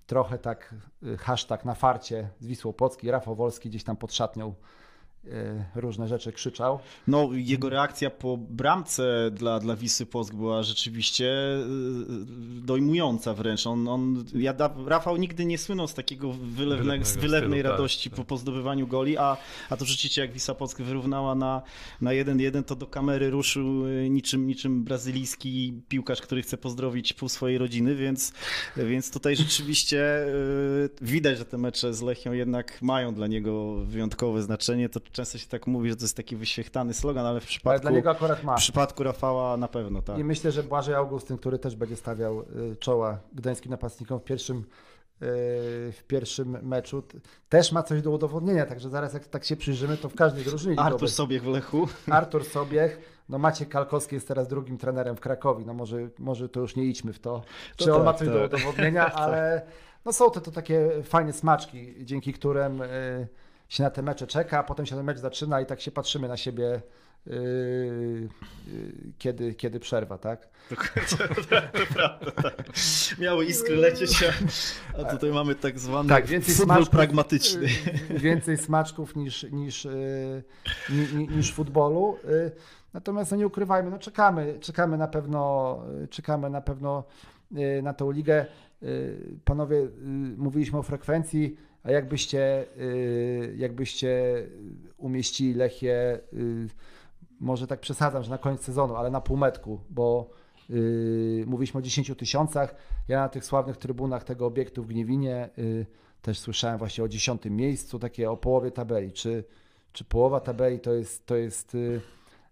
Trochę 0.06 0.38
tak 0.38 0.74
y, 1.02 1.16
hashtag 1.16 1.64
na 1.64 1.74
farcie 1.74 2.28
z 2.40 2.46
Wisłą 2.46 2.72
Płocki. 2.72 3.10
Rafał 3.10 3.34
Wolski 3.34 3.68
gdzieś 3.68 3.84
tam 3.84 3.96
pod 3.96 4.12
szatnią 4.14 4.54
różne 5.74 6.08
rzeczy 6.08 6.32
krzyczał. 6.32 6.78
No, 7.06 7.28
jego 7.32 7.68
reakcja 7.68 8.10
po 8.10 8.36
bramce 8.36 9.30
dla, 9.32 9.60
dla 9.60 9.76
Wisy 9.76 10.06
Płock 10.06 10.34
była 10.34 10.62
rzeczywiście 10.62 11.26
y, 11.26 11.64
dojmująca 12.62 13.34
wręcz. 13.34 13.66
On, 13.66 13.88
on, 13.88 14.24
ja, 14.34 14.54
Rafał 14.86 15.16
nigdy 15.16 15.44
nie 15.44 15.58
słynął 15.58 15.88
z 15.88 15.94
takiego 15.94 16.32
wylewnego, 16.32 17.04
z 17.04 17.16
wylewnej 17.16 17.60
stylu, 17.60 17.62
tak, 17.62 17.72
radości 17.72 18.10
tak, 18.10 18.16
po, 18.16 18.24
po 18.24 18.36
zdobywaniu 18.36 18.86
goli, 18.86 19.18
a, 19.18 19.36
a 19.70 19.76
to 19.76 19.84
rzeczywiście 19.84 20.20
jak 20.20 20.32
Wisa 20.32 20.54
Płock 20.54 20.80
wyrównała 20.80 21.34
na, 21.34 21.62
na 22.00 22.10
1-1, 22.10 22.62
to 22.62 22.76
do 22.76 22.86
kamery 22.86 23.30
ruszył 23.30 23.86
y, 23.86 24.10
niczym, 24.10 24.46
niczym 24.46 24.84
brazylijski 24.84 25.80
piłkarz, 25.88 26.20
który 26.20 26.42
chce 26.42 26.56
pozdrowić 26.56 27.12
pół 27.12 27.28
swojej 27.28 27.58
rodziny, 27.58 27.94
więc, 27.94 28.32
więc 28.76 29.10
tutaj 29.10 29.36
rzeczywiście 29.36 30.26
widać, 31.00 31.38
że 31.38 31.44
te 31.44 31.58
mecze 31.58 31.94
z 31.94 32.02
Lechią 32.02 32.32
jednak 32.32 32.82
mają 32.82 33.14
dla 33.14 33.26
niego 33.26 33.74
wyjątkowe 33.74 34.42
znaczenie. 34.42 34.88
To 34.88 35.00
często 35.16 35.38
się 35.38 35.46
tak 35.46 35.66
mówi, 35.66 35.90
że 35.90 35.96
to 35.96 36.02
jest 36.02 36.16
taki 36.16 36.36
wyświechtany 36.36 36.94
slogan, 36.94 37.26
ale 37.26 37.40
w 37.40 37.46
przypadku, 37.46 37.70
ale 37.70 37.80
dla 37.80 37.90
niego 37.90 38.10
akurat 38.10 38.44
ma. 38.44 38.56
W 38.56 38.58
przypadku 38.58 39.02
Rafała 39.02 39.56
na 39.56 39.68
pewno, 39.68 40.02
tak. 40.02 40.18
I 40.18 40.24
myślę, 40.24 40.52
że 40.52 40.62
Błażej 40.62 40.94
Augustyn, 40.94 41.38
który 41.38 41.58
też 41.58 41.76
będzie 41.76 41.96
stawiał 41.96 42.40
y, 42.40 42.76
czoła 42.76 43.18
gdańskim 43.32 43.70
napastnikom 43.70 44.20
w 44.20 44.24
pierwszym 44.24 44.56
y, 44.58 44.64
w 45.92 46.02
pierwszym 46.08 46.58
meczu 46.62 47.02
też 47.48 47.72
ma 47.72 47.82
coś 47.82 48.02
do 48.02 48.10
udowodnienia, 48.10 48.66
także 48.66 48.90
zaraz 48.90 49.14
jak 49.14 49.26
tak 49.26 49.44
się 49.44 49.56
przyjrzymy, 49.56 49.96
to 49.96 50.08
w 50.08 50.14
każdej 50.14 50.44
drużynie. 50.44 50.80
Artur 50.80 51.10
Sobiech 51.10 51.42
w 51.42 51.46
Lechu. 51.46 51.88
Artur 52.10 52.44
Sobiech, 52.44 53.00
no 53.28 53.38
Maciek 53.38 53.68
Kalkowski 53.68 54.14
jest 54.14 54.28
teraz 54.28 54.48
drugim 54.48 54.78
trenerem 54.78 55.16
w 55.16 55.20
Krakowie, 55.20 55.64
no 55.66 55.74
może, 55.74 56.08
może 56.18 56.48
to 56.48 56.60
już 56.60 56.76
nie 56.76 56.84
idźmy 56.84 57.12
w 57.12 57.18
to, 57.18 57.42
to 57.76 57.84
czy 57.84 57.92
on 57.92 57.98
tak, 57.98 58.04
ma 58.04 58.14
coś 58.14 58.28
tak. 58.28 58.36
do 58.36 58.44
udowodnienia, 58.44 59.12
ale 59.22 59.62
no 60.04 60.12
są 60.12 60.30
to, 60.30 60.40
to 60.40 60.50
takie 60.50 60.90
fajne 61.02 61.32
smaczki, 61.32 61.94
dzięki 62.04 62.32
którym 62.32 62.82
y, 62.82 63.28
się 63.68 63.82
na 63.82 63.90
te 63.90 64.02
mecze 64.02 64.26
czeka, 64.26 64.58
a 64.58 64.62
potem 64.62 64.86
się 64.86 64.96
ten 64.96 65.04
mecz 65.04 65.18
zaczyna 65.18 65.60
i 65.60 65.66
tak 65.66 65.80
się 65.80 65.90
patrzymy 65.90 66.28
na 66.28 66.36
siebie 66.36 66.82
Yy, 67.26 68.28
yy, 68.66 69.12
kiedy, 69.18 69.54
kiedy 69.54 69.80
przerwa, 69.80 70.18
tak? 70.18 70.48
to 71.72 71.94
prawda, 71.94 72.30
tak. 72.30 72.62
Miały 73.18 73.44
iskry 73.44 73.76
lecieć, 73.76 74.24
a, 74.98 75.04
tutaj 75.04 75.32
mamy 75.32 75.54
tak 75.54 75.78
zwany 75.78 76.08
tak, 76.08 76.26
więcej 76.26 76.54
smaczków, 76.54 76.90
pragmatyczny. 76.90 77.68
Yy, 78.10 78.18
więcej 78.18 78.58
smaczków 78.58 79.16
niż, 79.16 79.42
niż, 79.42 79.88
niż, 80.90 81.28
niż 81.36 81.52
futbolu. 81.52 82.18
Natomiast 82.94 83.30
no 83.30 83.36
nie 83.36 83.46
ukrywajmy, 83.46 83.90
no 83.90 83.98
czekamy, 83.98 84.58
czekamy 84.60 84.98
na 84.98 85.08
pewno, 85.08 85.82
czekamy 86.10 86.50
na 86.50 86.60
pewno 86.60 87.04
na 87.82 87.94
tą 87.94 88.10
ligę. 88.10 88.46
Panowie, 89.44 89.88
mówiliśmy 90.36 90.78
o 90.78 90.82
frekwencji 90.82 91.56
a 91.86 91.90
jakbyście, 91.90 92.66
y, 92.78 93.54
jakbyście 93.56 94.42
umieścili 94.96 95.54
Lechię, 95.54 96.20
y, 96.32 96.68
może 97.40 97.66
tak 97.66 97.80
przesadzam, 97.80 98.22
że 98.22 98.30
na 98.30 98.38
koniec 98.38 98.62
sezonu, 98.62 98.96
ale 98.96 99.10
na 99.10 99.20
półmetku, 99.20 99.80
bo 99.90 100.30
y, 100.70 101.44
mówiliśmy 101.46 101.78
o 101.78 101.82
10 101.82 102.16
tysiącach. 102.16 102.74
Ja 103.08 103.20
na 103.20 103.28
tych 103.28 103.44
sławnych 103.44 103.76
trybunach 103.76 104.24
tego 104.24 104.46
obiektu 104.46 104.82
w 104.82 104.86
Gniewinie 104.86 105.48
też 106.22 106.38
słyszałem 106.38 106.78
właśnie 106.78 107.04
o 107.04 107.08
10 107.08 107.44
miejscu, 107.44 107.98
takie 107.98 108.30
o 108.30 108.36
połowie 108.36 108.70
tabeli. 108.70 109.12
Czy, 109.12 109.44
czy 109.92 110.04
połowa 110.04 110.40
tabeli 110.40 110.80
to 110.80 110.92
jest, 110.92 111.26
to 111.26 111.36
jest 111.36 111.76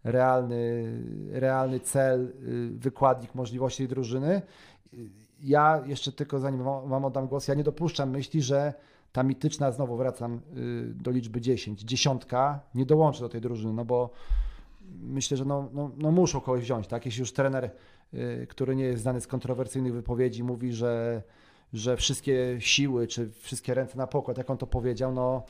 realny, 0.04 0.92
realny 1.30 1.80
cel, 1.80 2.32
wykładnik 2.70 3.34
możliwości 3.34 3.88
drużyny? 3.88 4.42
Ja 5.42 5.82
jeszcze 5.86 6.12
tylko 6.12 6.38
zanim 6.38 6.62
Wam 6.62 7.04
oddam 7.04 7.26
głos, 7.26 7.48
ja 7.48 7.54
nie 7.54 7.64
dopuszczam 7.64 8.10
myśli, 8.10 8.42
że 8.42 8.74
ta 9.14 9.22
mityczna, 9.22 9.72
znowu 9.72 9.96
wracam 9.96 10.40
y, 10.56 10.94
do 10.94 11.10
liczby 11.10 11.40
10, 11.40 11.80
dziesiątka 11.80 12.60
nie 12.74 12.86
dołączy 12.86 13.20
do 13.20 13.28
tej 13.28 13.40
drużyny, 13.40 13.72
no 13.72 13.84
bo 13.84 14.10
myślę, 15.00 15.36
że 15.36 15.44
no, 15.44 15.68
no, 15.72 15.90
no 15.96 16.10
muszą 16.10 16.40
kogoś 16.40 16.62
wziąć, 16.62 16.86
tak? 16.86 17.06
Jeśli 17.06 17.20
już 17.20 17.32
trener, 17.32 17.70
y, 18.14 18.46
który 18.50 18.76
nie 18.76 18.84
jest 18.84 19.02
znany 19.02 19.20
z 19.20 19.26
kontrowersyjnych 19.26 19.94
wypowiedzi, 19.94 20.42
mówi, 20.42 20.72
że, 20.72 21.22
że 21.72 21.96
wszystkie 21.96 22.56
siły, 22.58 23.06
czy 23.06 23.30
wszystkie 23.30 23.74
ręce 23.74 23.98
na 23.98 24.06
pokład, 24.06 24.38
jak 24.38 24.50
on 24.50 24.58
to 24.58 24.66
powiedział, 24.66 25.12
no 25.12 25.42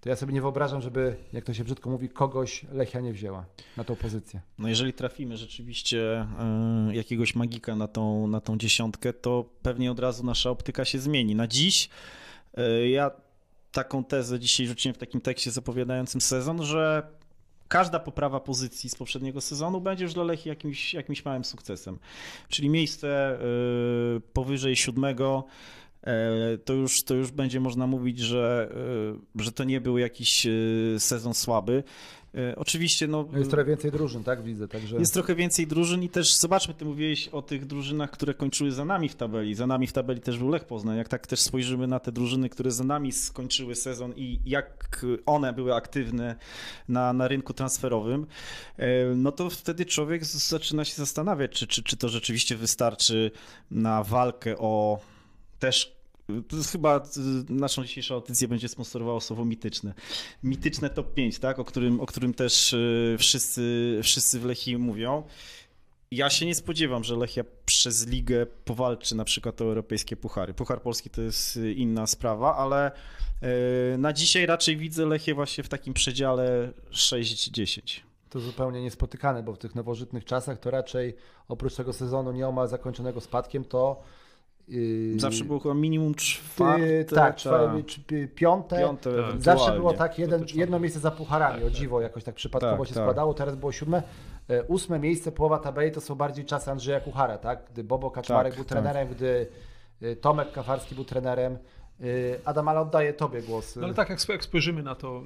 to 0.00 0.08
ja 0.08 0.16
sobie 0.16 0.32
nie 0.32 0.40
wyobrażam, 0.40 0.80
żeby, 0.80 1.16
jak 1.32 1.44
to 1.44 1.54
się 1.54 1.64
brzydko 1.64 1.90
mówi, 1.90 2.08
kogoś 2.08 2.66
Lechia 2.72 3.00
nie 3.00 3.12
wzięła 3.12 3.44
na 3.76 3.84
tą 3.84 3.96
pozycję. 3.96 4.40
No 4.58 4.68
jeżeli 4.68 4.92
trafimy 4.92 5.36
rzeczywiście 5.36 6.26
y, 6.90 6.94
jakiegoś 6.94 7.34
magika 7.34 7.76
na 7.76 7.88
tą, 7.88 8.26
na 8.26 8.40
tą 8.40 8.58
dziesiątkę, 8.58 9.12
to 9.12 9.44
pewnie 9.62 9.90
od 9.90 9.98
razu 9.98 10.24
nasza 10.24 10.50
optyka 10.50 10.84
się 10.84 10.98
zmieni. 10.98 11.34
Na 11.34 11.46
dziś 11.46 11.88
ja 12.88 13.10
taką 13.72 14.04
tezę 14.04 14.40
dzisiaj 14.40 14.66
rzuciłem 14.66 14.94
w 14.94 14.98
takim 14.98 15.20
tekście 15.20 15.50
zapowiadającym 15.50 16.20
sezon, 16.20 16.62
że 16.62 17.02
każda 17.68 17.98
poprawa 17.98 18.40
pozycji 18.40 18.90
z 18.90 18.94
poprzedniego 18.94 19.40
sezonu 19.40 19.80
będzie 19.80 20.04
już 20.04 20.14
dla 20.14 20.24
Lechi 20.24 20.48
jakimś, 20.48 20.94
jakimś 20.94 21.24
małym 21.24 21.44
sukcesem. 21.44 21.98
Czyli 22.48 22.68
miejsce 22.68 23.08
e, 23.08 23.38
powyżej 24.32 24.76
siódmego 24.76 25.44
e, 25.44 25.89
to 26.64 26.72
już, 26.72 27.04
to 27.04 27.14
już 27.14 27.30
będzie 27.30 27.60
można 27.60 27.86
mówić, 27.86 28.18
że, 28.18 28.74
że 29.34 29.52
to 29.52 29.64
nie 29.64 29.80
był 29.80 29.98
jakiś 29.98 30.46
sezon 30.98 31.34
słaby. 31.34 31.82
E, 32.34 32.56
oczywiście, 32.56 33.06
no. 33.06 33.28
Jest 33.36 33.50
trochę 33.50 33.64
więcej 33.64 33.92
drużyn, 33.92 34.24
tak? 34.24 34.42
Widzę. 34.42 34.68
Także... 34.68 34.96
Jest 34.96 35.14
trochę 35.14 35.34
więcej 35.34 35.66
drużyn 35.66 36.02
i 36.02 36.08
też 36.08 36.36
zobaczmy, 36.36 36.74
ty 36.74 36.84
mówiłeś 36.84 37.28
o 37.28 37.42
tych 37.42 37.66
drużynach, 37.66 38.10
które 38.10 38.34
kończyły 38.34 38.72
za 38.72 38.84
nami 38.84 39.08
w 39.08 39.14
tabeli. 39.14 39.54
Za 39.54 39.66
nami 39.66 39.86
w 39.86 39.92
tabeli 39.92 40.20
też 40.20 40.38
był 40.38 40.48
Lech 40.48 40.64
Poznań. 40.64 40.96
Jak 40.96 41.08
tak 41.08 41.26
też 41.26 41.40
spojrzymy 41.40 41.86
na 41.86 42.00
te 42.00 42.12
drużyny, 42.12 42.48
które 42.48 42.70
za 42.70 42.84
nami 42.84 43.12
skończyły 43.12 43.74
sezon 43.74 44.12
i 44.16 44.40
jak 44.46 45.06
one 45.26 45.52
były 45.52 45.74
aktywne 45.74 46.36
na, 46.88 47.12
na 47.12 47.28
rynku 47.28 47.54
transferowym, 47.54 48.26
e, 48.76 49.14
no 49.14 49.32
to 49.32 49.50
wtedy 49.50 49.86
człowiek 49.86 50.24
zaczyna 50.24 50.84
się 50.84 50.94
zastanawiać, 50.94 51.50
czy, 51.50 51.66
czy, 51.66 51.82
czy 51.82 51.96
to 51.96 52.08
rzeczywiście 52.08 52.56
wystarczy 52.56 53.30
na 53.70 54.04
walkę 54.04 54.58
o 54.58 55.00
też 55.60 56.00
chyba 56.72 56.96
y, 56.98 57.00
naszą 57.52 57.82
dzisiejszą 57.82 58.14
audycję 58.14 58.48
będzie 58.48 58.68
sponsorowało 58.68 59.20
słowo 59.20 59.44
mityczne. 59.44 59.94
Mityczne 60.42 60.90
top 60.90 61.14
5, 61.14 61.38
tak? 61.38 61.58
o, 61.58 61.64
którym, 61.64 62.00
o 62.00 62.06
którym 62.06 62.34
też 62.34 62.72
y, 62.72 63.16
wszyscy, 63.18 64.00
wszyscy 64.02 64.40
w 64.40 64.44
Lechii 64.44 64.78
mówią. 64.78 65.22
Ja 66.10 66.30
się 66.30 66.46
nie 66.46 66.54
spodziewam, 66.54 67.04
że 67.04 67.16
Lechia 67.16 67.44
przez 67.66 68.06
ligę 68.06 68.46
powalczy 68.46 69.14
na 69.14 69.24
przykład 69.24 69.60
o 69.60 69.64
europejskie 69.64 70.16
puchary. 70.16 70.54
Puchar 70.54 70.82
Polski 70.82 71.10
to 71.10 71.22
jest 71.22 71.56
y, 71.56 71.72
inna 71.72 72.06
sprawa, 72.06 72.56
ale 72.56 72.90
na 73.98 74.12
dzisiaj 74.12 74.46
raczej 74.46 74.76
widzę 74.76 75.06
Lechię 75.06 75.34
właśnie 75.34 75.64
w 75.64 75.68
takim 75.68 75.94
przedziale 75.94 76.72
6-10. 76.92 78.00
To 78.30 78.40
zupełnie 78.40 78.82
niespotykane, 78.82 79.42
bo 79.42 79.52
w 79.52 79.58
tych 79.58 79.74
nowożytnych 79.74 80.24
czasach 80.24 80.58
to 80.58 80.70
raczej 80.70 81.16
oprócz 81.48 81.74
tego 81.74 81.92
sezonu 81.92 82.32
nieomal 82.32 82.68
zakończonego 82.68 83.20
spadkiem, 83.20 83.64
to 83.64 84.02
zawsze 85.16 85.44
było 85.44 85.58
chyba 85.58 85.74
minimum 85.74 86.14
czwarte. 86.14 87.04
Tak, 87.04 87.36
czwarte, 87.36 87.82
piąte. 88.34 88.78
piąte 88.78 89.10
tak. 89.16 89.42
Zawsze 89.42 89.72
było 89.72 89.92
tak, 89.92 90.18
jeden, 90.18 90.44
jedno 90.54 90.78
miejsce 90.78 91.00
za 91.00 91.10
pucharami, 91.10 91.54
tak, 91.54 91.64
o 91.64 91.70
tak. 91.70 91.78
dziwo 91.78 92.00
jakoś 92.00 92.24
tak 92.24 92.34
przypadkowo 92.34 92.76
tak, 92.76 92.88
się 92.88 92.94
tak. 92.94 93.04
składało, 93.04 93.34
teraz 93.34 93.56
było 93.56 93.72
siódme. 93.72 94.02
E, 94.48 94.64
ósme 94.64 94.98
miejsce, 94.98 95.32
połowa 95.32 95.58
tabeli 95.58 95.92
to 95.92 96.00
są 96.00 96.14
bardziej 96.14 96.44
czasy 96.44 96.70
Andrzeja 96.70 97.00
Kuchara, 97.00 97.38
tak? 97.38 97.70
Gdy 97.72 97.84
Bobo 97.84 98.10
Kaczmarek 98.10 98.52
tak, 98.52 98.58
był 98.58 98.64
trenerem, 98.64 99.08
gdy 99.08 99.46
Tomek 100.20 100.52
Kafarski 100.52 100.94
był 100.94 101.04
trenerem, 101.04 101.58
Adam, 102.44 102.68
ale 102.68 102.80
oddaję 102.80 103.12
Tobie 103.12 103.42
głos. 103.42 103.76
No 103.76 103.84
ale 103.84 103.94
tak, 103.94 104.28
jak, 104.28 104.44
spojrzymy 104.44 104.82
na 104.82 104.94
to, 104.94 105.22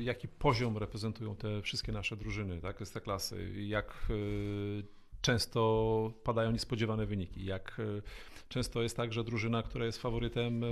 jaki 0.00 0.28
poziom 0.28 0.78
reprezentują 0.78 1.36
te 1.36 1.62
wszystkie 1.62 1.92
nasze 1.92 2.16
drużyny, 2.16 2.60
tak, 2.60 2.86
z 2.86 2.92
klasy, 2.92 3.50
jak 3.56 3.94
często 5.26 6.12
padają 6.24 6.50
niespodziewane 6.50 7.06
wyniki, 7.06 7.44
jak 7.44 7.80
często 8.48 8.82
jest 8.82 8.96
tak, 8.96 9.12
że 9.12 9.24
drużyna, 9.24 9.62
która 9.62 9.86
jest 9.86 9.98
faworytem, 10.02 10.64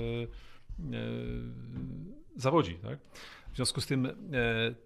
zawodzi. 2.36 2.74
Tak? 2.74 2.98
W 3.54 3.56
związku 3.56 3.80
z 3.80 3.86
tym 3.86 4.06
e, 4.06 4.10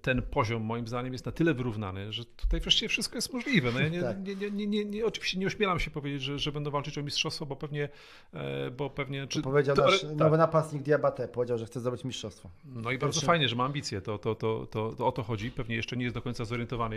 ten 0.03 0.23
poziom 0.23 0.63
moim 0.63 0.89
zdaniem 0.89 1.13
jest 1.13 1.27
na 1.27 1.33
tyle 1.33 1.55
wyrównany, 1.55 2.13
że 2.13 2.25
tutaj 2.25 2.61
wreszcie 2.61 2.89
wszystko 2.89 3.17
jest 3.17 3.33
możliwe. 3.33 3.73
No 3.73 3.81
ja 3.81 3.89
nie, 3.89 4.03
tak. 4.13 4.27
nie, 4.27 4.51
nie, 4.51 4.67
nie, 4.67 4.85
nie, 4.85 5.07
oczywiście 5.07 5.39
nie 5.39 5.47
ośmielam 5.47 5.81
się 5.81 5.91
powiedzieć, 5.91 6.23
że, 6.23 6.39
że 6.39 6.53
będą 6.53 6.71
walczyć 6.71 6.99
o 6.99 7.03
mistrzostwo, 7.03 7.47
bo 7.47 7.57
pewnie, 7.57 7.89
e, 8.35 8.71
bo 8.71 8.91
pewnie 8.91 9.27
czy, 9.27 9.43
powiedział 9.43 9.77
to, 9.77 9.85
nasz 9.85 10.03
nowy 10.03 10.17
tak. 10.17 10.39
napastnik 10.39 10.83
Diabate, 10.83 11.29
powiedział, 11.29 11.59
że 11.59 11.67
chce 11.67 11.81
zdobyć 11.81 12.05
mistrzostwo. 12.05 12.51
No 12.65 12.91
i 12.91 12.99
bardzo 12.99 13.21
fajnie, 13.21 13.49
że 13.49 13.57
ma 13.57 13.65
ambicje, 13.65 14.01
to, 14.01 14.19
to, 14.19 14.35
to, 14.35 14.67
to, 14.71 14.93
to 14.93 15.07
o 15.07 15.13
to 15.13 15.23
chodzi. 15.23 15.51
Pewnie 15.51 15.77
jeszcze 15.77 15.97
nie 15.97 16.05
jest 16.05 16.15
do 16.15 16.23
końca 16.23 16.45
zorientowany, 16.45 16.97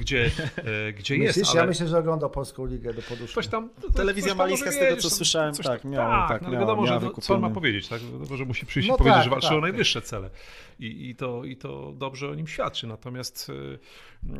gdzie, 0.00 0.30
e, 0.56 0.92
gdzie 0.98 1.18
Myślisz? 1.18 1.36
jest. 1.36 1.50
Ale... 1.50 1.60
Ja 1.60 1.66
myślę, 1.66 1.88
że 1.88 1.98
oglądał 1.98 2.30
Polską 2.30 2.66
Ligę 2.66 2.94
do 2.94 3.02
poduszki. 3.02 3.34
Coś 3.34 3.48
tam, 3.48 3.68
to, 3.80 3.92
Telewizja 3.92 4.34
malijska 4.34 4.72
z 4.72 4.78
tego, 4.78 4.96
co 4.96 5.10
słyszałem, 5.10 5.54
coś, 5.54 5.66
tak, 5.66 5.84
miał, 5.84 6.10
tak, 6.10 6.28
tak, 6.28 6.42
no, 6.42 6.50
miał, 6.50 6.60
wiadomo, 6.60 6.82
miał 6.82 7.00
że 7.00 7.10
co 7.20 7.34
on 7.34 7.40
ma 7.40 7.50
powiedzieć, 7.50 7.88
tak? 7.88 8.00
że 8.36 8.44
musi 8.44 8.66
przyjść 8.66 8.88
no 8.88 8.94
i 8.94 8.98
powiedzieć, 8.98 9.16
tak, 9.16 9.24
że 9.24 9.30
walczy 9.30 9.48
tak, 9.48 9.58
o 9.58 9.60
najwyższe 9.60 10.02
cele. 10.02 10.30
I, 10.78 11.09
i, 11.10 11.14
to, 11.14 11.44
I 11.44 11.56
to 11.56 11.92
dobrze 11.92 12.30
o 12.30 12.34
nim 12.34 12.46
świadczy. 12.46 12.86
Natomiast 12.86 13.52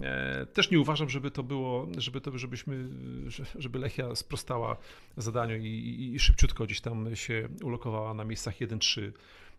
e, 0.02 0.46
też 0.46 0.70
nie 0.70 0.80
uważam, 0.80 1.08
żeby 1.08 1.30
to 1.30 1.42
było, 1.42 1.88
żeby 1.98 2.20
to, 2.20 2.38
żebyśmy, 2.38 2.88
żeby 3.58 3.78
Lechia 3.78 4.14
sprostała 4.14 4.76
zadaniu 5.16 5.56
i, 5.56 5.66
i, 5.66 6.14
i 6.14 6.18
szybciutko 6.18 6.64
gdzieś 6.64 6.80
tam 6.80 7.16
się 7.16 7.48
ulokowała 7.62 8.14
na 8.14 8.24
miejscach 8.24 8.56
1-3 8.56 9.12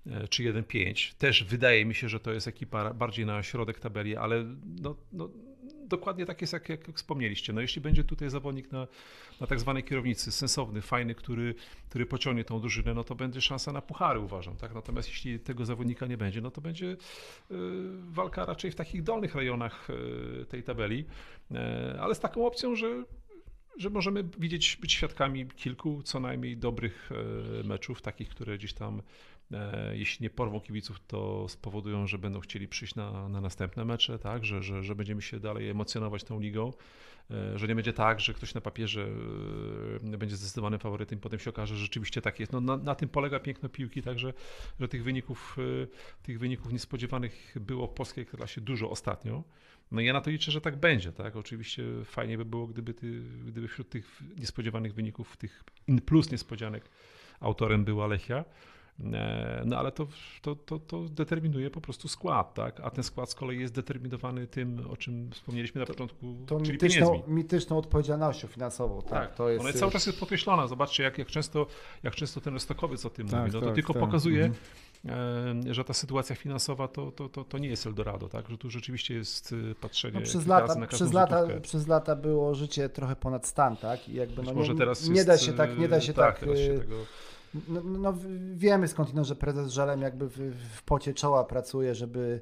e, 0.08 0.28
czy 0.28 0.44
1-5. 0.44 1.14
Też 1.18 1.44
wydaje 1.44 1.86
mi 1.86 1.96
się, 1.96 2.10
że 2.10 2.20
to 2.20 2.32
jest 2.32 2.48
ekipa 2.48 2.94
bardziej 2.94 3.26
na 3.26 3.44
środek 3.44 3.80
tabeli, 3.80 4.16
ale 4.16 4.46
no, 4.82 4.96
no, 5.14 5.30
dokładnie 5.92 6.26
tak 6.26 6.42
jest, 6.42 6.54
jak, 6.54 6.70
jak 6.70 6.92
wspomnieliście. 6.96 7.54
No, 7.54 7.62
jeśli 7.62 7.82
będzie 7.82 8.04
tutaj 8.04 8.30
zawodnik 8.30 8.72
na, 8.72 8.88
na 9.42 9.48
tak 9.48 9.60
zwanej 9.60 9.84
kierownicy, 9.84 10.32
sensowny, 10.32 10.82
fajny, 10.82 11.16
który, 11.16 11.56
który 11.90 12.06
pociągnie 12.06 12.44
tą 12.44 12.60
drużynę, 12.60 12.94
no 12.94 13.04
to 13.04 13.16
będzie 13.16 13.42
szansa 13.42 13.72
na 13.72 13.82
puchary, 13.82 14.20
uważam. 14.20 14.56
Tak? 14.56 14.74
Natomiast 14.74 15.10
jeśli 15.10 15.40
tego 15.40 15.66
zawodnika 15.66 16.06
nie 16.06 16.18
będzie, 16.18 16.42
no 16.42 16.52
to 16.52 16.62
będzie 16.62 16.88
y, 16.88 16.98
walka 18.12 18.46
raczej 18.46 18.72
w 18.72 18.76
takich 18.76 19.04
dolnych 19.04 19.36
rejonach 19.36 19.90
y, 19.90 20.46
tej 20.46 20.64
tabeli, 20.64 21.06
y, 21.52 21.58
ale 22.00 22.16
z 22.16 22.20
taką 22.20 22.46
opcją, 22.46 22.76
że 22.76 23.04
że 23.78 23.90
możemy 23.90 24.24
widzieć, 24.38 24.78
być 24.82 24.94
świadkami 24.94 25.48
kilku 25.48 26.04
co 26.04 26.20
najmniej 26.20 26.58
dobrych 26.58 27.10
meczów, 27.64 28.02
takich, 28.02 28.30
które 28.30 28.58
gdzieś 28.58 28.74
tam 28.74 29.02
E, 29.02 29.31
jeśli 29.94 30.24
nie 30.24 30.30
porwą 30.30 30.60
kibiców, 30.60 31.00
to 31.08 31.50
spowodują, 31.50 32.08
że 32.08 32.18
będą 32.18 32.40
chcieli 32.40 32.68
przyjść 32.68 32.96
na, 32.96 33.30
na 33.30 33.42
następne 33.42 33.86
mecze, 33.86 34.20
tak? 34.20 34.46
że, 34.46 34.64
że, 34.64 34.84
że 34.84 34.96
będziemy 34.96 35.22
się 35.22 35.40
dalej 35.40 35.70
emocjonować 35.70 36.24
tą 36.24 36.40
ligą, 36.40 36.74
e, 37.32 37.60
że 37.60 37.68
nie 37.68 37.76
będzie 37.76 37.94
tak, 37.94 38.20
że 38.20 38.34
ktoś 38.34 38.54
na 38.54 38.62
papierze 38.62 39.08
e, 40.14 40.18
będzie 40.18 40.36
zdecydowanym 40.36 40.80
faworytem, 40.80 41.20
potem 41.20 41.40
się 41.40 41.50
okaże, 41.50 41.76
że 41.76 41.82
rzeczywiście 41.82 42.22
tak 42.22 42.40
jest. 42.40 42.52
No, 42.52 42.62
na, 42.62 42.78
na 42.78 42.96
tym 42.96 43.10
polega 43.10 43.40
piękno 43.40 43.70
piłki, 43.70 44.02
także 44.02 44.34
że 44.80 44.88
tych 44.88 45.04
wyników, 45.04 45.58
tych 46.24 46.40
wyników 46.40 46.74
niespodziewanych 46.74 47.56
było 47.62 47.88
w 47.88 47.94
polskiej 47.94 48.26
klasie 48.26 48.62
dużo 48.62 48.90
ostatnio. 48.90 49.44
No 49.92 50.02
ja 50.02 50.14
na 50.14 50.22
to 50.22 50.30
liczę, 50.30 50.52
że 50.52 50.62
tak 50.62 50.78
będzie, 50.78 51.12
tak? 51.12 51.36
Oczywiście 51.36 51.84
fajnie 52.06 52.38
by 52.38 52.46
było, 52.46 52.68
gdyby, 52.68 52.94
ty, 52.94 53.22
gdyby 53.46 53.68
wśród 53.68 53.90
tych 53.90 54.22
niespodziewanych 54.38 54.94
wyników, 54.94 55.38
tych 55.38 55.64
in 55.88 56.02
plus 56.02 56.32
niespodzianek 56.32 56.90
autorem 57.40 57.86
była 57.86 58.08
Lechia. 58.08 58.46
E, 59.14 59.64
no 59.66 59.78
ale 59.78 59.92
to, 59.92 60.08
to, 60.42 60.56
to, 60.56 60.80
to, 60.80 61.10
determinuje 61.10 61.70
po 61.70 61.82
prostu 61.82 62.08
skład, 62.08 62.54
tak? 62.54 62.80
A 62.80 62.90
ten 62.90 63.04
skład 63.04 63.30
z 63.30 63.36
kolei 63.36 63.60
jest 63.60 63.74
determinowany 63.74 64.48
tym, 64.48 64.88
o 64.90 64.98
czym 64.98 65.32
wspomnieliśmy 65.32 65.82
na 65.82 65.88
początku, 65.88 66.36
to 66.48 66.60
czyli 66.60 66.72
mityczną, 66.72 67.08
pieniędzmi. 67.08 67.34
mityczną 67.34 67.78
odpowiedzialnością 67.78 68.48
finansową, 68.48 69.02
tak? 69.02 69.10
tak. 69.10 69.36
To 69.36 69.50
jest... 69.50 69.60
Ona 69.60 69.70
jest 69.70 69.80
cały 69.80 69.92
czas 69.92 70.06
jest 70.06 70.20
podkreślona. 70.20 70.68
Zobaczcie, 70.68 71.04
jak, 71.04 71.18
jak, 71.18 71.28
często, 71.28 71.68
jak 72.04 72.16
często 72.16 72.42
ten 72.42 72.60
stokowiec 72.60 73.06
o 73.06 73.10
tym 73.10 73.28
tak, 73.28 73.40
mówi. 73.40 73.52
No 73.54 73.60
to 73.60 73.66
tak, 73.66 73.76
tylko 73.76 73.94
tak. 73.94 74.02
pokazuje, 74.02 74.46
mhm. 74.46 74.64
E, 75.70 75.74
że 75.74 75.84
ta 75.84 75.94
sytuacja 75.94 76.36
finansowa 76.36 76.88
to, 76.88 77.12
to, 77.12 77.30
to, 77.30 77.44
to 77.44 77.58
nie 77.58 77.70
jest 77.70 77.88
Eldorado, 77.88 78.30
tak? 78.30 78.50
Że 78.50 78.58
tu 78.58 78.70
rzeczywiście 78.70 79.14
jest 79.14 79.52
y, 79.52 79.76
patrzenie 79.82 80.20
no 80.20 80.26
przez 80.26 80.48
lata, 80.48 80.76
na 80.76 80.88
przez 80.88 81.14
lata, 81.14 81.48
przez 81.62 81.88
lata 81.88 82.16
było 82.16 82.56
życie 82.56 82.90
trochę 82.90 83.16
ponad 83.16 83.48
stan, 83.48 83.78
tak? 83.78 84.10
I 84.10 84.14
jakby 84.14 84.44
no, 84.44 84.52
nie, 84.54 84.74
nie, 84.74 84.86
jest, 85.16 85.28
da 85.28 85.38
się 85.38 85.54
tak, 85.54 85.78
nie 85.78 85.88
da 85.88 86.02
się 86.02 86.14
tak, 86.14 86.40
tak 86.40 86.50
się 86.50 86.74
y, 86.74 86.80
tego 86.80 86.96
no, 87.54 87.82
no, 87.84 88.00
no, 88.00 88.14
wiemy 88.56 88.88
skąd, 88.88 89.10
że 89.22 89.36
prezes 89.36 89.72
Żelem 89.72 90.02
jakby 90.02 90.28
w, 90.30 90.38
w 90.76 90.84
pocie 90.84 91.14
czoła 91.14 91.44
pracuje, 91.44 91.96
żeby, 91.96 92.42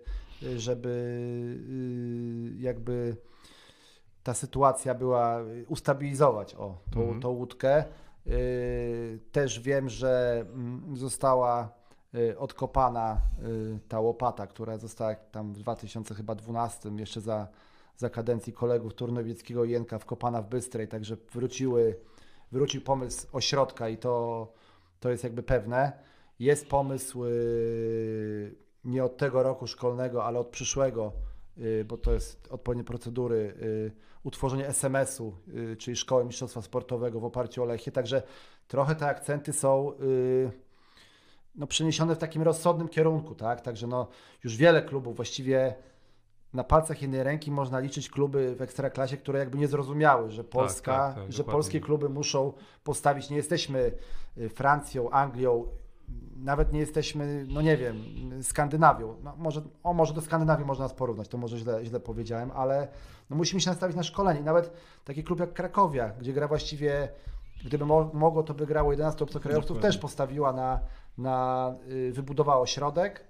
żeby 0.58 0.90
y, 1.70 2.62
jakby 2.62 3.16
ta 4.24 4.34
sytuacja 4.34 4.96
była, 4.96 5.40
ustabilizować 5.68 6.56
o, 6.56 6.78
tą, 6.92 7.02
mhm. 7.02 7.22
tą 7.22 7.30
łódkę. 7.30 7.84
Y, 8.28 9.20
też 9.32 9.60
wiem, 9.60 9.90
że 9.90 10.46
mm, 10.54 10.98
została 10.98 11.70
y, 12.16 12.40
odkopana 12.40 13.22
ta 13.88 14.00
łopata, 14.00 14.48
która 14.48 14.78
została 14.78 15.16
tam 15.16 15.54
w 15.54 15.58
2012 15.58 16.90
jeszcze 16.90 17.22
za, 17.22 17.48
za 17.98 18.10
kadencji 18.10 18.54
kolegów 18.54 18.94
Turnowieckiego 18.94 19.66
i 19.66 19.72
Jenka 19.72 20.00
wkopana 20.00 20.42
w 20.42 20.50
Bystrej, 20.50 20.88
także 20.88 21.18
wróciły, 21.32 21.96
wrócił 22.52 22.82
pomysł 22.82 23.28
ośrodka 23.32 23.90
i 23.90 23.98
to 23.98 24.48
to 25.00 25.10
jest 25.10 25.24
jakby 25.24 25.44
pewne. 25.44 25.92
Jest 26.40 26.68
pomysł 26.68 27.26
y, 27.26 28.56
nie 28.84 29.04
od 29.04 29.18
tego 29.18 29.44
roku 29.44 29.68
szkolnego, 29.68 30.26
ale 30.26 30.40
od 30.40 30.48
przyszłego, 30.48 31.14
y, 31.58 31.86
bo 31.88 31.98
to 31.98 32.14
jest 32.14 32.48
odpowiednie 32.52 32.84
procedury, 32.84 33.54
y, 33.62 33.92
utworzenie 34.24 34.68
SMS-u, 34.68 35.36
czyli 35.78 35.98
Szkoły 35.98 36.26
Mistrzostwa 36.26 36.62
Sportowego 36.62 37.20
w 37.20 37.26
oparciu 37.26 37.64
o 37.64 37.66
Lechie, 37.66 37.92
także 37.92 38.24
trochę 38.68 38.96
te 38.96 39.08
akcenty 39.08 39.54
są 39.54 39.94
no, 41.56 41.68
przeniesione 41.68 42.16
w 42.16 42.18
takim 42.18 42.42
rozsądnym 42.42 42.88
kierunku, 42.88 43.36
tak? 43.36 43.62
Także 43.62 43.88
no, 43.88 44.08
już 44.44 44.58
wiele 44.58 44.82
klubów 44.82 45.16
właściwie 45.16 45.76
na 46.54 46.64
palcach 46.64 47.02
jednej 47.02 47.24
ręki 47.24 47.52
można 47.52 47.80
liczyć 47.80 48.10
kluby 48.10 48.56
w 48.56 48.62
ekstraklasie, 48.62 49.18
które 49.18 49.40
jakby 49.40 49.58
nie 49.58 49.68
zrozumiały, 49.68 50.32
że 50.32 50.44
tak, 50.44 50.52
Polska, 50.52 50.98
tak, 50.98 51.16
tak, 51.16 51.24
tak, 51.24 51.34
że 51.34 51.44
polskie 51.44 51.80
kluby 51.80 52.10
muszą 52.10 52.54
postawić, 52.84 53.30
nie 53.30 53.38
jesteśmy 53.38 53.92
y, 54.38 54.50
Francją, 54.50 55.10
Anglią, 55.10 55.66
nawet 56.36 56.74
nie 56.74 56.80
jesteśmy, 56.80 57.46
no 57.50 57.62
nie 57.62 57.78
wiem, 57.78 58.04
Skandynawią. 58.44 59.16
No 59.24 59.36
może, 59.38 59.62
o, 59.84 59.94
może 59.94 60.14
do 60.14 60.22
Skandynawii 60.22 60.66
można 60.66 60.86
nas 60.86 60.94
porównać, 60.94 61.28
to 61.28 61.38
może 61.38 61.58
źle, 61.58 61.86
źle 61.86 62.00
powiedziałem, 62.00 62.52
ale 62.52 62.88
no 63.30 63.36
musimy 63.36 63.62
się 63.62 63.70
nastawić 63.70 63.98
na 63.98 64.04
szkolenie. 64.04 64.42
Nawet 64.42 64.74
taki 65.06 65.24
klub 65.24 65.40
jak 65.40 65.54
Krakowia, 65.54 66.10
gdzie 66.20 66.34
gra 66.34 66.48
właściwie, 66.48 67.10
gdyby 67.66 67.86
mo 67.86 68.12
mogło, 68.14 68.44
to 68.44 68.54
by 68.54 68.66
grało 68.66 68.92
11 68.92 69.24
obcokrajowców, 69.24 69.80
też 69.80 69.98
postawiła 69.98 70.54
na, 70.54 70.80
na 71.18 71.76
y, 71.92 72.12
wybudowało 72.12 72.66
środek, 72.66 73.26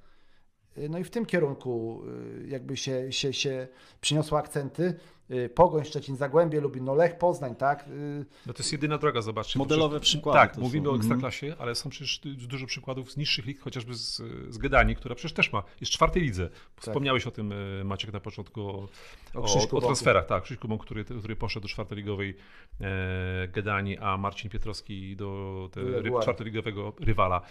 no 0.89 0.97
i 0.97 1.03
w 1.03 1.09
tym 1.09 1.25
kierunku 1.25 2.01
y, 2.43 2.47
jakby 2.47 2.77
się, 2.77 3.11
się, 3.11 3.34
się 3.34 3.67
przyniosły 4.01 4.38
akcenty. 4.38 4.93
Y, 5.32 5.49
Pogoń, 5.49 5.86
Szczecin, 5.86 6.17
Zagłębie, 6.17 6.61
Lubin, 6.61 6.84
no 6.84 6.95
Lech, 6.95 7.17
Poznań, 7.17 7.55
tak? 7.55 7.88
Y, 7.88 8.25
no 8.45 8.53
to 8.53 8.59
jest 8.59 8.71
jedyna 8.71 8.97
droga, 8.97 9.21
zobaczcie. 9.21 9.59
Modelowe 9.59 9.99
przecież, 9.99 10.15
przykłady. 10.15 10.39
Tak, 10.39 10.57
mówimy 10.57 10.86
są. 10.86 10.91
o 10.91 10.95
mhm. 10.95 11.11
Ekstraklasie, 11.11 11.55
ale 11.59 11.75
są 11.75 11.89
przecież 11.89 12.21
dużo 12.25 12.65
przykładów 12.65 13.11
z 13.11 13.17
niższych 13.17 13.45
lig, 13.45 13.61
chociażby 13.61 13.93
z, 13.93 14.21
z 14.49 14.57
Gdanii, 14.57 14.95
która 14.95 15.15
przecież 15.15 15.34
też 15.34 15.53
ma, 15.53 15.63
jest 15.82 15.93
czwartej 15.93 16.23
lidze. 16.23 16.49
Tak. 16.49 16.59
Wspomniałeś 16.82 17.23
tak. 17.23 17.34
o 17.34 17.36
tym 17.36 17.53
Maciek 17.84 18.13
na 18.13 18.19
początku, 18.19 18.61
o, 18.61 18.88
o, 19.34 19.41
o, 19.71 19.77
o 19.77 19.82
transferach. 19.82 20.25
Tak, 20.25 20.43
Krzyśku 20.43 20.67
Bąk, 20.67 20.82
który, 20.82 21.05
który 21.05 21.36
poszedł 21.36 21.61
do 21.61 21.69
czwartoligowej 21.69 22.36
e, 22.82 23.47
Gdanii, 23.47 23.97
a 23.97 24.17
Marcin 24.17 24.49
Pietrowski 24.49 25.15
do 25.15 25.69
ry, 25.75 26.11
czwartoligowego 26.21 26.93
rywala 26.99 27.41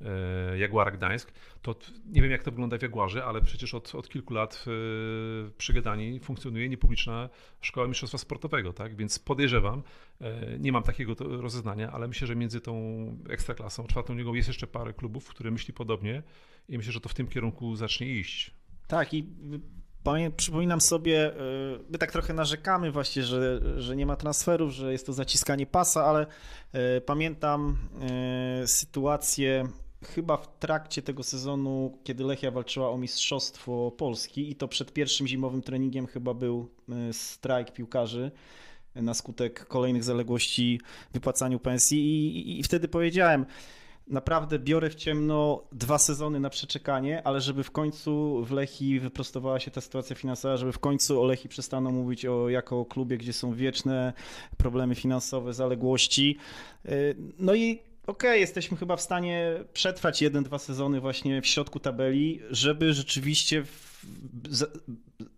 e, 0.00 0.58
Jaguara 0.58 0.90
Gdańsk. 0.90 1.32
To 1.62 1.74
nie 2.06 2.22
wiem 2.22 2.30
jak 2.30 2.42
to 2.42 2.50
wygląda 2.50 2.78
w 2.78 2.82
Jaguarze, 2.82 3.24
ale 3.24 3.40
przecież 3.42 3.74
od, 3.74 3.94
od 3.94 4.08
kilku 4.08 4.34
lat 4.34 4.64
e, 4.66 5.50
przy 5.50 5.72
Gdanii 5.72 6.20
funkcjonuje 6.20 6.68
niepubliczna 6.68 7.27
szkoła 7.60 7.88
mistrzostwa 7.88 8.18
sportowego, 8.18 8.72
tak? 8.72 8.96
Więc 8.96 9.18
podejrzewam, 9.18 9.82
e, 10.20 10.58
nie 10.58 10.72
mam 10.72 10.82
takiego 10.82 11.14
rozeznania, 11.18 11.92
ale 11.92 12.08
myślę, 12.08 12.26
że 12.26 12.36
między 12.36 12.60
tą 12.60 12.74
ekstraklasą, 13.28 13.86
czwartą 13.86 14.14
ligą 14.14 14.34
jest 14.34 14.48
jeszcze 14.48 14.66
parę 14.66 14.92
klubów, 14.92 15.28
które 15.28 15.50
myśli 15.50 15.74
podobnie 15.74 16.22
i 16.68 16.76
myślę, 16.76 16.92
że 16.92 17.00
to 17.00 17.08
w 17.08 17.14
tym 17.14 17.26
kierunku 17.26 17.76
zacznie 17.76 18.06
iść. 18.06 18.54
Tak 18.86 19.14
i 19.14 19.26
Przypominam 20.36 20.80
sobie, 20.80 21.34
e, 21.34 21.40
my 21.90 21.98
tak 21.98 22.12
trochę 22.12 22.34
narzekamy 22.34 22.90
właśnie, 22.90 23.22
że, 23.22 23.60
że 23.82 23.96
nie 23.96 24.06
ma 24.06 24.16
transferów, 24.16 24.72
że 24.72 24.92
jest 24.92 25.06
to 25.06 25.12
zaciskanie 25.12 25.66
pasa, 25.66 26.04
ale 26.04 26.26
e, 26.72 27.00
pamiętam 27.00 27.78
sytuację 28.66 29.68
chyba 30.04 30.36
w 30.36 30.58
trakcie 30.58 31.02
tego 31.02 31.22
sezonu, 31.22 31.98
kiedy 32.04 32.24
Lechia 32.24 32.50
walczyła 32.50 32.90
o 32.90 32.98
Mistrzostwo 32.98 33.90
Polski 33.90 34.50
i 34.50 34.54
to 34.54 34.68
przed 34.68 34.92
pierwszym 34.92 35.26
zimowym 35.26 35.62
treningiem 35.62 36.06
chyba 36.06 36.34
był 36.34 36.68
e, 36.88 37.12
strajk 37.12 37.72
piłkarzy 37.72 38.30
na 38.94 39.14
skutek 39.14 39.66
kolejnych 39.66 40.04
zaległości 40.04 40.80
wypłacaniu 41.12 41.58
pensji 41.58 41.98
i, 41.98 42.38
i, 42.38 42.60
i 42.60 42.62
wtedy 42.62 42.88
powiedziałem, 42.88 43.46
naprawdę 44.06 44.58
biorę 44.58 44.90
w 44.90 44.94
ciemno 44.94 45.62
dwa 45.72 45.98
sezony 45.98 46.40
na 46.40 46.50
przeczekanie, 46.50 47.26
ale 47.26 47.40
żeby 47.40 47.64
w 47.64 47.70
końcu 47.70 48.44
w 48.44 48.50
Lechi 48.50 49.00
wyprostowała 49.00 49.60
się 49.60 49.70
ta 49.70 49.80
sytuacja 49.80 50.16
finansowa, 50.16 50.56
żeby 50.56 50.72
w 50.72 50.78
końcu 50.78 51.22
o 51.22 51.24
Lechi 51.24 51.48
przestano 51.48 51.90
mówić 51.90 52.26
o, 52.26 52.48
jako 52.48 52.80
o 52.80 52.84
klubie, 52.84 53.18
gdzie 53.18 53.32
są 53.32 53.52
wieczne 53.52 54.12
problemy 54.56 54.94
finansowe, 54.94 55.54
zaległości. 55.54 56.36
Y, 56.86 57.16
no 57.38 57.54
i 57.54 57.87
okej, 58.08 58.30
okay, 58.30 58.38
jesteśmy 58.38 58.76
chyba 58.76 58.96
w 58.96 59.00
stanie 59.00 59.64
przetrwać 59.72 60.22
jeden, 60.22 60.44
dwa 60.44 60.58
sezony 60.58 61.00
właśnie 61.00 61.42
w 61.42 61.46
środku 61.46 61.80
tabeli, 61.80 62.40
żeby 62.50 62.92
rzeczywiście 62.92 63.64
w, 63.64 64.06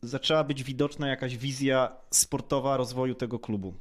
zaczęła 0.03 0.45
być 0.45 0.63
widoczna 0.63 1.09
jakaś 1.09 1.37
wizja 1.37 1.93
sportowa 2.11 2.77
rozwoju 2.77 3.15
tego 3.15 3.39
klubu 3.39 3.75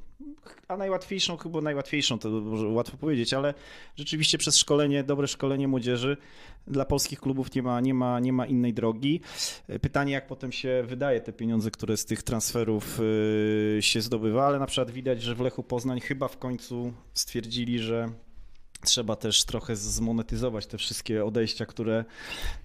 a 0.68 0.78
najłatwiejszą, 0.78 1.38
chyba 1.38 1.62
najłatwiejszą, 1.62 2.20
to 2.20 2.30
łatwo 2.68 2.98
powiedzieć, 2.98 3.34
ale 3.34 3.54
rzeczywiście 3.96 4.38
przez 4.38 4.58
szkolenie, 4.58 5.04
dobre 5.04 5.28
szkolenie 5.28 5.68
młodzieży 5.68 6.18
dla 6.68 6.86
polskich 6.86 7.20
klubów 7.20 7.56
nie 7.56 7.64
ma, 7.64 7.80
nie 7.80 7.94
ma, 7.94 8.20
nie 8.20 8.34
ma 8.34 8.46
innej 8.46 8.74
drogi. 8.74 9.22
Pytanie, 9.82 10.14
jak 10.14 10.28
potem 10.28 10.52
się 10.52 10.84
wydaje 10.88 11.22
te 11.22 11.34
pieniądze, 11.34 11.72
które 11.72 11.98
z 11.98 12.06
tych 12.06 12.24
transferów 12.24 13.00
y, 13.00 13.78
się 13.82 14.02
zdobywa, 14.02 14.48
ale 14.48 14.60
na 14.60 14.66
przykład 14.66 14.92
widać, 14.92 15.22
że 15.22 15.36
w 15.36 15.40
Lechu 15.40 15.64
Poznań 15.64 16.00
chyba 16.00 16.28
w 16.28 16.38
końcu 16.38 16.94
stwierdzili, 17.14 17.80
że 17.80 18.10
trzeba 18.82 19.16
też 19.16 19.44
trochę 19.44 19.76
zmonetyzować 19.76 20.68
te 20.68 20.78
wszystkie 20.78 21.26
odejścia, 21.26 21.66
które, 21.66 22.06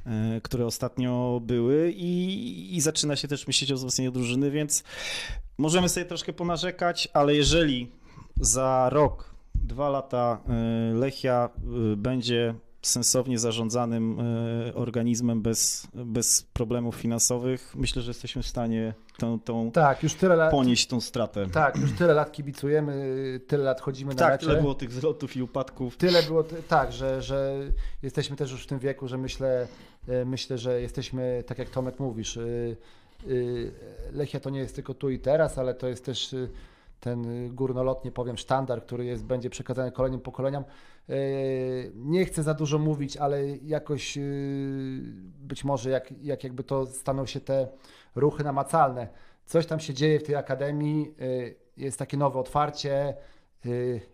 e, 0.07 0.41
które 0.41 0.67
ostatnio 0.67 1.41
były 1.43 1.93
i, 1.93 2.77
i 2.77 2.81
zaczyna 2.81 3.17
się 3.17 3.29
też 3.29 3.47
myśleć 3.47 3.73
o 3.73 3.75
wzmocnieniu 3.75 4.13
drużyny, 4.13 4.51
więc 4.51 4.85
możemy 5.59 5.89
sobie 5.89 6.07
troszkę 6.07 6.33
ponarzekać, 6.33 7.09
ale 7.13 7.35
jeżeli 7.35 7.93
za 8.37 8.89
rok, 8.91 9.35
dwa 9.55 9.89
lata 9.89 10.41
e, 10.49 10.95
Lechia 10.95 11.51
e, 11.93 11.97
będzie 11.97 12.55
sensownie 12.87 13.39
zarządzanym 13.39 14.21
e, 14.21 14.75
organizmem 14.75 15.43
bez, 15.43 15.87
bez 15.95 16.43
problemów 16.43 16.95
finansowych, 16.95 17.73
myślę, 17.77 18.03
że 18.03 18.11
jesteśmy 18.11 18.43
w 18.43 18.47
stanie 18.47 18.95
tą, 19.19 19.41
tą 19.41 19.71
tak, 19.71 20.03
już 20.03 20.15
tyle 20.15 20.37
lat, 20.37 20.51
ponieść 20.51 20.87
tą 20.87 21.01
stratę. 21.01 21.47
Tak, 21.47 21.77
już 21.77 21.93
tyle 21.93 22.15
lat 22.15 22.33
kibicujemy, 22.33 23.41
tyle 23.47 23.65
lat 23.65 23.81
chodzimy 23.81 24.15
tak, 24.15 24.21
na 24.21 24.35
mecze. 24.35 24.47
tyle 24.47 24.61
było 24.61 24.75
tych 24.75 24.91
wzlotów 24.91 25.37
i 25.37 25.43
upadków. 25.43 25.97
Tyle 25.97 26.23
było, 26.23 26.45
tak, 26.69 26.93
że, 26.93 27.23
że 27.23 27.55
jesteśmy 28.03 28.37
też 28.37 28.51
już 28.51 28.65
w 28.65 28.67
tym 28.67 28.79
wieku, 28.79 29.09
że 29.09 29.19
myślę, 29.19 29.67
e, 30.09 30.25
myślę, 30.25 30.59
że 30.59 30.81
jesteśmy, 30.81 31.45
tak 31.47 31.59
jak 31.59 31.71
Tomek 31.71 32.01
mówisz, 32.01 32.37
e, 32.37 32.43
Lechia 34.13 34.41
to 34.41 34.51
nie 34.51 34.59
jest 34.59 34.75
tylko 34.75 34.95
tu 34.95 35.11
i 35.11 35.19
teraz, 35.19 35.59
ale 35.59 35.75
to 35.75 35.89
jest 35.89 36.05
też 36.05 36.35
ten 37.05 37.49
górnolotnie 37.55 38.13
powiem 38.13 38.37
sztandar, 38.37 38.83
który 38.83 39.05
jest, 39.05 39.25
będzie 39.25 39.51
przekazany 39.51 39.93
kolejnym 39.93 40.21
pokoleniom. 40.21 40.65
E, 41.09 41.15
nie 41.95 42.25
chcę 42.25 42.43
za 42.43 42.55
dużo 42.55 42.79
mówić, 42.79 43.17
ale 43.17 43.49
jakoś 43.49 44.19
e, 44.19 44.21
być 45.41 45.65
może 45.65 45.91
jak, 45.91 46.13
jak 46.23 46.45
jakby 46.45 46.65
to 46.65 46.87
staną 46.87 47.27
się 47.27 47.41
te 47.41 47.69
ruchy 48.15 48.45
namacalne. 48.45 49.09
Coś 49.47 49.67
tam 49.67 49.81
się 49.81 49.95
dzieje 49.95 50.21
w 50.21 50.23
tej 50.23 50.37
akademii, 50.37 51.15
e, 51.21 51.25
jest 51.77 51.99
takie 51.99 52.17
nowe 52.17 52.41
otwarcie, 52.41 53.15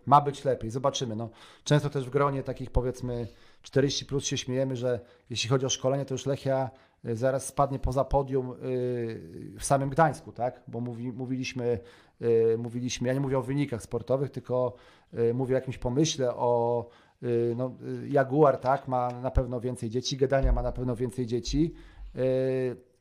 ma 0.05 0.21
być 0.21 0.45
lepiej, 0.45 0.69
zobaczymy. 0.69 1.15
No, 1.15 1.29
często 1.63 1.89
też 1.89 2.05
w 2.05 2.09
gronie 2.09 2.43
takich 2.43 2.71
powiedzmy 2.71 3.27
40 3.61 4.05
plus 4.05 4.25
się 4.25 4.37
śmiejemy, 4.37 4.75
że 4.75 4.99
jeśli 5.29 5.49
chodzi 5.49 5.65
o 5.65 5.69
szkolenie, 5.69 6.05
to 6.05 6.13
już 6.13 6.25
Lechia 6.25 6.69
zaraz 7.03 7.45
spadnie 7.45 7.79
poza 7.79 8.03
podium 8.03 8.53
w 9.59 9.63
samym 9.65 9.89
Gdańsku, 9.89 10.31
tak? 10.31 10.61
Bo 10.67 10.79
mówi, 10.79 11.11
mówiliśmy, 11.11 11.79
mówiliśmy, 12.57 13.07
ja 13.07 13.13
nie 13.13 13.19
mówię 13.19 13.37
o 13.37 13.41
wynikach 13.41 13.81
sportowych, 13.81 14.29
tylko 14.29 14.75
Y, 15.19 15.33
mówię 15.33 15.55
o 15.55 15.57
jakimś 15.57 15.77
pomyśle, 15.77 16.35
o 16.35 16.85
y, 17.23 17.53
no, 17.57 17.71
y, 18.03 18.09
Jaguar, 18.09 18.57
tak, 18.57 18.87
ma 18.87 19.09
na 19.09 19.31
pewno 19.31 19.59
więcej 19.59 19.89
dzieci, 19.89 20.17
Gedania 20.17 20.51
ma 20.51 20.61
na 20.61 20.71
pewno 20.71 20.95
więcej 20.95 21.25
dzieci, 21.25 21.73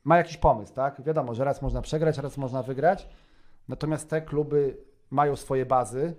ma 0.04 0.16
jakiś 0.16 0.36
pomysł, 0.36 0.74
tak? 0.74 1.02
Wiadomo, 1.02 1.34
że 1.34 1.44
raz 1.44 1.62
można 1.62 1.82
przegrać, 1.82 2.18
raz 2.18 2.36
można 2.36 2.62
wygrać, 2.62 3.08
natomiast 3.68 4.10
te 4.10 4.22
kluby 4.22 4.76
mają 5.10 5.36
swoje 5.36 5.66
bazy, 5.66 6.14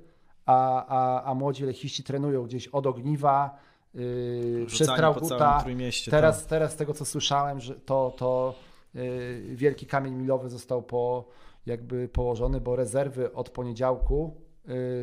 a, 0.46 0.86
a, 0.86 1.24
a 1.24 1.34
młodzi 1.34 1.66
lechiści 1.66 2.04
trenują 2.04 2.44
gdzieś 2.44 2.68
od 2.68 2.88
ogniwa, 2.88 3.58
yy, 3.94 4.66
przez 4.68 4.88
Trauguta. 4.88 5.64
Teraz, 6.12 6.40
tak. 6.40 6.50
teraz 6.50 6.74
z 6.74 6.76
tego, 6.76 6.94
co 6.94 7.06
słyszałem, 7.06 7.60
że 7.60 7.76
to, 7.76 8.14
to 8.18 8.56
yy, 8.94 9.56
wielki 9.56 9.86
kamień 9.86 10.14
milowy 10.14 10.50
został 10.50 10.82
po, 10.82 11.26
jakby 11.66 12.08
położony, 12.08 12.62
bo 12.62 12.76
rezerwy 12.76 13.34
od 13.34 13.50
poniedziałku 13.50 14.36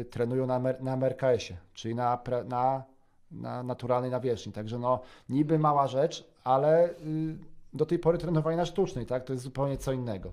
y, 0.01 0.05
trenują 0.05 0.47
na, 0.47 0.59
na 0.59 0.97
MRKS-ie, 0.97 1.59
czyli 1.75 1.95
na, 1.95 2.23
na, 2.45 2.85
na 3.31 3.63
naturalnej 3.63 4.11
nawierzchni. 4.11 4.53
Także 4.53 4.79
no, 4.79 5.01
niby 5.29 5.59
mała 5.59 5.87
rzecz, 5.87 6.31
ale 6.45 6.91
y, 6.91 6.95
do 7.73 7.87
tej 7.87 7.99
pory 7.99 8.19
trenowali 8.19 8.57
na 8.57 8.67
sztucznej, 8.67 9.07
tak? 9.07 9.25
To 9.25 9.33
jest 9.33 9.45
zupełnie 9.45 9.77
co 9.77 9.93
innego. 9.93 10.33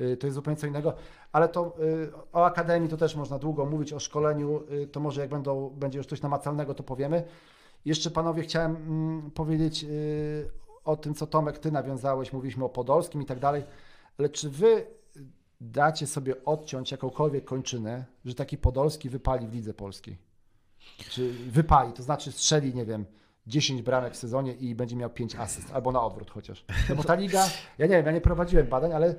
Y, 0.00 0.16
to 0.16 0.26
jest 0.26 0.34
zupełnie 0.34 0.56
co 0.56 0.66
innego, 0.66 0.94
ale 1.32 1.48
to 1.48 1.76
y, 1.80 2.12
o 2.32 2.44
akademii 2.44 2.88
to 2.88 2.96
też 2.96 3.16
można 3.16 3.38
długo 3.38 3.66
mówić, 3.66 3.92
o 3.92 4.00
szkoleniu, 4.00 4.62
y, 4.72 4.86
to 4.86 5.00
może 5.00 5.20
jak 5.20 5.30
będą, 5.30 5.70
będzie 5.70 5.98
już 5.98 6.06
coś 6.06 6.22
namacalnego, 6.22 6.74
to 6.74 6.82
powiemy. 6.82 7.24
Jeszcze 7.84 8.10
panowie 8.10 8.42
chciałem 8.42 8.76
mm, 8.76 9.30
powiedzieć 9.30 9.86
o 10.84 10.96
tym, 10.96 11.14
co 11.14 11.26
Tomek, 11.26 11.58
ty 11.58 11.72
nawiązałeś, 11.72 12.32
mówiliśmy 12.32 12.64
o 12.64 12.68
Podolskim 12.68 13.22
i 13.22 13.26
tak 13.26 13.38
dalej, 13.38 13.64
ale 14.18 14.28
czy 14.28 14.50
wy 14.50 14.86
dacie 15.60 16.06
sobie 16.06 16.44
odciąć 16.44 16.90
jakąkolwiek 16.90 17.44
kończynę, 17.44 18.04
że 18.24 18.34
taki 18.34 18.58
Podolski 18.58 19.10
wypali 19.10 19.46
w 19.46 19.54
lidze 19.54 19.74
polskiej? 19.74 20.16
Czy 21.10 21.32
wypali, 21.32 21.92
to 21.92 22.02
znaczy 22.02 22.32
strzeli, 22.32 22.74
nie 22.74 22.84
wiem, 22.84 23.04
10 23.46 23.82
bramek 23.82 24.14
w 24.14 24.16
sezonie 24.16 24.52
i 24.52 24.74
będzie 24.74 24.96
miał 24.96 25.10
5 25.10 25.34
asyst, 25.36 25.70
albo 25.72 25.92
na 25.92 26.02
odwrót 26.02 26.30
chociaż. 26.30 26.64
No 26.88 26.94
bo 26.94 27.04
ta 27.04 27.14
liga, 27.14 27.48
ja 27.78 27.86
nie 27.86 27.96
wiem, 27.96 28.06
ja 28.06 28.12
nie 28.12 28.20
prowadziłem 28.20 28.66
badań, 28.66 28.92
ale 28.92 29.14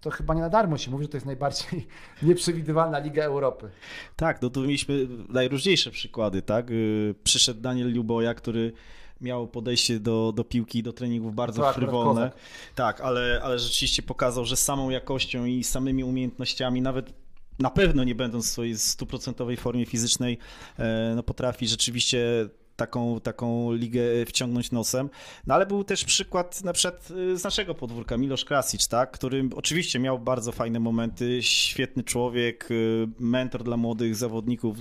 to 0.00 0.10
chyba 0.10 0.34
nie 0.34 0.40
na 0.40 0.48
darmo 0.48 0.78
się 0.78 0.90
mówi, 0.90 1.04
że 1.04 1.08
to 1.08 1.16
jest 1.16 1.26
najbardziej 1.26 1.86
nieprzewidywalna 2.22 2.98
Liga 2.98 3.24
Europy. 3.24 3.70
Tak, 4.16 4.42
no 4.42 4.50
tu 4.50 4.60
mieliśmy 4.60 5.06
najróżniejsze 5.28 5.90
przykłady, 5.90 6.42
tak? 6.42 6.70
Y, 6.70 7.14
przyszedł 7.24 7.60
Daniel 7.60 7.94
Luboja, 7.94 8.34
który 8.34 8.72
miał 9.20 9.48
podejście 9.48 10.00
do, 10.00 10.32
do 10.32 10.44
piłki, 10.44 10.82
do 10.82 10.92
treningów 10.92 11.34
bardzo 11.34 11.62
to 11.62 11.72
frywolne. 11.72 12.32
Tak, 12.74 13.00
ale, 13.00 13.40
ale 13.42 13.58
rzeczywiście 13.58 14.02
pokazał, 14.02 14.44
że 14.44 14.56
samą 14.56 14.90
jakością 14.90 15.44
i 15.44 15.64
samymi 15.64 16.04
umiejętnościami, 16.04 16.82
nawet 16.82 17.12
na 17.58 17.70
pewno 17.70 18.04
nie 18.04 18.14
będąc 18.14 18.46
w 18.46 18.50
swojej 18.50 18.78
stuprocentowej 18.78 19.56
formie 19.56 19.86
fizycznej, 19.86 20.38
e, 20.78 21.12
no 21.16 21.22
potrafi 21.22 21.68
rzeczywiście 21.68 22.48
taką, 22.80 23.20
taką 23.20 23.72
ligę 23.72 24.00
wciągnąć 24.26 24.70
nosem. 24.70 25.10
No 25.46 25.54
ale 25.54 25.66
był 25.66 25.84
też 25.84 26.04
przykład 26.04 26.64
na 26.64 26.72
przykład 26.72 27.10
y, 27.10 27.38
z 27.38 27.44
naszego 27.44 27.74
podwórka, 27.74 28.16
Milosz 28.16 28.44
Krasic, 28.44 28.88
tak, 28.88 29.10
który 29.10 29.48
oczywiście 29.56 29.98
miał 29.98 30.18
bardzo 30.18 30.52
fajne 30.52 30.80
momenty, 30.80 31.42
świetny 31.42 32.04
człowiek, 32.04 32.70
y, 32.70 33.08
mentor 33.18 33.64
dla 33.64 33.76
młodych 33.76 34.16
zawodników, 34.16 34.76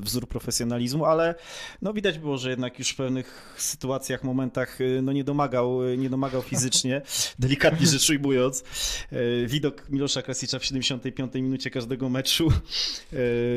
wzór 0.00 0.28
profesjonalizmu, 0.28 1.04
ale 1.04 1.34
no 1.82 1.92
widać 1.92 2.18
było, 2.18 2.38
że 2.38 2.50
jednak 2.50 2.78
już 2.78 2.90
w 2.90 2.96
pewnych 2.96 3.54
sytuacjach, 3.58 4.24
momentach 4.24 4.80
y, 4.80 5.00
no 5.02 5.12
nie 5.12 5.24
domagał, 5.24 5.82
nie 5.98 6.10
domagał 6.10 6.42
fizycznie, 6.42 7.02
delikatnie 7.38 7.86
rzecz 7.86 8.10
ujmując. 8.10 8.64
Widok 9.46 9.90
Milosza 9.90 10.22
Krasicza 10.22 10.58
w 10.58 10.64
75 10.64 11.34
minucie 11.34 11.70
każdego 11.70 12.08
meczu. 12.08 12.48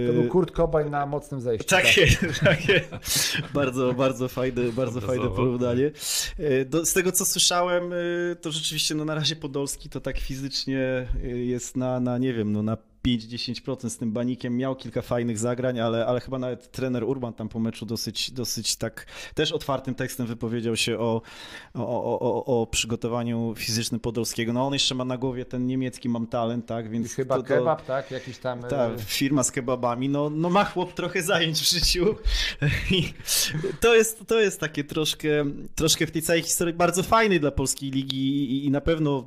To 0.07 0.13
był 0.13 0.27
Kurt 0.27 0.51
Cobain 0.51 0.89
na 0.89 1.05
mocnym 1.05 1.41
zejściu. 1.41 1.67
Tak, 1.67 1.85
tak. 1.85 2.39
takie. 2.39 2.81
Bardzo 3.53 3.80
bardzo, 3.87 3.99
bardzo 3.99 4.27
fajne, 4.27 4.71
bardzo 4.71 5.01
fajne 5.01 5.29
porównanie. 5.29 5.91
E, 6.37 6.65
do, 6.65 6.85
z 6.85 6.93
tego, 6.93 7.11
co 7.11 7.25
słyszałem, 7.25 7.93
e, 7.93 8.35
to 8.35 8.51
rzeczywiście 8.51 8.95
no, 8.95 9.05
na 9.05 9.15
razie 9.15 9.35
Podolski 9.35 9.89
to 9.89 10.01
tak 10.01 10.19
fizycznie 10.19 11.07
e, 11.23 11.27
jest 11.27 11.77
na, 11.77 11.99
na 11.99 12.17
nie 12.17 12.33
wiem, 12.33 12.51
no, 12.51 12.63
na 12.63 12.77
5-10% 13.07 13.89
z 13.89 13.97
tym 13.97 14.11
banikiem. 14.11 14.57
Miał 14.57 14.75
kilka 14.75 15.01
fajnych 15.01 15.37
zagrań, 15.37 15.79
ale, 15.79 16.05
ale 16.05 16.19
chyba 16.19 16.39
nawet 16.39 16.71
trener 16.71 17.03
Urban 17.03 17.33
tam 17.33 17.49
po 17.49 17.59
meczu 17.59 17.85
dosyć, 17.85 18.31
dosyć 18.31 18.75
tak 18.75 19.05
też 19.35 19.51
otwartym 19.51 19.95
tekstem 19.95 20.27
wypowiedział 20.27 20.75
się 20.75 20.99
o, 20.99 21.21
o, 21.73 22.19
o, 22.19 22.45
o, 22.45 22.67
przygotowaniu 22.67 23.53
fizycznym 23.57 23.99
Podolskiego. 23.99 24.53
No 24.53 24.67
on 24.67 24.73
jeszcze 24.73 24.95
ma 24.95 25.05
na 25.05 25.17
głowie 25.17 25.45
ten 25.45 25.65
niemiecki 25.65 26.09
mam 26.09 26.27
talent, 26.27 26.65
tak? 26.65 26.89
Więc 26.89 27.13
I 27.13 27.15
chyba 27.15 27.37
to, 27.37 27.43
kebab, 27.43 27.85
tak? 27.85 28.11
Jakiś 28.11 28.37
tam... 28.37 28.61
Tak, 28.63 28.91
firma 28.99 29.43
z 29.43 29.51
kebabami. 29.51 30.09
No, 30.09 30.29
no 30.29 30.49
ma 30.49 30.65
chłop 30.65 30.93
trochę 30.93 31.23
zajęć 31.23 31.59
w 31.59 31.69
życiu. 31.69 32.15
I 32.91 33.13
to 33.79 33.95
jest, 33.95 34.27
to 34.27 34.39
jest 34.39 34.59
takie 34.59 34.83
troszkę, 34.83 35.45
troszkę 35.75 36.07
w 36.07 36.11
tej 36.11 36.21
całej 36.21 36.41
historii 36.41 36.73
bardzo 36.73 37.03
fajny 37.03 37.39
dla 37.39 37.51
polskiej 37.51 37.91
ligi 37.91 38.51
i, 38.51 38.65
i 38.65 38.71
na 38.71 38.81
pewno 38.81 39.25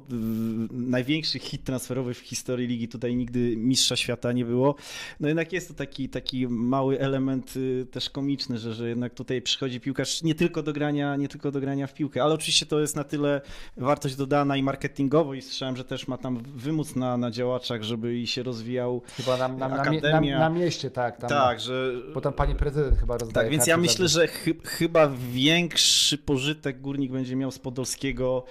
największy 0.70 1.38
hit 1.38 1.64
transferowy 1.64 2.14
w 2.14 2.18
historii 2.18 2.66
ligi 2.66 2.88
tutaj 2.88 3.16
nigdy 3.16 3.56
mistrza 3.64 3.96
świata 3.96 4.32
nie 4.32 4.44
było. 4.44 4.74
No 5.20 5.28
jednak 5.28 5.52
jest 5.52 5.68
to 5.68 5.74
taki, 5.74 6.08
taki 6.08 6.48
mały 6.48 7.00
element 7.00 7.56
y, 7.56 7.86
też 7.90 8.10
komiczny, 8.10 8.58
że, 8.58 8.74
że 8.74 8.88
jednak 8.88 9.14
tutaj 9.14 9.42
przychodzi 9.42 9.80
piłkarz 9.80 10.22
nie 10.22 10.34
tylko 10.34 10.62
do 10.62 10.72
grania, 10.72 11.16
nie 11.16 11.28
tylko 11.28 11.50
do 11.50 11.60
grania 11.60 11.86
w 11.86 11.94
piłkę, 11.94 12.22
ale 12.22 12.34
oczywiście 12.34 12.66
to 12.66 12.80
jest 12.80 12.96
na 12.96 13.04
tyle 13.04 13.40
wartość 13.76 14.16
dodana 14.16 14.56
i 14.56 14.62
marketingowo 14.62 15.34
i 15.34 15.42
słyszałem, 15.42 15.76
że 15.76 15.84
też 15.84 16.08
ma 16.08 16.18
tam 16.18 16.38
wymóc 16.56 16.96
na, 16.96 17.16
na 17.16 17.30
działaczach, 17.30 17.82
żeby 17.82 18.18
i 18.18 18.26
się 18.26 18.42
rozwijał 18.42 19.02
Chyba 19.16 19.36
na, 19.36 19.48
na, 19.48 19.68
na, 19.68 19.68
mie- 19.68 20.02
na, 20.02 20.08
Akademia. 20.08 20.38
na 20.38 20.50
mieście, 20.50 20.90
tak. 20.90 21.16
Tam, 21.16 21.30
tak, 21.30 21.60
że 21.60 21.92
Bo 22.14 22.20
tam 22.20 22.32
pani 22.32 22.54
prezydent 22.54 22.98
chyba 22.98 23.18
rozdaje 23.18 23.44
tak, 23.44 23.50
więc 23.52 23.66
ja 23.66 23.76
myślę, 23.76 24.08
że 24.08 24.28
chy, 24.28 24.54
chyba 24.64 25.10
większy 25.32 26.18
pożytek 26.18 26.80
górnik 26.80 27.12
będzie 27.12 27.36
miał 27.36 27.50
z 27.50 27.58
Podolskiego 27.58 28.44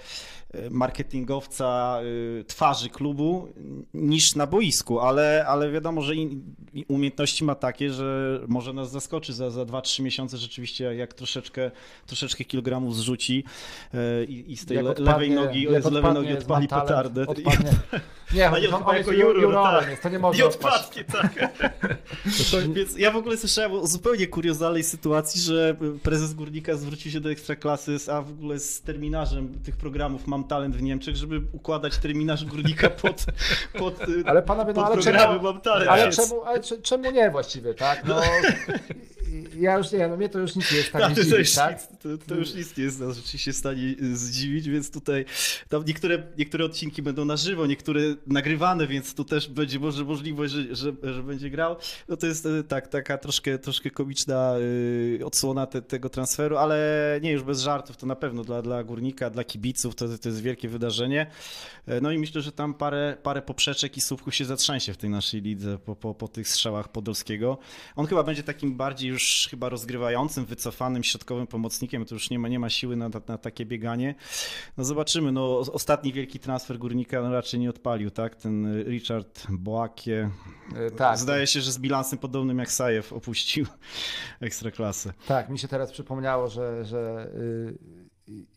e, 0.54 0.70
marketingowca 0.70 2.00
e, 2.40 2.44
twarzy 2.44 2.88
klubu 2.88 3.48
niż 3.94 4.34
na 4.34 4.46
boisku, 4.46 5.00
ale, 5.08 5.44
ale 5.48 5.70
wiadomo, 5.70 6.02
że 6.02 6.14
in- 6.14 6.54
i 6.74 6.84
umiejętności 6.88 7.44
ma 7.44 7.54
takie, 7.54 7.90
że 7.92 8.40
może 8.48 8.72
nas 8.72 8.90
zaskoczy 8.90 9.32
za, 9.32 9.50
za 9.50 9.62
2-3 9.62 10.02
miesiące 10.02 10.36
rzeczywiście, 10.38 10.94
jak 10.94 11.14
troszeczkę, 11.14 11.70
troszeczkę 12.06 12.44
kilogramów 12.44 12.96
zrzuci 12.96 13.44
e, 13.94 14.24
i, 14.24 14.52
i 14.52 14.56
z 14.56 14.66
tej 14.66 14.78
odpadnie- 14.78 15.04
lewej 15.04 15.30
nogi, 15.30 15.66
z 15.80 15.90
lewej 15.90 16.12
nogi 16.14 16.32
odpali 16.32 16.68
Mantalem, 16.70 16.86
petardę. 16.86 17.26
Odpadnie. 17.26 17.70
Nie, 18.34 18.50
No 18.54 18.58
nie, 18.58 18.68
on, 18.76 18.82
on 18.86 18.96
jako 18.96 19.12
juror, 19.12 19.42
jurorem, 19.42 19.80
tak. 19.80 19.90
jest, 19.90 20.02
to 20.02 20.08
nie 20.08 20.16
I 20.16 20.20
może 20.20 20.46
odpaść. 20.46 20.76
odpadnie, 20.84 21.04
tak. 21.04 21.60
Więc 22.74 22.98
ja 22.98 23.10
w 23.10 23.16
ogóle 23.16 23.36
słyszałem 23.36 23.72
o 23.72 23.86
zupełnie 23.86 24.26
kuriozalnej 24.26 24.82
sytuacji, 24.82 25.40
że 25.40 25.76
prezes 26.02 26.34
Górnika 26.34 26.76
zwrócił 26.76 27.10
się 27.12 27.20
do 27.20 27.30
Ekstraklasy, 27.30 27.96
a 28.12 28.22
w 28.22 28.30
ogóle 28.30 28.58
z 28.58 28.80
terminarzem 28.80 29.54
tych 29.62 29.76
programów 29.76 30.26
Mam 30.26 30.44
Talent 30.44 30.76
w 30.76 30.82
Niemczech, 30.82 31.16
żeby 31.16 31.42
układać 31.52 31.98
terminarz 31.98 32.44
Górnika 32.44 32.90
pod, 32.90 33.24
pod, 33.78 33.96
Ale 34.26 34.42
panowie, 34.42 34.72
no 34.72 34.82
pod 34.82 34.93
ale 34.94 35.02
czemu, 35.04 35.38
ale, 35.90 36.12
czemu, 36.12 36.42
ale 36.44 36.60
cze- 36.60 36.78
czemu 36.78 37.10
nie 37.10 37.30
właściwie, 37.30 37.74
tak? 37.74 38.04
No, 38.04 38.20
ja 39.56 39.78
już 39.78 39.92
nie, 39.92 40.08
no 40.08 40.16
mnie 40.16 40.28
to 40.28 40.38
już 40.38 40.56
nic 40.56 40.72
nie 40.72 40.76
jest 40.76 40.92
Tak, 40.92 41.14
to, 41.30 41.36
już 41.38 41.52
tak? 41.52 41.72
nic, 41.72 41.98
to, 42.02 42.26
to 42.26 42.34
już 42.34 42.54
nic 42.54 42.76
nie 42.76 42.84
jest 42.84 43.00
nas 43.00 43.16
rzeczywiście 43.16 43.52
w 43.52 43.56
stanie 43.56 43.82
y, 44.02 44.16
zdziwić, 44.16 44.68
więc 44.68 44.90
tutaj 44.90 45.24
tam 45.68 45.84
niektóre, 45.84 46.22
niektóre 46.38 46.64
odcinki 46.64 47.02
będą 47.02 47.24
na 47.24 47.36
żywo, 47.36 47.66
niektóre 47.66 48.00
nagrywane, 48.26 48.86
więc 48.86 49.14
tu 49.14 49.24
też 49.24 49.48
będzie 49.48 49.78
może 49.78 50.04
możliwość, 50.04 50.52
że, 50.52 50.76
że, 50.76 50.92
że 51.14 51.22
będzie 51.22 51.50
grał. 51.50 51.76
No 52.08 52.16
to 52.16 52.26
jest 52.26 52.46
y, 52.46 52.64
tak, 52.64 52.88
taka 52.88 53.18
troszkę, 53.18 53.58
troszkę 53.58 53.90
komiczna 53.90 54.54
y, 54.58 55.20
odsłona 55.24 55.66
te, 55.66 55.82
tego 55.82 56.08
transferu, 56.08 56.56
ale 56.56 56.78
nie 57.22 57.32
już 57.32 57.42
bez 57.42 57.60
żartów, 57.60 57.96
to 57.96 58.06
na 58.06 58.16
pewno 58.16 58.44
dla, 58.44 58.62
dla 58.62 58.84
górnika, 58.84 59.30
dla 59.30 59.44
kibiców 59.44 59.94
to, 59.94 60.18
to 60.18 60.28
jest 60.28 60.42
wielkie 60.42 60.68
wydarzenie. 60.68 61.26
No 62.02 62.12
i 62.12 62.18
myślę, 62.18 62.42
że 62.42 62.52
tam 62.52 62.74
parę, 62.74 63.16
parę 63.22 63.42
poprzeczek 63.42 63.96
i 63.96 64.00
słupków 64.00 64.34
się 64.34 64.44
zatrzęsie 64.44 64.92
w 64.92 64.96
tej 64.96 65.10
naszej 65.10 65.42
lidze 65.42 65.78
po, 65.78 65.96
po, 65.96 66.14
po 66.14 66.28
tych 66.28 66.48
strzałach 66.48 66.88
Podolskiego. 66.88 67.58
On 67.96 68.06
chyba 68.06 68.22
będzie 68.22 68.42
takim 68.42 68.76
bardziej 68.76 69.10
już 69.10 69.23
chyba 69.50 69.68
rozgrywającym, 69.68 70.44
wycofanym, 70.44 71.04
środkowym 71.04 71.46
pomocnikiem, 71.46 72.04
to 72.04 72.14
już 72.14 72.30
nie 72.30 72.38
ma, 72.38 72.48
nie 72.48 72.58
ma 72.58 72.70
siły 72.70 72.96
na, 72.96 73.10
na 73.28 73.38
takie 73.38 73.66
bieganie. 73.66 74.14
No 74.76 74.84
zobaczymy, 74.84 75.32
no 75.32 75.58
ostatni 75.58 76.12
wielki 76.12 76.38
transfer 76.38 76.78
Górnika 76.78 77.22
no, 77.22 77.32
raczej 77.32 77.60
nie 77.60 77.70
odpalił, 77.70 78.10
tak? 78.10 78.34
Ten 78.34 78.84
Richard 78.84 79.46
Boakie. 79.50 80.30
E, 80.76 80.90
Tak, 80.90 81.18
Zdaje 81.18 81.46
się, 81.46 81.60
że 81.60 81.72
z 81.72 81.78
bilansem 81.78 82.18
podobnym 82.18 82.58
jak 82.58 82.70
Sajew 82.70 83.12
opuścił 83.12 83.66
Ekstraklasę. 84.40 85.12
tak, 85.26 85.48
mi 85.48 85.58
się 85.58 85.68
teraz 85.68 85.92
przypomniało, 85.92 86.48
że, 86.48 86.84
że 86.84 87.30
y, 87.34 87.78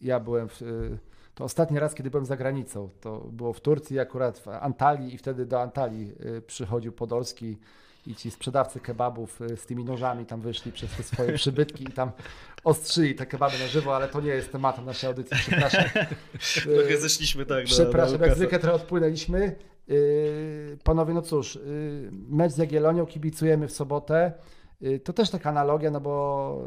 ja 0.01 0.20
byłem 0.20 0.49
w, 0.49 0.61
y, 0.61 0.97
to 1.36 1.43
ostatni 1.43 1.80
raz, 1.80 1.93
kiedy 1.95 2.09
byłem 2.09 2.26
za 2.26 2.38
granicą, 2.38 2.89
to 3.01 3.20
było 3.20 3.53
w 3.53 3.61
Turcji, 3.61 3.99
akurat 3.99 4.39
w 4.39 4.47
Antalii 4.47 5.13
i 5.13 5.18
wtedy 5.18 5.45
do 5.45 5.61
Antalii 5.61 6.11
y, 6.38 6.41
przychodził 6.41 6.91
Podolski 6.91 7.57
i 8.08 8.16
ci 8.16 8.32
sprzedawcy 8.32 8.80
kebabów 8.80 9.41
y, 9.41 9.58
z 9.58 9.66
tymi 9.66 9.86
nożami 9.86 10.26
tam 10.26 10.41
wyszli 10.41 10.72
przez 10.72 10.91
te 10.91 11.03
swoje 11.03 11.34
przybytki 11.34 11.84
i 11.84 11.88
tam 11.88 12.12
ostrzyli 12.64 13.16
te 13.16 13.26
kebaby 13.26 13.60
na 13.60 13.68
żywo, 13.68 13.95
ale 13.95 14.08
to 14.08 14.22
nie 14.22 14.30
jest 14.30 14.51
tematem 14.51 14.86
naszej 14.86 15.08
audycji, 15.08 15.38
przepraszam. 15.39 15.84
Trochę 16.64 16.97
zeszliśmy 16.97 17.45
tak 17.45 17.66
Przepraszam, 17.66 18.22
jak 18.22 18.36
zwykle 18.36 18.60
trochę 18.60 18.76
odpłynęliśmy. 18.76 19.55
Yy, 19.88 20.78
Panowie, 20.84 21.14
no 21.14 21.22
cóż, 21.22 21.60
mecz 22.12 22.51
z 22.51 22.58
Jagiellonią 22.58 23.05
kibicujemy 23.05 23.68
w 23.68 23.72
sobotę. 23.72 24.32
To 25.03 25.14
też 25.14 25.30
taka 25.30 25.49
analogia, 25.49 25.91
no 25.91 26.01
bo 26.01 26.66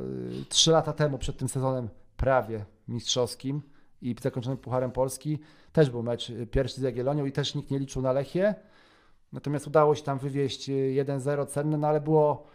trzy 0.48 0.70
lata 0.70 0.92
temu, 0.92 1.18
przed 1.18 1.36
tym 1.36 1.48
sezonem 1.48 1.88
prawie 2.16 2.64
mistrzowskim 2.88 3.62
i 4.02 4.16
zakończonym 4.20 4.58
Pucharem 4.58 4.90
Polski, 4.90 5.38
też 5.72 5.90
był 5.90 6.02
mecz 6.02 6.32
pierwszy 6.50 6.80
z 6.80 6.82
Jagiellonią 6.82 7.24
i 7.26 7.32
też 7.32 7.54
nikt 7.54 7.70
nie 7.70 7.78
liczył 7.78 8.02
na 8.02 8.12
Lechię. 8.12 8.54
Natomiast 9.32 9.66
udało 9.66 9.94
się 9.94 10.02
tam 10.02 10.18
wywieźć 10.18 10.68
yy, 10.68 11.04
1-0 11.04 11.46
cenne, 11.46 11.78
no 11.78 11.88
ale 11.88 12.00
było, 12.00 12.46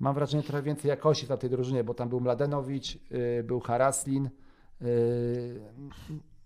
mam 0.00 0.14
wrażenie, 0.14 0.42
trochę 0.42 0.62
więcej 0.62 0.88
jakości 0.88 1.26
w 1.26 1.36
tej 1.36 1.50
drużynie, 1.50 1.84
bo 1.84 1.94
tam 1.94 2.08
był 2.08 2.20
Mladenowicz, 2.20 2.98
yy, 3.10 3.44
był 3.44 3.60
Haraslin, 3.60 4.30
yy, 4.80 4.88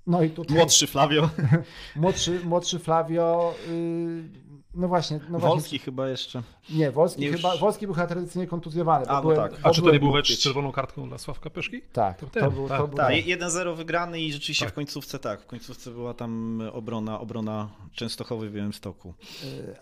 no 0.06 0.22
i 0.22 0.30
tutaj... 0.30 0.56
Młodszy 0.56 0.86
Flavio. 0.86 1.30
Młodszy, 1.96 2.40
młodszy 2.44 2.78
Flavio, 2.78 3.54
yy, 3.68 4.47
no 4.74 4.88
właśnie, 4.88 5.20
no 5.30 5.38
Wolski 5.38 5.60
właśnie. 5.60 5.78
chyba 5.78 6.08
jeszcze. 6.08 6.42
Nie, 6.70 6.90
Wolski 6.90 7.20
Nie, 7.20 7.26
już- 7.26 7.36
chyba, 7.36 7.56
Wolski 7.56 7.86
był 7.86 7.94
chyba 7.94 8.06
tradycyjnie 8.06 8.46
kontuzjowany. 8.48 9.06
bo 9.06 9.10
A, 9.10 9.14
no 9.14 9.20
byłem- 9.22 9.36
tak. 9.36 9.60
A 9.62 9.70
czy 9.70 9.82
to 9.82 9.90
nie 9.92 10.00
był 10.00 10.12
mecz 10.12 10.32
z 10.34 10.38
czerwoną 10.38 10.72
kartką 10.72 11.08
dla 11.08 11.18
Sławka 11.18 11.50
Peszki? 11.50 11.82
Tak, 11.92 12.18
To 12.18 12.26
to, 12.26 12.50
był, 12.50 12.68
tak, 12.68 12.78
to 12.80 12.88
był 12.88 12.96
Tak, 12.96 13.08
ten. 13.08 13.16
1-0 13.24 13.74
wygrany 13.76 14.20
i 14.20 14.32
rzeczywiście 14.32 14.64
Tak. 14.64 14.72
w 14.72 14.74
końcówce 14.74 15.18
tak, 15.18 15.40
w 15.42 15.46
końcówce 15.46 15.90
była 15.90 16.14
tam 16.14 16.62
obrona, 16.72 17.20
obrona 17.20 17.68
Częstochowy 17.92 18.48
w 18.50 18.52
Białymstoku. 18.52 19.14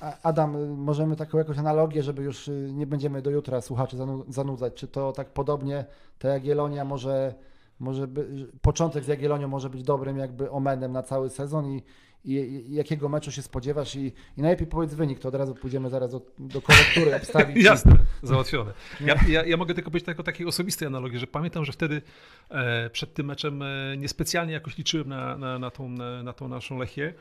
A- 0.01 0.16
Adam, 0.22 0.74
możemy 0.76 1.16
taką 1.16 1.39
jakąś 1.39 1.59
analogię, 1.59 2.03
żeby 2.03 2.22
już 2.22 2.47
yy, 2.47 2.72
nie 2.72 2.87
będziemy 2.87 3.22
do 3.22 3.30
jutra 3.30 3.61
słuchaczy 3.61 3.97
zanu- 3.97 4.24
zanudzać. 4.28 4.74
Czy 4.74 4.89
to 4.89 5.12
tak 5.12 5.32
podobnie 5.32 5.84
ta 6.18 6.28
Jagiellonia 6.28 6.84
może, 6.84 7.34
może 7.80 8.07
by, 8.09 8.47
początek 8.62 9.05
z 9.05 9.07
Jagiellonią 9.09 9.49
może 9.49 9.70
być 9.70 9.82
dobrym 9.82 10.18
jakby 10.18 10.51
omenem 10.51 10.93
na 10.93 11.03
cały 11.03 11.30
sezon 11.30 11.66
i, 11.66 11.82
i, 12.27 12.74
jakiego 12.74 13.09
meczu 13.09 13.33
się 13.33 13.43
spodziewasz 13.43 13.97
i, 13.97 14.12
i 14.37 14.43
najlepiej 14.43 14.66
powiedz 14.66 14.95
wynik, 14.95 15.18
to 15.18 15.29
od 15.29 15.35
razu 15.35 15.55
pójdziemy 15.55 15.91
zaraz 15.91 16.11
do, 16.11 16.20
do 16.39 16.62
korektury 16.62 17.16
obstawić. 17.16 17.64
Jasne, 17.64 17.97
załatwione. 18.22 18.72
Ja, 19.01 19.14
ja, 19.29 19.45
ja 19.45 19.57
mogę 19.57 19.74
tylko 19.74 19.91
powiedzieć 19.91 20.09
jako 20.09 20.22
takiej 20.22 20.47
osobistej 20.47 20.89
analogii, 20.89 21.18
że 21.18 21.27
pamiętam, 21.27 21.64
że 21.64 21.72
wtedy 21.72 22.03
e, 22.49 22.91
przed 22.91 23.14
tym 23.14 23.27
meczem 23.27 23.62
e, 23.62 23.97
niespecjalnie 23.97 24.53
jakoś 24.53 24.79
liczyłem 24.79 25.09
na, 25.09 25.37
na, 25.37 25.59
na, 25.59 25.70
tą, 25.70 25.89
na, 25.89 26.22
na 26.22 26.33
tą 26.33 26.49
naszą 26.49 26.79
Lechię 26.79 27.14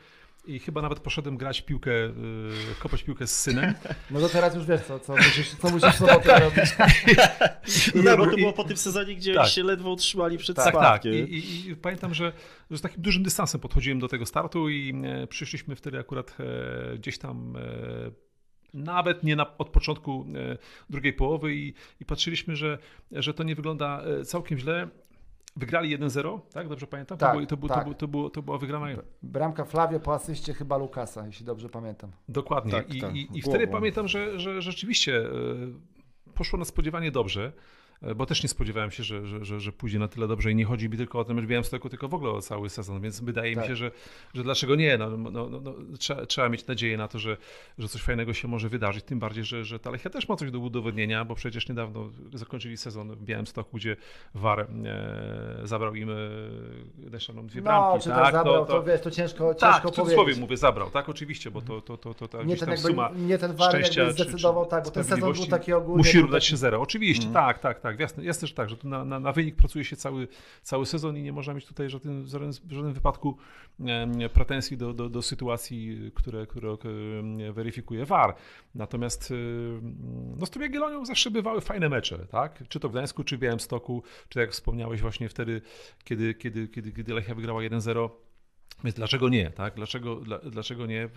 i 0.47 0.59
chyba 0.59 0.81
nawet 0.81 0.99
poszedłem 0.99 1.37
grać 1.37 1.61
piłkę, 1.61 1.91
e, 1.91 2.11
kopać 2.79 3.03
piłkę 3.03 3.27
z 3.27 3.39
synem. 3.39 3.73
No 4.11 4.19
to 4.19 4.29
teraz 4.29 4.55
już 4.55 4.65
wiesz 4.65 4.81
co, 4.81 4.99
co 4.99 5.15
musisz, 5.15 5.55
co 5.55 5.69
musisz 5.69 5.93
w 5.93 5.97
sobotę 5.97 6.39
robić. 6.39 6.75
No, 7.95 8.17
bo 8.17 8.25
to 8.25 8.37
było 8.37 8.53
po 8.53 8.63
tym 8.63 8.77
sezonie, 8.77 9.15
gdzie 9.15 9.33
Tak. 9.33 9.47
się 9.47 9.63
ledwo 9.63 9.91
utrzymali 9.91 10.37
przed 10.37 10.55
Tak, 10.55 10.65
tak. 10.65 10.73
spadkiem. 10.73 11.13
I, 11.13 11.17
i, 11.17 11.69
I 11.69 11.75
pamiętam, 11.75 12.13
że, 12.13 12.31
z 12.71 12.81
takim 12.81 13.01
dużym 13.01 13.23
dystansem 13.23 13.61
podchodziłem 13.61 13.99
do 13.99 14.07
tego 14.07 14.25
startu 14.25 14.69
i 14.69 14.93
e, 15.05 15.27
przyszliśmy 15.27 15.75
wtedy 15.75 15.99
akurat 15.99 16.37
e, 16.39 16.97
gdzieś 16.97 17.17
tam. 17.17 17.55
E, 17.57 17.61
nawet 18.73 19.23
nie 19.23 19.35
na, 19.35 19.57
od 19.57 19.69
początku 19.69 20.25
e, 20.35 20.57
drugiej 20.89 21.13
połowy 21.13 21.55
i, 21.55 21.73
i 22.01 22.05
patrzyliśmy, 22.05 22.55
że, 22.55 22.77
że 23.11 23.33
to 23.33 23.43
nie 23.43 23.55
wygląda 23.55 24.03
całkiem 24.25 24.57
źle. 24.57 24.87
Wygrali 25.55 25.97
1-0, 25.97 26.39
tak? 26.53 26.67
Dobrze 26.67 26.87
pamiętam? 26.87 27.17
Tak, 27.17 27.29
to, 27.29 27.35
było, 27.35 27.47
to, 27.47 27.57
było, 27.57 27.69
tak. 27.69 27.77
to, 27.77 27.83
było, 27.83 27.95
to, 27.95 28.07
było, 28.07 28.29
to 28.29 28.41
była 28.41 28.57
wygrana. 28.57 28.87
Bramka 29.23 29.65
Flavio 29.65 29.99
po 29.99 30.13
asyście 30.13 30.53
chyba 30.53 30.77
Lukasa, 30.77 31.25
jeśli 31.25 31.45
dobrze 31.45 31.69
pamiętam. 31.69 32.11
Dokładnie. 32.29 32.71
Tak, 32.71 32.95
I, 32.95 33.01
tak, 33.01 33.15
i, 33.15 33.27
i 33.33 33.41
wtedy 33.41 33.67
pamiętam, 33.67 34.07
że, 34.07 34.39
że 34.39 34.61
rzeczywiście 34.61 35.17
e, 35.17 35.31
poszło 36.33 36.59
na 36.59 36.65
spodziewanie 36.65 37.11
dobrze, 37.11 37.51
bo 38.15 38.25
też 38.25 38.43
nie 38.43 38.49
spodziewałem 38.49 38.91
się, 38.91 39.03
że, 39.03 39.27
że, 39.27 39.45
że, 39.45 39.59
że 39.59 39.71
pójdzie 39.71 39.99
na 39.99 40.07
tyle 40.07 40.27
dobrze 40.27 40.51
i 40.51 40.55
nie 40.55 40.65
chodzi 40.65 40.89
mi 40.89 40.97
tylko 40.97 41.19
o 41.19 41.25
ten 41.25 41.35
mecz 41.35 41.45
Białymstoku, 41.45 41.89
tylko 41.89 42.07
w 42.07 42.13
ogóle 42.13 42.31
o 42.31 42.41
cały 42.41 42.69
sezon, 42.69 43.01
więc 43.01 43.21
wydaje 43.21 43.55
Tak. 43.55 43.63
mi 43.63 43.67
się, 43.67 43.75
że, 43.75 43.91
że 44.33 44.43
dlaczego 44.43 44.75
nie? 44.75 44.97
No, 44.97 45.09
no, 45.17 45.31
no, 45.31 45.49
no, 45.49 45.73
trzeba, 45.99 46.25
trzeba 46.25 46.49
mieć 46.49 46.67
nadzieję 46.67 46.97
na 46.97 47.07
to, 47.07 47.19
że, 47.19 47.37
że 47.77 47.87
coś 47.87 48.01
fajnego 48.01 48.33
się 48.33 48.47
może 48.47 48.69
wydarzyć, 48.69 49.05
tym 49.05 49.19
bardziej, 49.19 49.43
że, 49.43 49.65
że 49.65 49.79
ta 49.79 49.91
Lechia 49.91 50.09
też 50.09 50.29
ma 50.29 50.35
coś 50.35 50.51
do 50.51 50.59
udowodnienia, 50.59 51.25
bo 51.25 51.35
przecież 51.35 51.69
niedawno 51.69 52.09
zakończyli 52.33 52.77
sezon 52.77 53.15
w 53.15 53.23
Białymstoku, 53.23 53.77
gdzie 53.77 53.95
VAR 54.33 54.59
e, 54.59 54.65
zabrał 55.63 55.95
im 55.95 56.09
e, 56.09 56.15
dwie 57.43 57.61
bramki. 57.61 57.93
No, 57.95 57.99
czy 58.01 58.09
tak, 58.09 58.23
tak, 58.23 58.33
zabrał, 58.33 58.65
to, 58.65 58.83
wiesz, 58.83 59.01
to 59.01 59.11
ciężko, 59.11 59.53
tak, 59.53 59.83
ciężko 59.83 60.05
w 60.05 60.13
powiedzieć. 60.15 60.41
mówię, 60.41 60.57
zabrał, 60.57 60.89
tak, 60.89 61.09
oczywiście, 61.09 61.51
bo 61.51 61.61
to, 61.61 61.81
to, 61.81 61.97
to, 61.97 62.13
to, 62.13 62.27
to 62.27 62.43
Nie 62.43 62.57
ten, 62.57 62.69
jakby, 62.69 62.87
suma 62.87 63.09
nie 63.15 63.37
ten 63.37 63.57
szczęścia 63.69 64.05
czy- 64.05 64.13
zdecydował, 64.13 64.65
czy 64.65 64.71
tak, 64.71 64.83
bo 64.83 64.91
ten 64.91 65.03
sezon 65.03 65.33
był 65.33 65.45
taki 65.45 65.73
ogólnie... 65.73 65.97
Musi 65.97 66.21
równać 66.21 66.45
się 66.45 66.57
zero. 66.57 66.81
Oczywiście, 66.81 67.27
tak, 67.33 67.59
tak, 67.59 67.79
tak. 67.85 67.99
Jasne, 67.99 68.23
jasne, 68.23 68.47
że 68.47 68.53
tak, 68.53 68.69
że 68.69 68.77
tu 68.77 68.89
na, 68.89 69.05
na, 69.05 69.19
na 69.19 69.31
wynik 69.31 69.55
pracuje 69.55 69.85
się 69.85 69.95
cały, 69.95 70.27
cały 70.61 70.85
sezon 70.85 71.17
i 71.17 71.21
nie 71.21 71.31
można 71.31 71.53
mieć 71.53 71.65
tutaj 71.65 71.89
żaden, 71.89 72.23
w 72.23 72.27
żadnym, 72.27 72.93
wypadku 72.93 73.37
pretensji 74.33 74.77
do, 74.77 74.93
do, 74.93 75.09
do 75.09 75.21
sytuacji, 75.21 76.11
które, 76.15 76.47
które 76.47 76.69
em, 76.71 77.53
weryfikuje 77.53 78.05
VAR. 78.05 78.35
Natomiast 78.75 79.31
em, 79.31 80.35
no 80.39 80.45
z 80.45 80.49
tą 80.49 80.59
Jagiellonią 80.59 81.05
zawsze 81.05 81.31
bywały 81.31 81.61
fajne 81.61 81.89
mecze, 81.89 82.17
tak? 82.17 82.63
Czy 82.67 82.79
to 82.79 82.89
w 82.89 82.91
Gdańsku, 82.91 83.23
czy 83.23 83.37
w 83.37 83.39
Białymstoku, 83.39 84.03
czy 84.29 84.39
jak 84.39 84.51
wspomniałeś 84.51 85.01
właśnie 85.01 85.29
wtedy, 85.29 85.61
kiedy, 86.03 86.33
kiedy, 86.33 86.67
kiedy, 86.67 86.91
kiedy 86.91 87.13
Lechia 87.13 87.35
wygrała 87.35 87.61
1-0, 87.61 88.09
Więc 88.83 88.95
dlaczego 88.95 89.29
nie? 89.29 89.49
Tak? 89.49 89.75
Dlaczego, 89.75 90.21
dlaczego 90.43 90.85
nie? 90.85 91.09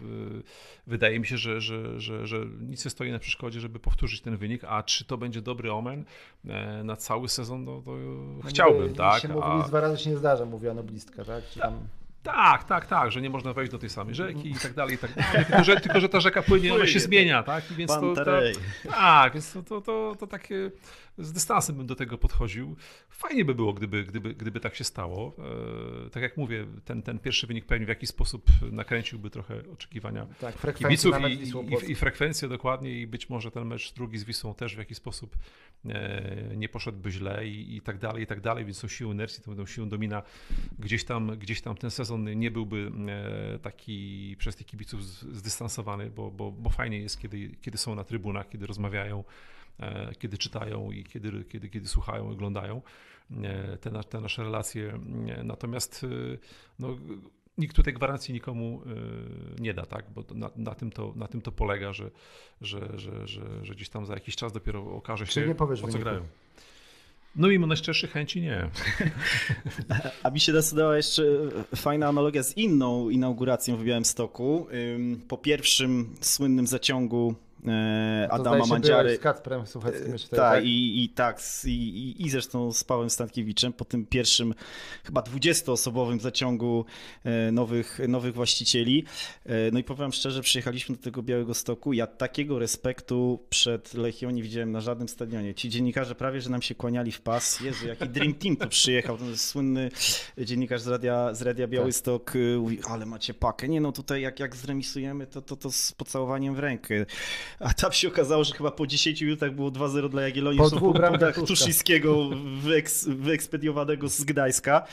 Wydaje 0.86 1.20
mi 1.20 1.26
się, 1.26 1.38
że, 1.38 1.60
że, 1.60 2.00
że, 2.00 2.26
że 2.26 2.46
nic 2.60 2.84
nie 2.84 2.90
stoi 2.90 3.12
na 3.12 3.18
przeszkodzie, 3.18 3.60
żeby 3.60 3.78
powtórzyć 3.78 4.20
ten 4.20 4.36
wynik, 4.36 4.64
a 4.64 4.82
czy 4.82 5.04
to 5.04 5.18
będzie 5.18 5.42
dobry 5.42 5.72
omen 5.72 6.04
e, 6.48 6.84
na 6.84 6.96
cały 6.96 7.28
sezon, 7.28 7.64
no 7.64 7.82
to 7.84 7.90
no 7.90 8.48
chciałbym, 8.48 8.94
tak? 8.94 9.22
Się 9.22 9.28
mówi, 9.28 9.40
a... 9.42 9.58
Nic 9.58 9.66
dwa 9.66 9.80
razy 9.80 10.04
się 10.04 10.10
nie 10.10 10.16
zdarza, 10.16 10.44
mówiła 10.44 10.74
noblistka, 10.74 11.24
tak? 11.24 11.44
Czy 11.50 11.60
tam... 11.60 11.88
Tak, 12.22 12.64
tak, 12.64 12.86
tak, 12.86 13.12
że 13.12 13.20
nie 13.20 13.30
można 13.30 13.52
wejść 13.52 13.72
do 13.72 13.78
tej 13.78 13.90
samej 13.90 14.14
rzeki 14.14 14.50
i 14.50 14.54
tak 14.54 14.74
dalej, 14.74 14.94
i 14.94 14.98
tak 14.98 15.14
dalej. 15.14 15.46
Tylko, 15.46 15.64
że, 15.64 15.80
tylko, 15.80 16.00
że 16.00 16.08
ta 16.08 16.20
rzeka 16.20 16.42
płynie, 16.42 16.74
ona 16.74 16.86
się 16.86 17.00
zmienia, 17.00 17.42
tak? 17.42 17.70
I 17.70 17.74
więc 17.74 17.90
to, 17.90 18.14
to, 18.14 18.24
tak, 18.90 19.32
więc 19.32 19.52
to, 19.52 19.62
to, 19.62 19.80
to, 19.80 20.16
to 20.18 20.26
takie 20.26 20.70
z 21.18 21.32
dystansem 21.32 21.76
bym 21.76 21.86
do 21.86 21.94
tego 21.94 22.18
podchodził. 22.18 22.76
Fajnie 23.10 23.44
by 23.44 23.54
było, 23.54 23.72
gdyby, 23.72 24.04
gdyby, 24.04 24.34
gdyby 24.34 24.60
tak 24.60 24.74
się 24.74 24.84
stało. 24.84 25.36
E, 26.06 26.10
tak 26.10 26.22
jak 26.22 26.36
mówię, 26.36 26.66
ten, 26.84 27.02
ten 27.02 27.18
pierwszy 27.18 27.46
wynik 27.46 27.64
pewnie 27.64 27.86
w 27.86 27.88
jakiś 27.88 28.08
sposób 28.08 28.46
nakręciłby 28.72 29.30
trochę 29.30 29.62
oczekiwania 29.72 30.26
tak, 30.40 30.74
kibiców 30.74 31.16
i, 31.28 31.32
i, 31.32 31.92
i, 31.92 31.94
frekwencję 31.94 32.48
dokładnie 32.48 33.00
i 33.00 33.06
być 33.06 33.30
może 33.30 33.50
ten 33.50 33.64
mecz 33.64 33.92
drugi 33.92 34.18
z 34.18 34.24
Wisłą 34.24 34.54
też 34.54 34.74
w 34.74 34.78
jakiś 34.78 34.96
sposób 34.96 35.36
nie 36.56 36.68
poszedłby 36.68 37.10
źle 37.10 37.48
i, 37.48 37.76
i 37.76 37.80
tak 37.80 37.98
dalej, 37.98 38.22
i 38.22 38.26
tak 38.26 38.40
dalej, 38.40 38.64
więc 38.64 38.80
tą 38.80 38.88
siłą 38.88 39.12
inercji, 39.12 39.44
tą, 39.44 39.56
tą 39.56 39.66
siłą 39.66 39.88
domina 39.88 40.22
gdzieś 40.78 41.04
tam, 41.04 41.38
gdzieś 41.38 41.60
tam 41.60 41.76
ten 41.76 41.90
sezon 41.90 42.38
nie 42.38 42.50
byłby 42.50 42.92
e, 43.08 43.58
taki 43.58 44.36
przez 44.38 44.56
tych 44.56 44.66
kibiców 44.66 45.02
zdystansowany, 45.36 46.10
bo, 46.10 46.30
bo, 46.30 46.52
bo 46.52 46.70
fajnie 46.70 46.98
jest, 46.98 47.20
kiedy, 47.20 47.50
kiedy 47.60 47.78
są 47.78 47.94
na 47.94 48.04
trybunach, 48.04 48.48
kiedy 48.48 48.66
rozmawiają, 48.66 49.24
E, 49.80 50.14
kiedy 50.18 50.38
czytają 50.38 50.90
i 50.90 51.04
kiedy, 51.04 51.44
kiedy, 51.44 51.68
kiedy 51.68 51.88
słuchają, 51.88 52.30
oglądają 52.30 52.82
e, 53.42 53.76
te, 53.76 53.90
te 53.90 54.20
nasze 54.20 54.42
relacje. 54.42 54.98
E, 55.28 55.44
natomiast 55.44 56.06
no, 56.78 56.96
nikt 57.58 57.76
tutaj 57.76 57.94
gwarancji 57.94 58.34
nikomu 58.34 58.82
nie 59.58 59.74
da, 59.74 59.86
tak? 59.86 60.04
bo 60.14 60.24
na, 60.34 60.50
na, 60.56 60.74
tym, 60.74 60.90
to, 60.90 61.12
na 61.16 61.26
tym 61.26 61.40
to 61.40 61.52
polega, 61.52 61.92
że, 61.92 62.10
że, 62.60 62.80
że, 62.98 63.26
że, 63.26 63.64
że 63.64 63.74
gdzieś 63.74 63.88
tam 63.88 64.06
za 64.06 64.14
jakiś 64.14 64.36
czas 64.36 64.52
dopiero 64.52 64.82
okaże 64.96 65.26
się, 65.26 65.46
nie 65.46 65.54
powiesz 65.54 65.84
o 65.84 65.88
co 65.88 65.98
grają. 65.98 66.20
No 67.36 67.48
mimo 67.48 67.66
najszczerszych 67.66 68.10
chęci 68.10 68.40
nie. 68.40 68.70
A 70.22 70.30
mi 70.30 70.40
się 70.40 70.52
decydowała 70.52 70.96
jeszcze 70.96 71.22
fajna 71.76 72.08
analogia 72.08 72.42
z 72.42 72.56
inną 72.56 73.10
inauguracją 73.10 73.76
w 73.76 73.84
Białymstoku. 73.84 74.66
Po 75.28 75.38
pierwszym 75.38 76.14
słynnym 76.20 76.66
zaciągu 76.66 77.34
Adama 78.30 78.66
Mandziary. 78.66 79.16
Z 79.16 79.20
Kacprem 79.20 79.66
Sucheckim 79.66 80.12
jeszcze 80.12 80.28
tak, 80.28 80.38
tak, 80.38 80.64
i, 80.64 81.04
i 81.04 81.08
tak, 81.08 81.40
i, 81.64 82.14
i, 82.18 82.30
zresztą 82.30 82.72
z 82.72 82.84
Pawłem 82.84 83.10
Stankiewiczem 83.10 83.72
po 83.72 83.84
tym 83.84 84.06
pierwszym 84.06 84.54
chyba 85.04 85.20
20-osobowym 85.20 86.20
zaciągu 86.20 86.84
e, 87.24 87.52
nowych, 87.52 88.00
nowych 88.08 88.34
właścicieli. 88.34 89.04
E, 89.46 89.70
no 89.72 89.78
i 89.78 89.84
powiem 89.84 90.12
szczerze, 90.12 90.42
przyjechaliśmy 90.42 90.96
do 90.96 91.02
tego 91.02 91.22
Białego 91.22 91.54
Stoku. 91.54 91.92
Ja 91.92 92.06
takiego 92.06 92.58
respektu 92.58 93.38
przed 93.50 93.94
Lechią 93.94 94.30
nie 94.30 94.42
widziałem 94.42 94.72
na 94.72 94.80
żadnym 94.80 95.08
stadionie. 95.08 95.54
Ci 95.54 95.68
dziennikarze 95.68 96.14
prawie, 96.14 96.40
że 96.40 96.50
nam 96.50 96.62
się 96.62 96.74
kłaniali 96.74 97.12
w 97.12 97.20
pas. 97.20 97.60
Jezu, 97.60 97.86
jaki 97.88 98.08
Dream 98.08 98.34
Team 98.34 98.56
tu 98.56 98.68
przyjechał. 98.68 99.18
Ten 99.18 99.36
słynny 99.36 99.90
dziennikarz 100.38 100.80
z 100.80 100.86
Radia, 100.86 101.34
z 101.34 101.42
Radia 101.42 101.68
Białystok 101.68 102.24
tak. 102.24 102.34
mówi, 102.58 102.78
ale 102.90 103.06
macie 103.06 103.34
pakę. 103.34 103.68
Nie 103.68 103.80
no, 103.80 103.92
tutaj 103.92 104.22
jak, 104.22 104.40
jak 104.40 104.56
zremisujemy, 104.56 105.26
to, 105.26 105.42
to, 105.42 105.56
to 105.56 105.72
z 105.72 105.92
pocałowaniem 105.92 106.54
w 106.54 106.58
rękę. 106.58 107.06
A 107.60 107.74
tam 107.74 107.92
się 107.92 108.08
okazało, 108.08 108.44
że 108.44 108.54
chyba 108.54 108.70
po 108.70 108.86
10 108.86 109.22
minutach 109.22 109.54
było 109.54 109.70
2-0 109.70 110.08
dla 110.08 110.22
Jagiellonii. 110.22 110.58
Po 110.58 110.70
dwóch 110.70 110.96
bramkach 110.96 111.34
Tuszyńskiego 111.46 112.30
wyeks, 112.62 113.08
wyekspediowanego 113.08 114.08
z 114.08 114.24
Gdańska. 114.24 114.86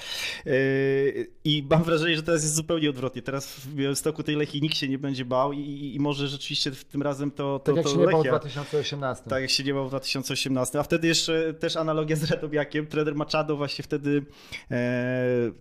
Yy, 0.46 1.28
I 1.44 1.68
mam 1.70 1.84
wrażenie, 1.84 2.16
że 2.16 2.24
teraz 2.24 2.44
jest 2.44 2.56
zupełnie 2.56 2.90
odwrotnie. 2.90 3.22
Teraz 3.22 3.54
w 3.54 3.76
Białymstoku 3.76 4.24
tej 4.24 4.36
Lechii 4.36 4.62
nikt 4.62 4.78
się 4.78 4.88
nie 4.88 4.98
będzie 4.98 5.26
bał 5.26 5.54
i, 5.54 5.92
i 5.96 6.00
może 6.00 6.28
rzeczywiście 6.28 6.72
tym 6.92 7.02
razem 7.02 7.32
to, 7.32 7.60
to 7.60 7.60
Tak 7.60 7.76
jak 7.76 7.86
to 7.86 7.92
się 7.92 7.98
Lechia, 7.98 8.18
nie 8.18 8.32
bał 8.32 8.40
w 8.42 8.42
2018. 8.42 9.30
Tak 9.30 9.42
jak 9.42 9.52
się 9.52 9.64
nie 9.64 9.74
bał 9.74 9.86
w 9.86 9.90
2018. 9.90 10.80
A 10.80 10.84
wtedy 10.84 11.08
jeszcze 11.08 11.54
też 11.54 11.76
analogia 11.76 12.16
z 12.16 12.24
Radomiakiem. 12.32 12.88
Trener 12.88 13.16
Machado 13.16 13.58
właśnie 13.58 13.84
wtedy 13.84 14.26
e, 14.72 14.76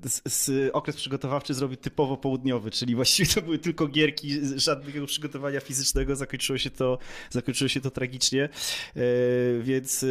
z, 0.02 0.22
z 0.24 0.70
okres 0.72 0.96
przygotowawczy 0.96 1.54
zrobił 1.54 1.76
typowo 1.76 2.16
południowy, 2.16 2.70
czyli 2.70 2.94
właściwie 2.94 3.34
to 3.34 3.42
były 3.42 3.58
tylko 3.58 3.86
gierki, 3.86 4.30
żadnego 4.56 5.06
przygotowania 5.06 5.60
fizycznego. 5.60 6.16
Zakończyło 6.16 6.58
się 6.58 6.70
to 6.70 6.83
zakończyło 7.30 7.68
się 7.68 7.80
to 7.80 7.90
tragicznie, 7.90 8.42
e, 8.44 9.00
więc, 9.60 10.02
e, 10.02 10.06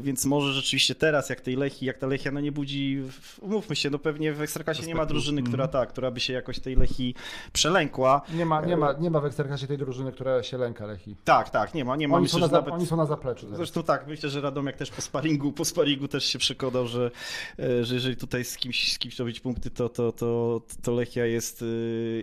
więc 0.00 0.24
może 0.24 0.52
rzeczywiście 0.52 0.94
teraz, 0.94 1.30
jak 1.30 1.40
tej 1.40 1.56
Lechi, 1.56 1.86
jak 1.86 1.98
ta 1.98 2.06
Lechia, 2.06 2.30
no 2.30 2.40
nie 2.40 2.52
budzi, 2.52 3.02
umówmy 3.40 3.76
się, 3.76 3.90
no 3.90 3.98
pewnie 3.98 4.32
w 4.32 4.42
Ekstraklasie 4.42 4.86
nie 4.86 4.94
ma 4.94 5.06
drużyny, 5.06 5.42
która 5.42 5.64
mhm. 5.64 5.82
tak, 5.82 5.88
która 5.88 6.10
by 6.10 6.20
się 6.20 6.32
jakoś 6.32 6.60
tej 6.60 6.76
Lechi 6.76 7.14
przelękła. 7.52 8.22
Nie 8.34 8.46
ma, 8.46 8.60
nie 8.60 8.76
ma, 8.76 8.92
nie 8.92 9.10
ma 9.10 9.20
w 9.20 9.24
Ekstraklasie 9.24 9.66
tej 9.66 9.78
drużyny, 9.78 10.12
która 10.12 10.42
się 10.42 10.58
lęka 10.58 10.86
Lechi. 10.86 11.16
Tak, 11.24 11.50
tak, 11.50 11.74
nie 11.74 11.84
ma, 11.84 11.96
nie 11.96 12.08
ma. 12.08 12.16
Oni, 12.16 12.22
myślę, 12.22 12.40
są, 12.40 12.46
na, 12.46 12.52
nawet... 12.52 12.74
oni 12.74 12.86
są 12.86 12.96
na 12.96 13.06
zapleczu. 13.06 13.46
Teraz. 13.46 13.56
Zresztą 13.56 13.82
tak, 13.82 14.06
myślę, 14.06 14.30
że 14.30 14.40
Radomiak 14.40 14.76
też 14.76 14.90
po 14.90 15.02
sparingu, 15.02 15.52
po 15.52 15.64
sparingu 15.64 16.08
też 16.08 16.24
się 16.24 16.38
przekonał, 16.38 16.86
że, 16.86 17.10
e, 17.58 17.84
że 17.84 17.94
jeżeli 17.94 18.16
tutaj 18.16 18.44
z 18.44 18.56
kimś, 18.56 18.92
z 18.92 18.98
kimś 18.98 19.18
robić 19.18 19.40
punkty, 19.40 19.70
to, 19.70 19.88
to, 19.88 20.12
to, 20.12 20.60
to 20.82 20.92
Lechia 20.92 21.26
jest, 21.26 21.64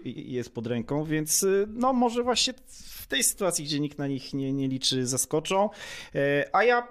jest 0.05 0.53
pod 0.53 0.67
ręką, 0.67 1.03
więc 1.03 1.45
no 1.67 1.93
może 1.93 2.23
właśnie 2.23 2.53
w 3.05 3.07
tej 3.07 3.23
sytuacji, 3.23 3.65
gdzie 3.65 3.79
nikt 3.79 3.97
na 3.97 4.07
nich 4.07 4.33
nie, 4.33 4.53
nie 4.53 4.67
liczy, 4.67 5.07
zaskoczą. 5.07 5.69
E, 6.15 6.49
a 6.53 6.63
ja 6.63 6.87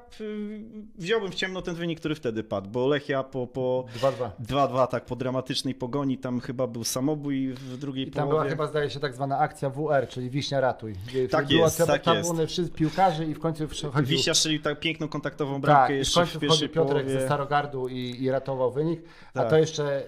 wziąłbym 0.98 1.32
w 1.32 1.34
ciemno 1.34 1.62
ten 1.62 1.74
wynik, 1.74 2.00
który 2.00 2.14
wtedy 2.14 2.44
padł, 2.44 2.70
bo 2.70 2.86
Lechia 2.86 3.22
po, 3.22 3.46
po 3.46 3.84
2-2, 4.48 4.86
tak, 4.86 5.04
po 5.04 5.16
dramatycznej 5.16 5.74
pogoni, 5.74 6.18
tam 6.18 6.40
chyba 6.40 6.66
był 6.66 6.84
samobój 6.84 7.52
w 7.52 7.76
drugiej 7.76 8.08
I 8.08 8.10
tam 8.10 8.28
połowie. 8.28 8.38
była 8.38 8.50
chyba, 8.50 8.66
zdaje 8.66 8.90
się, 8.90 9.00
tak 9.00 9.14
zwana 9.14 9.38
akcja 9.38 9.70
WR, 9.70 10.08
czyli 10.08 10.30
Wiśnia 10.30 10.60
ratuj. 10.60 10.94
Tak 11.30 11.46
była, 11.46 11.64
jest, 11.64 11.78
tak 11.86 12.02
tam 12.02 12.16
jest. 12.16 12.32
wszyscy 12.48 12.72
piłkarzy 12.72 13.24
i 13.24 13.34
w 13.34 13.40
końcu 13.40 13.68
wchodził... 13.68 14.06
Wiśnia 14.06 14.34
strzelił 14.34 14.62
tak 14.62 14.80
piękną 14.80 15.08
kontaktową 15.08 15.60
bramkę 15.60 15.88
tak, 15.88 15.96
jeszcze 15.96 16.22
i 16.22 16.26
w 16.26 16.26
końcu 16.26 16.38
w 16.38 16.40
pierwszej 16.40 16.68
Piotrek 16.68 17.04
połowie. 17.04 17.20
ze 17.20 17.26
Starogardu 17.26 17.88
i, 17.88 18.16
i 18.22 18.30
ratował 18.30 18.72
wynik. 18.72 19.02
Tak. 19.02 19.46
A 19.46 19.50
to 19.50 19.58
jeszcze 19.58 20.06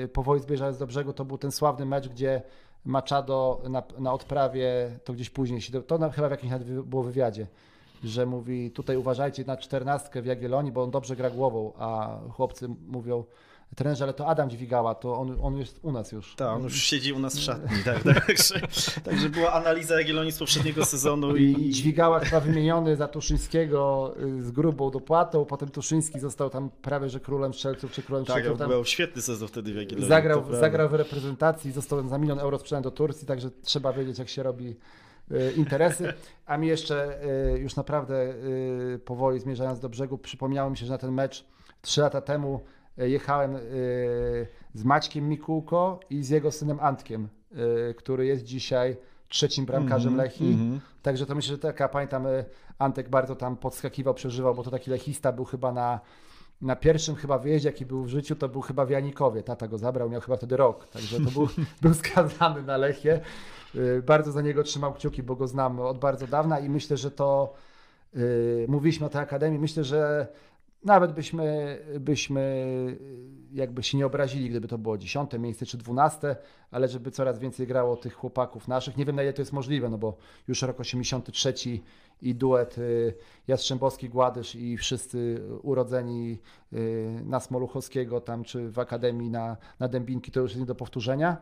yy, 0.00 0.08
po 0.08 0.22
Wojs 0.22 0.46
do 0.78 0.86
brzegu 0.86 1.12
to 1.12 1.24
był 1.24 1.38
ten 1.38 1.52
sławny 1.52 1.86
mecz, 1.86 2.08
gdzie 2.08 2.42
Machado 2.84 3.62
na, 3.68 3.82
na 3.98 4.12
odprawie, 4.12 4.98
to 5.04 5.12
gdzieś 5.12 5.30
później 5.30 5.60
się, 5.60 5.82
to 5.82 6.10
chyba 6.10 6.28
w 6.28 6.30
jakimś 6.30 6.52
było 6.84 7.02
wywiadzie, 7.02 7.46
że 8.04 8.26
mówi 8.26 8.70
tutaj 8.70 8.96
uważajcie 8.96 9.44
na 9.44 9.56
czternastkę 9.56 10.22
w 10.22 10.26
Jagiellonii, 10.26 10.72
bo 10.72 10.82
on 10.82 10.90
dobrze 10.90 11.16
gra 11.16 11.30
głową, 11.30 11.72
a 11.78 12.18
chłopcy 12.32 12.68
mówią, 12.88 13.24
trenerze, 13.76 14.04
ale 14.04 14.14
to 14.14 14.26
Adam 14.26 14.50
Dźwigała, 14.50 14.94
to 14.94 15.18
on, 15.18 15.38
on 15.42 15.56
jest 15.56 15.80
u 15.82 15.92
nas 15.92 16.12
już. 16.12 16.34
Tak, 16.34 16.48
on 16.48 16.62
już 16.62 16.82
siedzi 16.82 17.12
u 17.12 17.18
nas 17.18 17.36
w 17.38 17.40
szatni, 17.40 17.76
tak, 17.84 18.02
także, 18.02 18.60
także 19.04 19.28
była 19.28 19.52
analiza 19.52 19.98
Jagiellonii 19.98 20.32
z 20.32 20.38
poprzedniego 20.38 20.84
sezonu. 20.84 21.36
I, 21.36 21.42
I 21.42 21.70
Dźwigała 21.70 22.20
chyba 22.20 22.40
wymieniony 22.40 22.96
za 22.96 23.08
Tuszyńskiego 23.08 24.14
y, 24.22 24.42
z 24.42 24.50
grubą 24.50 24.90
dopłatą, 24.90 25.44
potem 25.44 25.68
Tuszyński 25.68 26.20
został 26.20 26.50
tam 26.50 26.70
prawie, 26.82 27.08
że 27.08 27.20
królem 27.20 27.54
strzelców, 27.54 27.92
czy 27.92 28.02
królem 28.02 28.24
tak, 28.24 28.36
strzelców. 28.36 28.58
Tak, 28.58 28.68
był 28.68 28.84
świetny 28.84 29.22
sezon 29.22 29.48
wtedy 29.48 29.72
w 29.72 29.76
Jagiellonii. 29.76 30.08
Zagrał, 30.08 30.44
zagrał 30.50 30.88
w 30.88 30.94
reprezentacji, 30.94 31.72
został 31.72 32.08
za 32.08 32.18
milion 32.18 32.38
euro 32.38 32.58
sprzedany 32.58 32.82
do 32.82 32.90
Turcji, 32.90 33.26
także 33.26 33.50
trzeba 33.62 33.92
wiedzieć, 33.92 34.18
jak 34.18 34.28
się 34.28 34.42
robi 34.42 34.76
y, 35.30 35.52
interesy. 35.56 36.12
A 36.46 36.56
mi 36.56 36.68
jeszcze 36.68 37.24
y, 37.54 37.58
już 37.58 37.76
naprawdę 37.76 38.34
powoli 39.04 39.40
zmierzając 39.40 39.80
do 39.80 39.88
brzegu, 39.88 40.18
przypomniało 40.18 40.70
mi 40.70 40.76
się, 40.76 40.86
że 40.86 40.92
na 40.92 40.98
ten 40.98 41.12
mecz 41.12 41.44
trzy 41.82 42.00
lata 42.00 42.20
temu 42.20 42.60
jechałem 43.06 43.56
y, 43.56 43.60
z 44.74 44.84
Maćkiem 44.84 45.28
Mikułko 45.28 46.00
i 46.10 46.22
z 46.22 46.28
jego 46.28 46.52
synem 46.52 46.78
Antkiem, 46.80 47.28
y, 47.90 47.94
który 47.94 48.26
jest 48.26 48.44
dzisiaj 48.44 48.96
trzecim 49.28 49.66
bramkarzem 49.66 50.12
mm 50.12 50.26
Lechi. 50.26 50.44
Mm. 50.44 50.80
Także 51.02 51.26
to 51.26 51.34
myślę, 51.34 51.54
że 51.54 51.58
taka, 51.58 51.88
pamiętam, 51.88 52.26
Antek 52.78 53.08
bardzo 53.08 53.36
tam 53.36 53.56
podskakiwał, 53.56 54.14
przeżywał, 54.14 54.54
bo 54.54 54.62
to 54.62 54.70
taki 54.70 54.90
lechista 54.90 55.32
był 55.32 55.44
chyba 55.44 55.72
na, 55.72 56.00
na 56.60 56.76
pierwszym 56.76 57.14
chyba 57.14 57.38
wyjeździe, 57.38 57.68
jaki 57.68 57.86
był 57.86 58.04
w 58.04 58.08
życiu, 58.08 58.36
to 58.36 58.48
był 58.48 58.60
chyba 58.60 58.86
w 58.86 58.90
Janikowie. 58.90 59.42
Tata 59.42 59.68
go 59.68 59.78
zabrał, 59.78 60.10
miał 60.10 60.20
chyba 60.20 60.36
wtedy 60.36 60.56
rok, 60.56 60.88
także 60.88 61.20
to 61.20 61.30
był, 61.30 61.48
był 61.82 61.94
skazany 61.94 62.62
na 62.62 62.76
Lechie. 62.76 63.20
Bardzo 64.06 64.32
za 64.32 64.42
niego 64.42 64.62
trzymał 64.62 64.94
kciuki, 64.94 65.22
bo 65.22 65.36
go 65.36 65.48
znam 65.48 65.80
od 65.80 65.98
bardzo 65.98 66.26
dawna 66.26 66.60
i 66.60 66.68
myślę, 66.68 66.96
że 66.96 67.10
to, 67.10 67.54
mówiliśmy 68.68 69.06
o 69.06 69.08
tej 69.08 69.20
akademii, 69.20 69.58
myślę, 69.58 69.84
że 69.84 70.28
nawet 70.84 71.12
byśmy, 71.12 71.78
byśmy 72.00 72.66
jakby 73.52 73.82
się 73.82 73.98
nie 73.98 74.06
obrazili, 74.06 74.50
gdyby 74.50 74.68
to 74.68 74.78
było 74.78 74.98
dziesiąte 74.98 75.38
miejsce 75.38 75.66
czy 75.66 75.78
dwunaste, 75.78 76.36
ale 76.70 76.88
żeby 76.88 77.10
coraz 77.10 77.38
więcej 77.38 77.66
grało 77.66 77.96
tych 77.96 78.14
chłopaków 78.14 78.68
naszych. 78.68 78.96
Nie 78.96 79.04
wiem 79.04 79.16
na 79.16 79.22
ile 79.22 79.32
to 79.32 79.42
jest 79.42 79.52
możliwe, 79.52 79.88
no 79.88 79.98
bo 79.98 80.16
już 80.48 80.62
rok 80.62 80.80
83 80.80 81.54
i 82.22 82.34
duet 82.34 82.78
y, 82.78 83.14
Jastrzębowski, 83.48 84.08
Gładysz 84.08 84.54
i 84.54 84.76
wszyscy 84.76 85.42
urodzeni 85.62 86.38
y, 86.72 87.20
na 87.24 87.40
Smoluchowskiego 87.40 88.20
tam 88.20 88.44
czy 88.44 88.70
w 88.70 88.78
Akademii 88.78 89.30
na, 89.30 89.56
na 89.80 89.88
Dębinki 89.88 90.32
to 90.32 90.40
już 90.40 90.50
jest 90.50 90.60
nie 90.60 90.66
do 90.66 90.74
powtórzenia. 90.74 91.36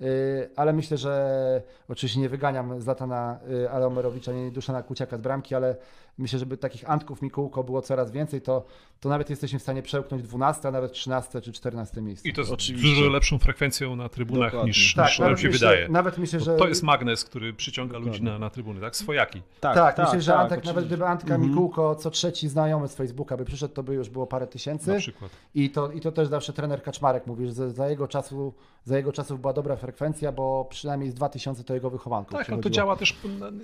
Y, 0.00 0.50
ale 0.56 0.72
myślę, 0.72 0.96
że 0.96 1.62
oczywiście 1.88 2.20
nie 2.20 2.28
wyganiam 2.28 2.80
Zlatana 2.80 3.40
Aleomerowicza, 3.70 4.32
nie 4.32 4.50
Duszana 4.50 4.82
Kuciaka 4.82 5.18
z 5.18 5.20
bramki, 5.20 5.54
ale 5.54 5.76
myślę, 6.18 6.38
żeby 6.38 6.56
takich 6.56 6.90
Antków 6.90 7.22
Mikułko 7.22 7.64
było 7.64 7.82
coraz 7.82 8.10
więcej, 8.10 8.40
to, 8.40 8.64
to 9.00 9.08
nawet 9.08 9.30
jesteśmy 9.30 9.58
w 9.58 9.62
stanie 9.62 9.82
przełknąć 9.82 10.22
12, 10.22 10.68
a 10.68 10.70
nawet 10.70 10.92
13 10.92 11.40
czy 11.40 11.52
14 11.52 12.02
miejsce. 12.02 12.28
I 12.28 12.32
to 12.32 12.44
z 12.44 12.50
Oczywiście. 12.50 12.88
dużo 12.88 13.08
lepszą 13.10 13.38
frekwencją 13.38 13.96
na 13.96 14.08
trybunach 14.08 14.50
Dokładnie. 14.50 14.68
niż, 14.70 14.94
tak, 14.94 15.06
niż 15.08 15.18
nam 15.18 15.28
nawet 15.28 15.40
się 15.40 15.48
myślę, 15.48 15.68
wydaje. 15.68 15.88
Nawet 15.88 16.18
myślę, 16.18 16.40
że 16.40 16.56
To 16.56 16.68
jest 16.68 16.82
magnes, 16.82 17.24
który 17.24 17.52
przyciąga 17.52 17.98
ludzi 17.98 18.10
Dokładnie. 18.10 18.30
na, 18.30 18.38
na 18.38 18.50
trybuny, 18.50 18.80
tak? 18.80 18.96
Swojaki. 18.96 19.42
Tak, 19.60 19.98
myślę, 19.98 20.20
że 20.22 20.34
Antek, 20.36 20.50
nawet 20.50 20.64
oczywiście. 20.68 20.86
gdyby 20.86 21.06
Antka 21.06 21.34
Mhm. 21.34 21.50
Mikułko 21.50 21.94
co 21.94 22.10
trzeci 22.10 22.48
znajomy 22.48 22.88
z 22.88 22.94
Facebooka 22.94 23.36
by 23.36 23.44
przyszedł, 23.44 23.74
to 23.74 23.82
by 23.82 23.94
już 23.94 24.08
było 24.08 24.26
parę 24.26 24.46
tysięcy. 24.46 24.90
Na 24.92 24.98
przykład. 24.98 25.30
I 25.54 25.70
to, 25.70 25.90
I 25.92 26.00
to 26.00 26.12
też 26.12 26.28
zawsze 26.28 26.52
trener 26.52 26.82
Kaczmarek 26.82 27.26
mówi, 27.26 27.46
że 27.46 27.52
za, 27.52 27.70
za 27.70 27.88
jego 27.88 28.08
czasu, 28.08 28.54
za 28.84 28.96
jego 28.96 29.12
czasów 29.12 29.40
była 29.40 29.52
dobra 29.52 29.76
frekwencja, 29.76 30.32
bo 30.32 30.66
przynajmniej 30.70 31.10
z 31.10 31.14
2000 31.14 31.64
to 31.64 31.74
jego 31.74 31.90
wychowanków 31.90 32.38
Tak, 32.38 32.50
ale 32.50 32.62
to 32.62 32.70
działa 32.70 32.96
też 32.96 33.16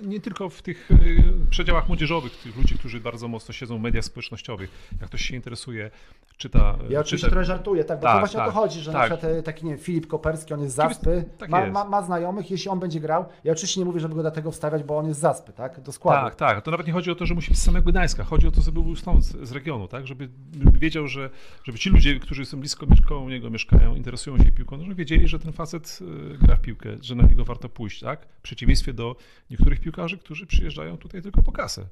nie 0.03 0.19
tylko 0.19 0.49
w 0.49 0.61
tych 0.61 0.91
y, 0.91 1.23
przedziałach 1.49 1.87
młodzieżowych, 1.87 2.38
tych 2.43 2.57
ludzi, 2.57 2.77
którzy 2.77 2.99
bardzo 2.99 3.27
mocno 3.27 3.53
siedzą 3.53 3.77
w 3.77 3.81
mediach 3.81 4.05
społecznościowych. 4.05 4.69
Jak 5.01 5.09
ktoś 5.09 5.21
się 5.21 5.35
interesuje, 5.35 5.91
czyta... 6.37 6.77
Ja 6.89 6.99
oczywiście 6.99 7.17
czyta 7.17 7.29
trochę 7.29 7.45
żartuję, 7.45 7.83
tak, 7.83 7.99
bo 7.99 8.03
Tak, 8.03 8.13
to 8.13 8.19
właśnie 8.19 8.39
o 8.39 8.45
tak, 8.45 8.53
to 8.53 8.59
chodzi, 8.59 8.79
że 8.79 8.91
na 8.91 8.99
tak. 8.99 9.11
przykład 9.11 9.33
e, 9.33 9.43
taki, 9.43 9.65
nie 9.65 9.71
wiem, 9.71 9.79
Filip 9.79 10.07
Koperski, 10.07 10.53
on 10.53 10.61
jest 10.61 10.73
z 10.73 10.75
Zaspy, 10.75 11.25
tak 11.37 11.49
ma, 11.49 11.65
ma, 11.65 11.85
ma 11.85 12.01
znajomych, 12.01 12.51
jeśli 12.51 12.69
on 12.69 12.79
będzie 12.79 12.99
grał, 12.99 13.25
ja 13.43 13.51
oczywiście 13.51 13.79
nie 13.79 13.85
mówię, 13.85 13.99
żeby 13.99 14.15
go 14.15 14.23
do 14.23 14.31
tego 14.31 14.51
wstawiać, 14.51 14.83
bo 14.83 14.97
on 14.97 15.07
jest 15.07 15.19
z 15.19 15.21
Zaspy, 15.21 15.53
tak, 15.53 15.81
do 15.81 15.91
składu. 15.91 16.25
Tak, 16.25 16.35
tak. 16.35 16.61
To 16.61 16.71
nawet 16.71 16.87
nie 16.87 16.93
chodzi 16.93 17.11
o 17.11 17.15
to, 17.15 17.25
że 17.25 17.33
musi 17.33 17.49
być 17.49 17.59
z 17.59 17.63
samego 17.63 17.91
Gdańska. 17.91 18.23
Chodzi 18.23 18.47
o 18.47 18.51
to, 18.51 18.61
żeby 18.61 18.83
był 18.83 18.95
stąd, 18.95 19.25
z 19.25 19.51
regionu, 19.51 19.87
tak? 19.87 20.07
Żeby 20.07 20.29
wiedział, 20.73 21.07
że 21.07 21.29
żeby 21.63 21.79
ci 21.79 21.89
ludzie, 21.89 22.19
którzy 22.19 22.45
są 22.45 22.59
blisko 22.59 22.85
koło 23.07 23.29
niego 23.29 23.49
mieszkają, 23.49 23.95
interesują 23.95 24.37
się 24.37 24.51
piłką, 24.51 24.77
no, 24.77 24.83
żeby 24.83 24.95
wiedzieli, 24.95 25.27
że 25.27 25.39
ten 25.39 25.53
facet 25.53 25.99
y, 26.01 26.37
gra 26.37 26.55
w 26.55 26.61
piłkę, 26.61 26.89
że 27.01 27.15
na 27.15 27.23
niego 27.23 27.45
warto 27.45 27.69
pójść, 27.69 27.99
tak? 27.99 28.25
W 28.25 28.41
przeciwieństwie 28.41 28.93
do 28.93 29.15
niektórych 29.49 29.79
piłkarzy, 29.79 30.17
którzy 30.17 30.47
przyjeżdżają 30.47 30.97
tutaj 30.97 31.21
tylko 31.21 31.43
po 31.43 31.51
kasę. 31.51 31.85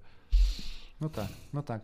No 1.02 1.10
tak, 1.10 1.28
no 1.54 1.64
tak. 1.64 1.82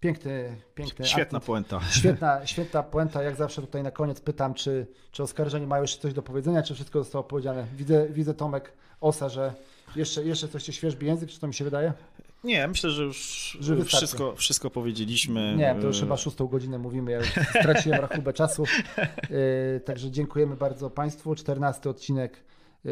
Piękny, 0.00 0.56
piękny 0.74 1.06
Świetna 1.06 1.40
puenta. 1.40 1.80
Świetna, 1.90 2.40
świetna 2.46 2.82
puenta. 2.82 3.22
Jak 3.22 3.36
zawsze 3.36 3.62
tutaj 3.62 3.82
na 3.82 3.90
koniec 3.90 4.20
pytam, 4.20 4.54
czy, 4.54 4.86
czy 5.12 5.22
oskarżeni 5.22 5.66
mają 5.66 5.82
jeszcze 5.82 6.02
coś 6.02 6.12
do 6.12 6.22
powiedzenia, 6.22 6.62
czy 6.62 6.74
wszystko 6.74 6.98
zostało 6.98 7.24
powiedziane. 7.24 7.66
Widzę, 7.76 8.08
widzę 8.08 8.34
Tomek 8.34 8.72
Osa, 9.00 9.28
że 9.28 9.54
jeszcze, 9.96 10.24
jeszcze 10.24 10.48
coś 10.48 10.64
się 10.64 10.72
świeżbi 10.72 11.06
język, 11.06 11.30
czy 11.30 11.40
to 11.40 11.46
mi 11.46 11.54
się 11.54 11.64
wydaje? 11.64 11.92
Nie, 12.44 12.68
myślę, 12.68 12.90
że 12.90 13.02
już 13.02 13.58
Że 13.60 13.84
wszystko, 13.84 14.36
wszystko 14.36 14.70
powiedzieliśmy. 14.70 15.54
Nie, 15.56 15.76
to 15.80 15.86
już 15.86 16.00
chyba 16.00 16.16
szóstą 16.16 16.46
godzinę 16.46 16.78
mówimy, 16.78 17.10
ja 17.10 17.18
już 17.18 17.30
straciłem 17.60 18.00
rachubę 18.00 18.32
czasu. 18.32 18.64
Yy, 19.30 19.80
Także 19.86 20.10
dziękujemy 20.10 20.56
bardzo 20.56 20.90
Państwu. 20.90 21.34
14 21.34 21.90
odcinek 21.90 22.44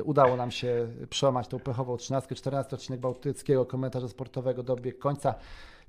udało 0.02 0.36
nam 0.36 0.50
się 0.50 0.88
przełamać 1.10 1.48
tą 1.48 1.58
pechową 1.58 1.96
13. 1.96 2.34
14 2.34 2.76
odcinek 2.76 3.00
Bałtyckiego 3.00 3.66
komentarza 3.66 4.08
sportowego 4.08 4.62
dobiegł 4.62 4.98
końca. 4.98 5.34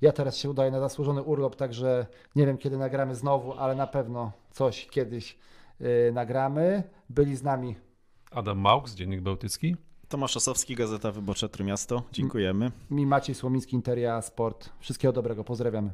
Ja 0.00 0.12
teraz 0.12 0.36
się 0.36 0.50
udaję 0.50 0.70
na 0.70 0.80
zasłużony 0.80 1.22
urlop, 1.22 1.56
także 1.56 2.06
nie 2.36 2.46
wiem 2.46 2.58
kiedy 2.58 2.78
nagramy 2.78 3.14
znowu, 3.14 3.52
ale 3.52 3.74
na 3.74 3.86
pewno 3.86 4.32
coś 4.50 4.86
kiedyś 4.86 5.38
yy, 5.80 6.12
nagramy. 6.12 6.82
Byli 7.10 7.36
z 7.36 7.42
nami 7.42 7.76
Adam 8.30 8.58
Małk 8.58 8.88
z 8.88 8.94
Dziennik 8.94 9.20
Bałtycki. 9.20 9.76
Tomasz 10.08 10.36
Osowski, 10.36 10.74
Gazeta 10.74 11.12
Wyborcza 11.12 11.48
Trójmiasto. 11.48 12.02
Dziękujemy. 12.12 12.72
mi 12.90 13.06
Maciej 13.06 13.34
Słomiński, 13.34 13.76
Interia 13.76 14.22
Sport. 14.22 14.70
Wszystkiego 14.80 15.12
dobrego, 15.12 15.44
pozdrawiamy. 15.44 15.90